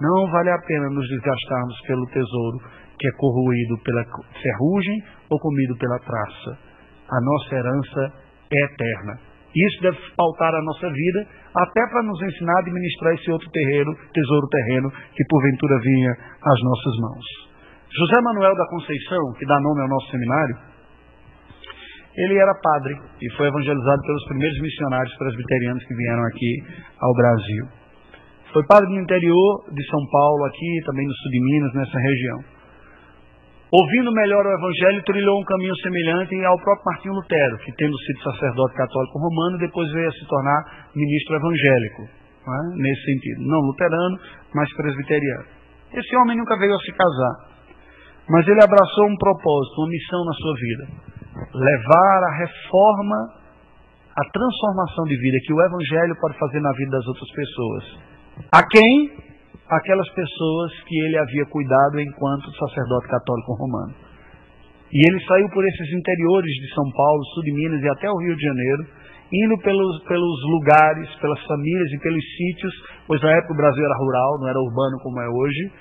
Não 0.00 0.30
vale 0.30 0.50
a 0.50 0.58
pena 0.66 0.88
nos 0.88 1.06
desgastarmos 1.08 1.80
pelo 1.86 2.06
tesouro 2.06 2.58
que 2.98 3.08
é 3.08 3.12
corroído 3.16 3.78
pela 3.84 4.04
ferrugem 4.42 5.02
ou 5.28 5.38
comido 5.38 5.76
pela 5.76 5.98
traça. 5.98 6.58
A 7.10 7.20
nossa 7.20 7.54
herança 7.54 8.12
é 8.50 8.64
eterna. 8.64 9.30
Isso 9.54 9.82
deve 9.82 9.98
pautar 10.16 10.54
a 10.54 10.62
nossa 10.62 10.88
vida, 10.90 11.26
até 11.54 11.86
para 11.88 12.02
nos 12.04 12.22
ensinar 12.22 12.54
a 12.54 12.60
administrar 12.60 13.14
esse 13.14 13.30
outro 13.32 13.50
terreno, 13.50 13.92
tesouro 14.14 14.46
terreno, 14.48 14.90
que 15.12 15.24
porventura 15.28 15.80
vinha 15.80 16.12
às 16.12 16.62
nossas 16.62 16.96
mãos. 17.00 17.24
José 17.90 18.20
Manuel 18.22 18.54
da 18.54 18.66
Conceição, 18.68 19.32
que 19.38 19.46
dá 19.46 19.58
nome 19.60 19.82
ao 19.82 19.88
nosso 19.88 20.10
seminário, 20.12 20.56
ele 22.16 22.38
era 22.38 22.54
padre 22.62 22.94
e 23.20 23.30
foi 23.36 23.46
evangelizado 23.48 24.02
pelos 24.02 24.24
primeiros 24.26 24.60
missionários 24.60 25.16
presbiterianos 25.16 25.84
que 25.84 25.94
vieram 25.94 26.24
aqui 26.24 26.64
ao 27.00 27.14
Brasil. 27.14 27.64
Foi 28.52 28.66
padre 28.66 28.88
no 28.90 29.00
interior 29.00 29.64
de 29.72 29.86
São 29.86 30.00
Paulo, 30.10 30.44
aqui, 30.44 30.80
também 30.84 31.06
no 31.06 31.14
sul 31.14 31.30
de 31.30 31.40
Minas, 31.40 31.72
nessa 31.74 31.98
região. 32.00 32.38
Ouvindo 33.70 34.10
melhor 34.10 34.44
o 34.44 34.52
Evangelho, 34.52 35.04
trilhou 35.04 35.40
um 35.40 35.44
caminho 35.44 35.76
semelhante 35.76 36.34
ao 36.44 36.58
próprio 36.58 36.84
Martinho 36.86 37.14
Lutero, 37.14 37.56
que, 37.58 37.70
tendo 37.76 37.96
sido 37.98 38.22
sacerdote 38.24 38.74
católico 38.74 39.16
romano, 39.16 39.58
depois 39.58 39.88
veio 39.92 40.08
a 40.08 40.12
se 40.12 40.26
tornar 40.26 40.90
ministro 40.96 41.36
evangélico, 41.36 42.02
é? 42.02 42.76
nesse 42.82 43.04
sentido. 43.04 43.46
Não 43.46 43.60
luterano, 43.60 44.18
mas 44.52 44.74
presbiteriano. 44.74 45.44
Esse 45.94 46.16
homem 46.16 46.36
nunca 46.36 46.58
veio 46.58 46.74
a 46.74 46.80
se 46.80 46.90
casar, 46.90 47.34
mas 48.28 48.48
ele 48.48 48.62
abraçou 48.62 49.06
um 49.06 49.16
propósito, 49.16 49.82
uma 49.82 49.90
missão 49.90 50.24
na 50.24 50.32
sua 50.32 50.54
vida: 50.54 50.88
levar 51.54 52.24
a 52.24 52.36
reforma, 52.36 53.16
a 54.16 54.24
transformação 54.30 55.04
de 55.04 55.16
vida 55.16 55.38
que 55.44 55.52
o 55.52 55.60
Evangelho 55.60 56.16
pode 56.20 56.38
fazer 56.38 56.60
na 56.60 56.72
vida 56.72 56.90
das 56.90 57.06
outras 57.06 57.30
pessoas. 57.32 57.84
A 58.52 58.66
quem? 58.66 59.30
aquelas 59.70 60.08
pessoas 60.10 60.72
que 60.82 60.98
ele 60.98 61.16
havia 61.16 61.46
cuidado 61.46 62.00
enquanto 62.00 62.50
sacerdote 62.58 63.06
católico 63.06 63.54
romano. 63.54 63.94
E 64.92 64.98
ele 65.06 65.24
saiu 65.24 65.48
por 65.50 65.64
esses 65.64 65.92
interiores 65.92 66.52
de 66.52 66.74
São 66.74 66.90
Paulo, 66.96 67.24
sul 67.26 67.44
de 67.44 67.52
Minas 67.52 67.80
e 67.80 67.88
até 67.88 68.10
o 68.10 68.18
Rio 68.18 68.34
de 68.34 68.42
Janeiro, 68.42 68.82
indo 69.32 69.56
pelos, 69.58 70.02
pelos 70.08 70.42
lugares, 70.50 71.08
pelas 71.20 71.40
famílias 71.46 71.92
e 71.92 71.98
pelos 72.00 72.24
sítios, 72.36 72.74
pois 73.06 73.22
na 73.22 73.30
época 73.30 73.54
o 73.54 73.56
Brasil 73.56 73.84
era 73.84 73.94
rural, 73.94 74.40
não 74.40 74.48
era 74.48 74.58
urbano 74.58 74.98
como 75.04 75.20
é 75.20 75.28
hoje, 75.28 75.72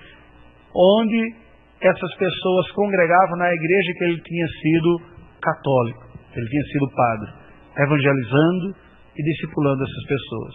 onde 0.76 1.36
essas 1.82 2.16
pessoas 2.16 2.72
congregavam 2.74 3.38
na 3.38 3.52
igreja 3.52 3.94
que 3.98 4.04
ele 4.04 4.22
tinha 4.22 4.48
sido 4.62 5.02
católico, 5.42 6.04
ele 6.36 6.48
tinha 6.48 6.64
sido 6.64 6.90
padre, 6.96 7.32
evangelizando 7.78 8.76
e 9.18 9.24
discipulando 9.24 9.84
essas 9.84 10.06
pessoas. 10.08 10.54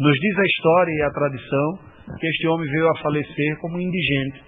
Nos 0.00 0.18
diz 0.18 0.38
a 0.38 0.46
história 0.46 0.92
e 0.92 1.02
a 1.02 1.10
tradição 1.10 1.78
que 2.18 2.26
este 2.26 2.48
homem 2.48 2.68
veio 2.70 2.88
a 2.88 2.98
falecer 2.98 3.58
como 3.60 3.80
indigente 3.80 4.42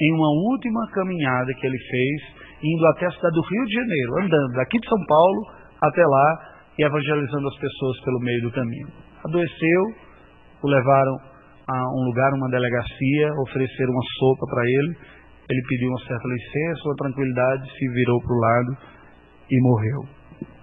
em 0.00 0.12
uma 0.12 0.28
última 0.50 0.80
caminhada 0.92 1.54
que 1.54 1.66
ele 1.66 1.78
fez, 1.78 2.22
indo 2.62 2.86
até 2.86 3.06
a 3.06 3.10
cidade 3.10 3.34
do 3.34 3.42
Rio 3.42 3.64
de 3.64 3.74
Janeiro, 3.74 4.12
andando 4.22 4.52
daqui 4.54 4.78
de 4.78 4.88
São 4.88 4.98
Paulo 5.06 5.40
até 5.80 6.04
lá 6.04 6.38
e 6.78 6.82
evangelizando 6.82 7.48
as 7.48 7.58
pessoas 7.58 8.00
pelo 8.04 8.20
meio 8.20 8.42
do 8.42 8.50
caminho. 8.50 8.88
Adoeceu, 9.24 9.82
o 10.62 10.68
levaram 10.68 11.16
a 11.68 11.82
um 11.94 12.04
lugar, 12.04 12.32
uma 12.34 12.48
delegacia, 12.50 13.32
ofereceram 13.42 13.92
uma 13.92 14.04
sopa 14.18 14.46
para 14.50 14.64
ele. 14.64 14.96
Ele 15.48 15.62
pediu 15.68 15.88
uma 15.88 16.00
certa 16.00 16.28
licença, 16.28 16.80
uma 16.84 16.96
tranquilidade, 16.96 17.78
se 17.78 17.88
virou 17.88 18.20
para 18.20 18.34
o 18.34 18.40
lado 18.40 18.95
e 19.50 19.60
morreu. 19.60 20.04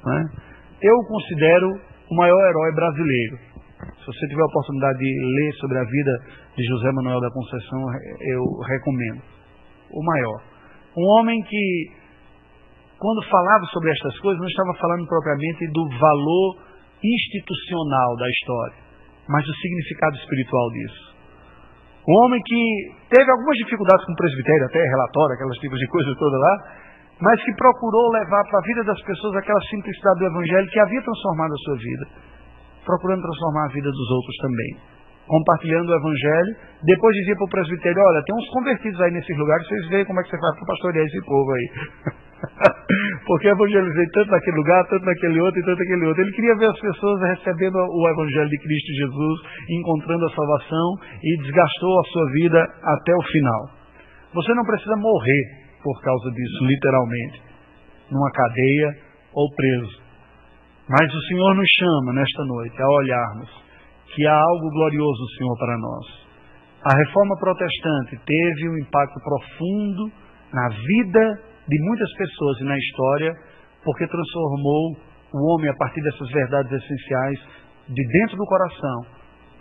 Né? 0.05 0.29
Eu 0.81 0.95
o 0.95 1.07
considero 1.07 1.67
o 2.11 2.15
maior 2.15 2.39
herói 2.49 2.73
brasileiro 2.75 3.53
se 3.91 4.05
você 4.05 4.27
tiver 4.27 4.41
a 4.41 4.45
oportunidade 4.45 4.99
de 4.99 5.11
ler 5.11 5.53
sobre 5.55 5.77
a 5.77 5.83
vida 5.83 6.11
de 6.55 6.63
José 6.63 6.91
Manuel 6.91 7.19
da 7.19 7.31
Conceição, 7.31 7.81
eu 8.21 8.43
recomendo. 8.67 9.21
O 9.91 10.03
maior. 10.03 10.41
Um 10.97 11.05
homem 11.17 11.41
que, 11.43 11.91
quando 12.99 13.23
falava 13.29 13.63
sobre 13.65 13.91
estas 13.91 14.17
coisas, 14.19 14.39
não 14.39 14.47
estava 14.47 14.73
falando 14.79 15.07
propriamente 15.07 15.67
do 15.71 15.89
valor 15.99 16.57
institucional 17.03 18.15
da 18.17 18.29
história, 18.29 18.75
mas 19.27 19.45
do 19.45 19.53
significado 19.55 20.15
espiritual 20.17 20.69
disso. 20.71 21.13
Um 22.07 22.15
homem 22.25 22.41
que 22.43 22.91
teve 23.09 23.29
algumas 23.29 23.57
dificuldades 23.57 24.05
com 24.05 24.11
o 24.11 24.15
presbitério, 24.15 24.65
até 24.65 24.79
relatório, 24.83 25.35
aquelas 25.35 25.57
tipos 25.59 25.79
de 25.79 25.87
coisas 25.87 26.17
todas 26.17 26.39
lá, 26.39 26.57
mas 27.21 27.43
que 27.43 27.53
procurou 27.55 28.11
levar 28.11 28.43
para 28.49 28.59
a 28.59 28.63
vida 28.63 28.83
das 28.83 29.01
pessoas 29.03 29.35
aquela 29.35 29.61
simplicidade 29.69 30.19
do 30.19 30.25
Evangelho 30.25 30.69
que 30.69 30.79
havia 30.79 31.01
transformado 31.01 31.53
a 31.53 31.57
sua 31.57 31.77
vida 31.77 32.33
procurando 32.85 33.21
transformar 33.21 33.65
a 33.65 33.73
vida 33.73 33.89
dos 33.89 34.11
outros 34.11 34.35
também. 34.37 34.77
Compartilhando 35.27 35.89
o 35.89 35.95
Evangelho, 35.95 36.55
depois 36.83 37.15
dizia 37.15 37.35
para 37.35 37.45
o 37.45 37.49
presbitério, 37.49 38.01
olha, 38.03 38.23
tem 38.25 38.35
uns 38.35 38.49
convertidos 38.49 38.99
aí 39.01 39.11
nesses 39.11 39.37
lugares, 39.37 39.67
vocês 39.67 39.87
veem 39.89 40.05
como 40.05 40.19
é 40.19 40.23
que 40.23 40.29
você 40.29 40.39
faz 40.39 40.55
para 40.55 40.67
pastorear 40.67 41.05
esse 41.05 41.25
povo 41.25 41.51
aí. 41.51 41.67
Porque 43.25 43.47
evangelizei 43.47 44.05
tanto 44.13 44.29
naquele 44.29 44.57
lugar, 44.57 44.85
tanto 44.89 45.05
naquele 45.05 45.39
outro 45.39 45.61
e 45.61 45.63
tanto 45.63 45.79
naquele 45.79 46.05
outro. 46.05 46.21
Ele 46.23 46.31
queria 46.33 46.55
ver 46.57 46.69
as 46.69 46.79
pessoas 46.79 47.21
recebendo 47.21 47.77
o 47.77 48.09
Evangelho 48.09 48.49
de 48.49 48.57
Cristo 48.57 48.91
Jesus, 48.99 49.39
encontrando 49.69 50.25
a 50.25 50.29
salvação 50.29 50.95
e 51.23 51.37
desgastou 51.37 51.99
a 52.01 52.03
sua 52.03 52.31
vida 52.31 52.61
até 52.83 53.15
o 53.15 53.21
final. 53.31 53.69
Você 54.33 54.53
não 54.53 54.65
precisa 54.65 54.97
morrer 54.97 55.62
por 55.83 56.01
causa 56.01 56.31
disso, 56.31 56.65
literalmente, 56.65 57.41
numa 58.09 58.31
cadeia 58.31 58.89
ou 59.33 59.53
preso. 59.53 60.01
Mas 60.87 61.13
o 61.13 61.21
Senhor 61.27 61.55
nos 61.55 61.69
chama 61.79 62.13
nesta 62.13 62.43
noite 62.45 62.81
a 62.81 62.89
olharmos 62.89 63.63
que 64.15 64.25
há 64.27 64.35
algo 64.35 64.69
glorioso, 64.71 65.27
Senhor, 65.37 65.57
para 65.57 65.77
nós. 65.77 66.23
A 66.85 66.97
reforma 66.97 67.35
protestante 67.39 68.19
teve 68.25 68.69
um 68.69 68.77
impacto 68.77 69.19
profundo 69.23 70.11
na 70.53 70.69
vida 70.69 71.39
de 71.67 71.79
muitas 71.81 72.11
pessoas 72.13 72.59
e 72.59 72.63
na 72.65 72.77
história, 72.77 73.33
porque 73.83 74.07
transformou 74.07 74.97
o 75.33 75.53
homem 75.53 75.69
a 75.69 75.75
partir 75.75 76.01
dessas 76.01 76.29
verdades 76.29 76.71
essenciais 76.71 77.39
de 77.87 78.07
dentro 78.07 78.37
do 78.37 78.45
coração 78.45 79.05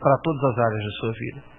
para 0.00 0.18
todas 0.22 0.44
as 0.44 0.58
áreas 0.58 0.84
da 0.84 0.90
sua 0.90 1.12
vida. 1.12 1.51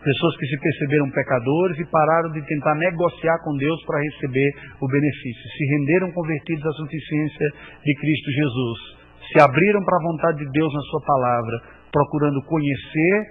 Pessoas 0.00 0.34
que 0.38 0.46
se 0.46 0.58
perceberam 0.60 1.10
pecadores 1.10 1.78
e 1.78 1.84
pararam 1.90 2.32
de 2.32 2.40
tentar 2.46 2.74
negociar 2.74 3.36
com 3.44 3.54
Deus 3.56 3.84
para 3.84 4.00
receber 4.00 4.50
o 4.80 4.88
benefício. 4.88 5.44
Se 5.58 5.64
renderam 5.76 6.10
convertidos 6.12 6.64
à 6.64 6.72
suficiência 6.72 7.52
de 7.84 7.94
Cristo 7.94 8.30
Jesus. 8.32 8.78
Se 9.30 9.42
abriram 9.42 9.84
para 9.84 9.98
a 9.98 10.02
vontade 10.02 10.38
de 10.38 10.50
Deus 10.52 10.72
na 10.72 10.80
Sua 10.80 11.00
palavra, 11.04 11.60
procurando 11.92 12.42
conhecer 12.46 13.26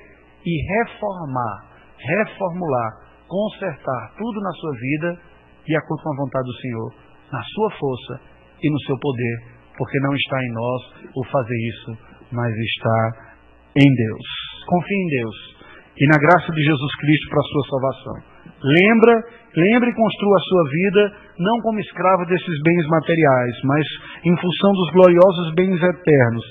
e 0.46 0.78
reformar, 0.78 1.58
reformular, 1.98 2.92
consertar 3.28 4.14
tudo 4.16 4.40
na 4.40 4.52
sua 4.52 4.72
vida 4.74 5.20
de 5.66 5.76
acordo 5.76 6.04
com 6.04 6.14
a 6.14 6.18
vontade 6.18 6.46
do 6.46 6.54
Senhor, 6.54 6.94
na 7.32 7.42
sua 7.44 7.72
força 7.72 8.22
e 8.62 8.70
no 8.70 8.80
seu 8.82 8.98
poder, 9.00 9.38
porque 9.76 10.00
não 10.00 10.16
está 10.16 10.44
em 10.44 10.52
nós 10.54 10.82
o 11.16 11.24
fazer 11.26 11.58
isso, 11.68 11.98
mas 12.32 12.56
está 12.56 13.12
em 13.76 13.92
Deus. 13.92 14.28
Confie 14.68 14.96
em 14.96 15.08
Deus 15.08 15.59
e 16.00 16.08
na 16.08 16.18
graça 16.18 16.52
de 16.54 16.64
Jesus 16.64 16.96
Cristo 16.96 17.30
para 17.30 17.40
a 17.40 17.44
sua 17.44 17.64
salvação. 17.70 18.16
Lembra, 18.64 19.24
lembre 19.56 19.90
e 19.90 19.96
construa 19.96 20.38
a 20.38 20.42
sua 20.42 20.64
vida 20.70 21.12
não 21.40 21.60
como 21.62 21.80
escravo 21.80 22.26
desses 22.26 22.62
bens 22.64 22.88
materiais, 22.88 23.56
mas 23.64 23.86
em 24.24 24.36
função 24.38 24.72
dos 24.74 24.92
gloriosos 24.92 25.54
bens 25.56 25.82
eternos. 25.82 26.46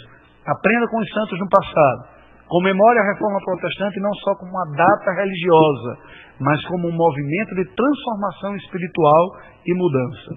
Aprenda 0.46 0.86
com 0.88 0.98
os 1.00 1.10
santos 1.10 1.38
no 1.38 1.48
passado. 1.48 2.18
Comemore 2.48 2.98
a 2.98 3.12
reforma 3.12 3.38
protestante 3.44 4.00
não 4.00 4.12
só 4.24 4.34
como 4.36 4.50
uma 4.50 4.64
data 4.74 5.12
religiosa, 5.12 5.98
mas 6.40 6.64
como 6.64 6.88
um 6.88 6.96
movimento 6.96 7.54
de 7.54 7.64
transformação 7.76 8.56
espiritual 8.56 9.26
e 9.66 9.74
mudança. 9.74 10.30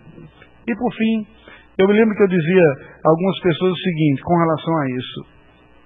E 0.68 0.76
por 0.76 0.94
fim, 0.94 1.26
eu 1.78 1.88
me 1.88 1.94
lembro 1.94 2.16
que 2.16 2.24
eu 2.24 2.28
dizia 2.28 2.68
a 3.06 3.10
algumas 3.10 3.40
pessoas 3.40 3.72
o 3.72 3.82
seguinte 3.82 4.22
com 4.24 4.38
relação 4.38 4.78
a 4.78 4.90
isso, 4.90 5.26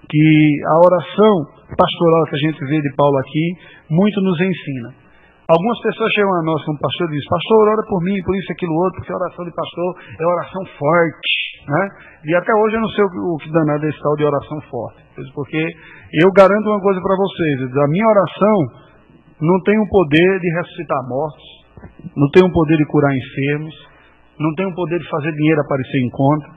que 0.10 0.62
a 0.66 0.78
oração 0.80 1.56
pastoral 1.78 2.26
que 2.26 2.36
a 2.36 2.40
gente 2.40 2.60
vê 2.66 2.82
de 2.82 2.96
Paulo 2.96 3.18
aqui, 3.18 3.54
muito 3.90 4.22
nos 4.22 4.40
ensina. 4.40 5.06
Algumas 5.48 5.80
pessoas 5.82 6.12
chegam 6.14 6.34
a 6.34 6.42
nós 6.42 6.64
como 6.66 6.80
pastor 6.80 7.08
e 7.08 7.12
dizem, 7.14 7.30
pastor, 7.30 7.68
ora 7.70 7.84
por 7.88 8.02
mim, 8.02 8.18
por 8.24 8.36
isso, 8.36 8.52
aquilo, 8.52 8.74
outro, 8.74 8.98
porque 8.98 9.14
a 9.14 9.16
oração 9.16 9.46
de 9.46 9.54
pastor 9.54 9.96
é 10.20 10.26
oração 10.26 10.66
forte, 10.80 11.38
né? 11.70 11.90
E 12.26 12.36
até 12.36 12.52
hoje 12.56 12.76
eu 12.76 12.82
não 12.82 12.90
sei 12.90 13.04
o 13.06 13.38
que 13.38 13.52
danado 13.52 13.86
é 13.86 13.90
esse 13.90 14.02
tal 14.02 14.16
de 14.16 14.26
oração 14.26 14.60
forte, 14.72 15.04
porque 15.36 15.62
eu 16.14 16.32
garanto 16.32 16.66
uma 16.66 16.82
coisa 16.82 17.00
para 17.00 17.16
vocês, 17.16 17.62
a 17.62 17.88
minha 17.88 18.08
oração 18.08 18.58
não 19.40 19.62
tem 19.62 19.78
o 19.78 19.88
poder 19.88 20.40
de 20.40 20.50
ressuscitar 20.50 21.08
mortos, 21.08 21.44
não 22.18 22.30
tem 22.32 22.44
o 22.44 22.52
poder 22.52 22.78
de 22.78 22.86
curar 22.88 23.16
enfermos, 23.16 23.76
não 24.40 24.52
tem 24.56 24.66
o 24.66 24.74
poder 24.74 24.98
de 24.98 25.08
fazer 25.10 25.32
dinheiro 25.34 25.62
aparecer 25.62 26.00
em 26.02 26.10
conta, 26.10 26.48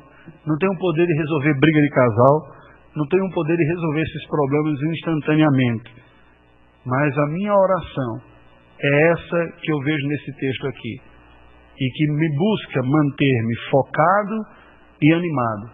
não 0.46 0.56
tem 0.56 0.70
o 0.70 0.78
poder 0.78 1.06
de 1.06 1.12
resolver 1.12 1.60
briga 1.60 1.82
de 1.82 1.90
casal, 1.90 2.57
não 2.98 3.06
tenho 3.06 3.24
o 3.24 3.30
poder 3.30 3.56
de 3.56 3.64
resolver 3.64 4.02
esses 4.02 4.26
problemas 4.26 4.82
instantaneamente. 4.82 5.94
Mas 6.84 7.16
a 7.16 7.26
minha 7.26 7.54
oração 7.54 8.20
é 8.80 9.10
essa 9.10 9.52
que 9.62 9.72
eu 9.72 9.78
vejo 9.80 10.06
nesse 10.08 10.32
texto 10.34 10.66
aqui. 10.66 11.00
E 11.78 11.90
que 11.90 12.10
me 12.10 12.28
busca 12.36 12.82
manter-me 12.82 13.54
focado 13.70 14.36
e 15.00 15.12
animado, 15.12 15.70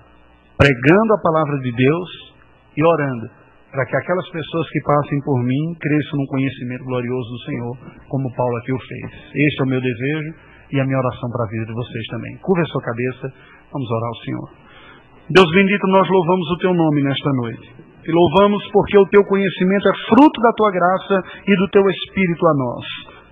pregando 0.58 1.14
a 1.14 1.22
palavra 1.22 1.58
de 1.60 1.72
Deus 1.72 2.34
e 2.76 2.84
orando, 2.84 3.26
para 3.70 3.86
que 3.86 3.96
aquelas 3.96 4.28
pessoas 4.28 4.68
que 4.70 4.80
passem 4.82 5.18
por 5.24 5.42
mim 5.42 5.74
cresçam 5.80 6.20
no 6.20 6.26
conhecimento 6.26 6.84
glorioso 6.84 7.30
do 7.30 7.38
Senhor, 7.38 7.78
como 8.08 8.34
Paulo 8.36 8.56
aqui 8.58 8.72
o 8.72 8.78
fez. 8.78 9.12
Este 9.34 9.62
é 9.62 9.64
o 9.64 9.68
meu 9.68 9.80
desejo 9.80 10.34
e 10.72 10.80
a 10.80 10.84
minha 10.84 10.98
oração 10.98 11.30
para 11.30 11.44
a 11.44 11.48
vida 11.48 11.66
de 11.66 11.72
vocês 11.72 12.06
também. 12.08 12.36
Curva 12.42 12.62
a 12.62 12.66
sua 12.66 12.82
cabeça, 12.82 13.32
vamos 13.72 13.90
orar 13.90 14.08
ao 14.08 14.16
Senhor. 14.16 14.63
Deus 15.30 15.50
bendito, 15.52 15.86
nós 15.88 16.06
louvamos 16.10 16.50
o 16.50 16.58
teu 16.58 16.74
nome 16.74 17.02
nesta 17.02 17.30
noite. 17.32 17.72
Te 18.04 18.12
louvamos 18.12 18.62
porque 18.70 18.98
o 18.98 19.06
teu 19.08 19.24
conhecimento 19.24 19.88
é 19.88 19.94
fruto 20.12 20.38
da 20.42 20.52
tua 20.52 20.70
graça 20.70 21.16
e 21.48 21.56
do 21.56 21.66
teu 21.70 21.80
espírito 21.88 22.46
a 22.46 22.52
nós. 22.52 22.84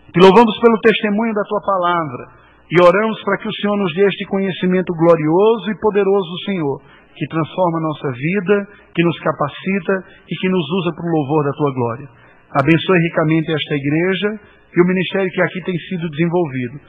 Te 0.08 0.20
louvamos 0.24 0.58
pelo 0.58 0.80
testemunho 0.80 1.34
da 1.34 1.44
tua 1.44 1.60
palavra 1.60 2.24
e 2.72 2.80
oramos 2.80 3.22
para 3.24 3.36
que 3.36 3.46
o 3.46 3.54
Senhor 3.60 3.76
nos 3.76 3.92
dê 3.92 4.08
este 4.08 4.24
conhecimento 4.24 4.88
glorioso 4.96 5.70
e 5.70 5.80
poderoso 5.80 6.32
Senhor, 6.46 6.80
que 7.14 7.28
transforma 7.28 7.76
a 7.76 7.82
nossa 7.82 8.10
vida, 8.12 8.68
que 8.94 9.04
nos 9.04 9.18
capacita 9.20 9.92
e 10.24 10.34
que 10.36 10.48
nos 10.48 10.64
usa 10.80 10.96
para 10.96 11.04
o 11.04 11.12
louvor 11.12 11.44
da 11.44 11.52
tua 11.52 11.74
glória. 11.74 12.08
Abençoe 12.56 13.00
ricamente 13.00 13.52
esta 13.52 13.74
igreja 13.76 14.40
e 14.74 14.80
o 14.80 14.86
ministério 14.86 15.30
que 15.30 15.42
aqui 15.42 15.60
tem 15.60 15.76
sido 15.76 16.08
desenvolvido. 16.08 16.80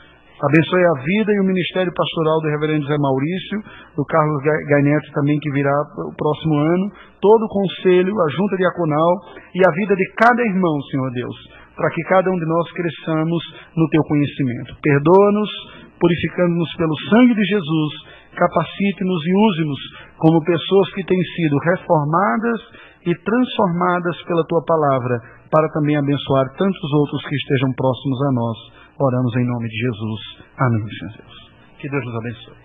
Abençoe 0.44 0.84
a 0.84 1.02
vida 1.04 1.32
e 1.32 1.40
o 1.40 1.46
ministério 1.46 1.94
pastoral 1.96 2.42
do 2.42 2.50
reverendo 2.50 2.86
Zé 2.86 2.98
Maurício, 2.98 3.64
do 3.96 4.04
Carlos 4.04 4.44
Gaineto 4.68 5.12
também, 5.14 5.40
que 5.40 5.52
virá 5.52 5.72
o 6.10 6.16
próximo 6.16 6.56
ano, 6.56 6.92
todo 7.22 7.44
o 7.44 7.48
conselho, 7.48 8.14
a 8.22 8.30
junta 8.30 8.58
diaconal 8.58 9.12
e 9.56 9.66
a 9.66 9.72
vida 9.72 9.96
de 9.96 10.06
cada 10.16 10.42
irmão, 10.44 10.82
Senhor 10.92 11.12
Deus 11.12 11.64
para 11.76 11.90
que 11.90 12.04
cada 12.04 12.30
um 12.30 12.38
de 12.38 12.46
nós 12.46 12.72
cresçamos 12.72 13.44
no 13.76 13.90
teu 13.90 14.04
conhecimento. 14.04 14.76
Perdoa-nos, 14.82 15.50
purificando-nos 16.00 16.74
pelo 16.76 16.96
sangue 17.10 17.34
de 17.34 17.44
Jesus, 17.44 17.94
capacite-nos 18.36 19.26
e 19.26 19.34
use-nos 19.34 19.80
como 20.18 20.44
pessoas 20.44 20.94
que 20.94 21.04
têm 21.04 21.22
sido 21.36 21.58
reformadas 21.58 22.62
e 23.06 23.16
transformadas 23.16 24.22
pela 24.24 24.46
tua 24.46 24.64
palavra, 24.66 25.20
para 25.52 25.68
também 25.70 25.98
abençoar 25.98 26.46
tantos 26.58 26.94
outros 26.94 27.26
que 27.28 27.36
estejam 27.36 27.74
próximos 27.74 28.22
a 28.22 28.32
nós. 28.32 28.58
Oramos 29.00 29.36
em 29.36 29.46
nome 29.46 29.68
de 29.68 29.76
Jesus. 29.76 30.22
Amém, 30.58 30.88
Senhor 30.88 31.14
Deus. 31.18 31.52
Que 31.80 31.90
Deus 31.90 32.06
nos 32.06 32.16
abençoe. 32.16 32.63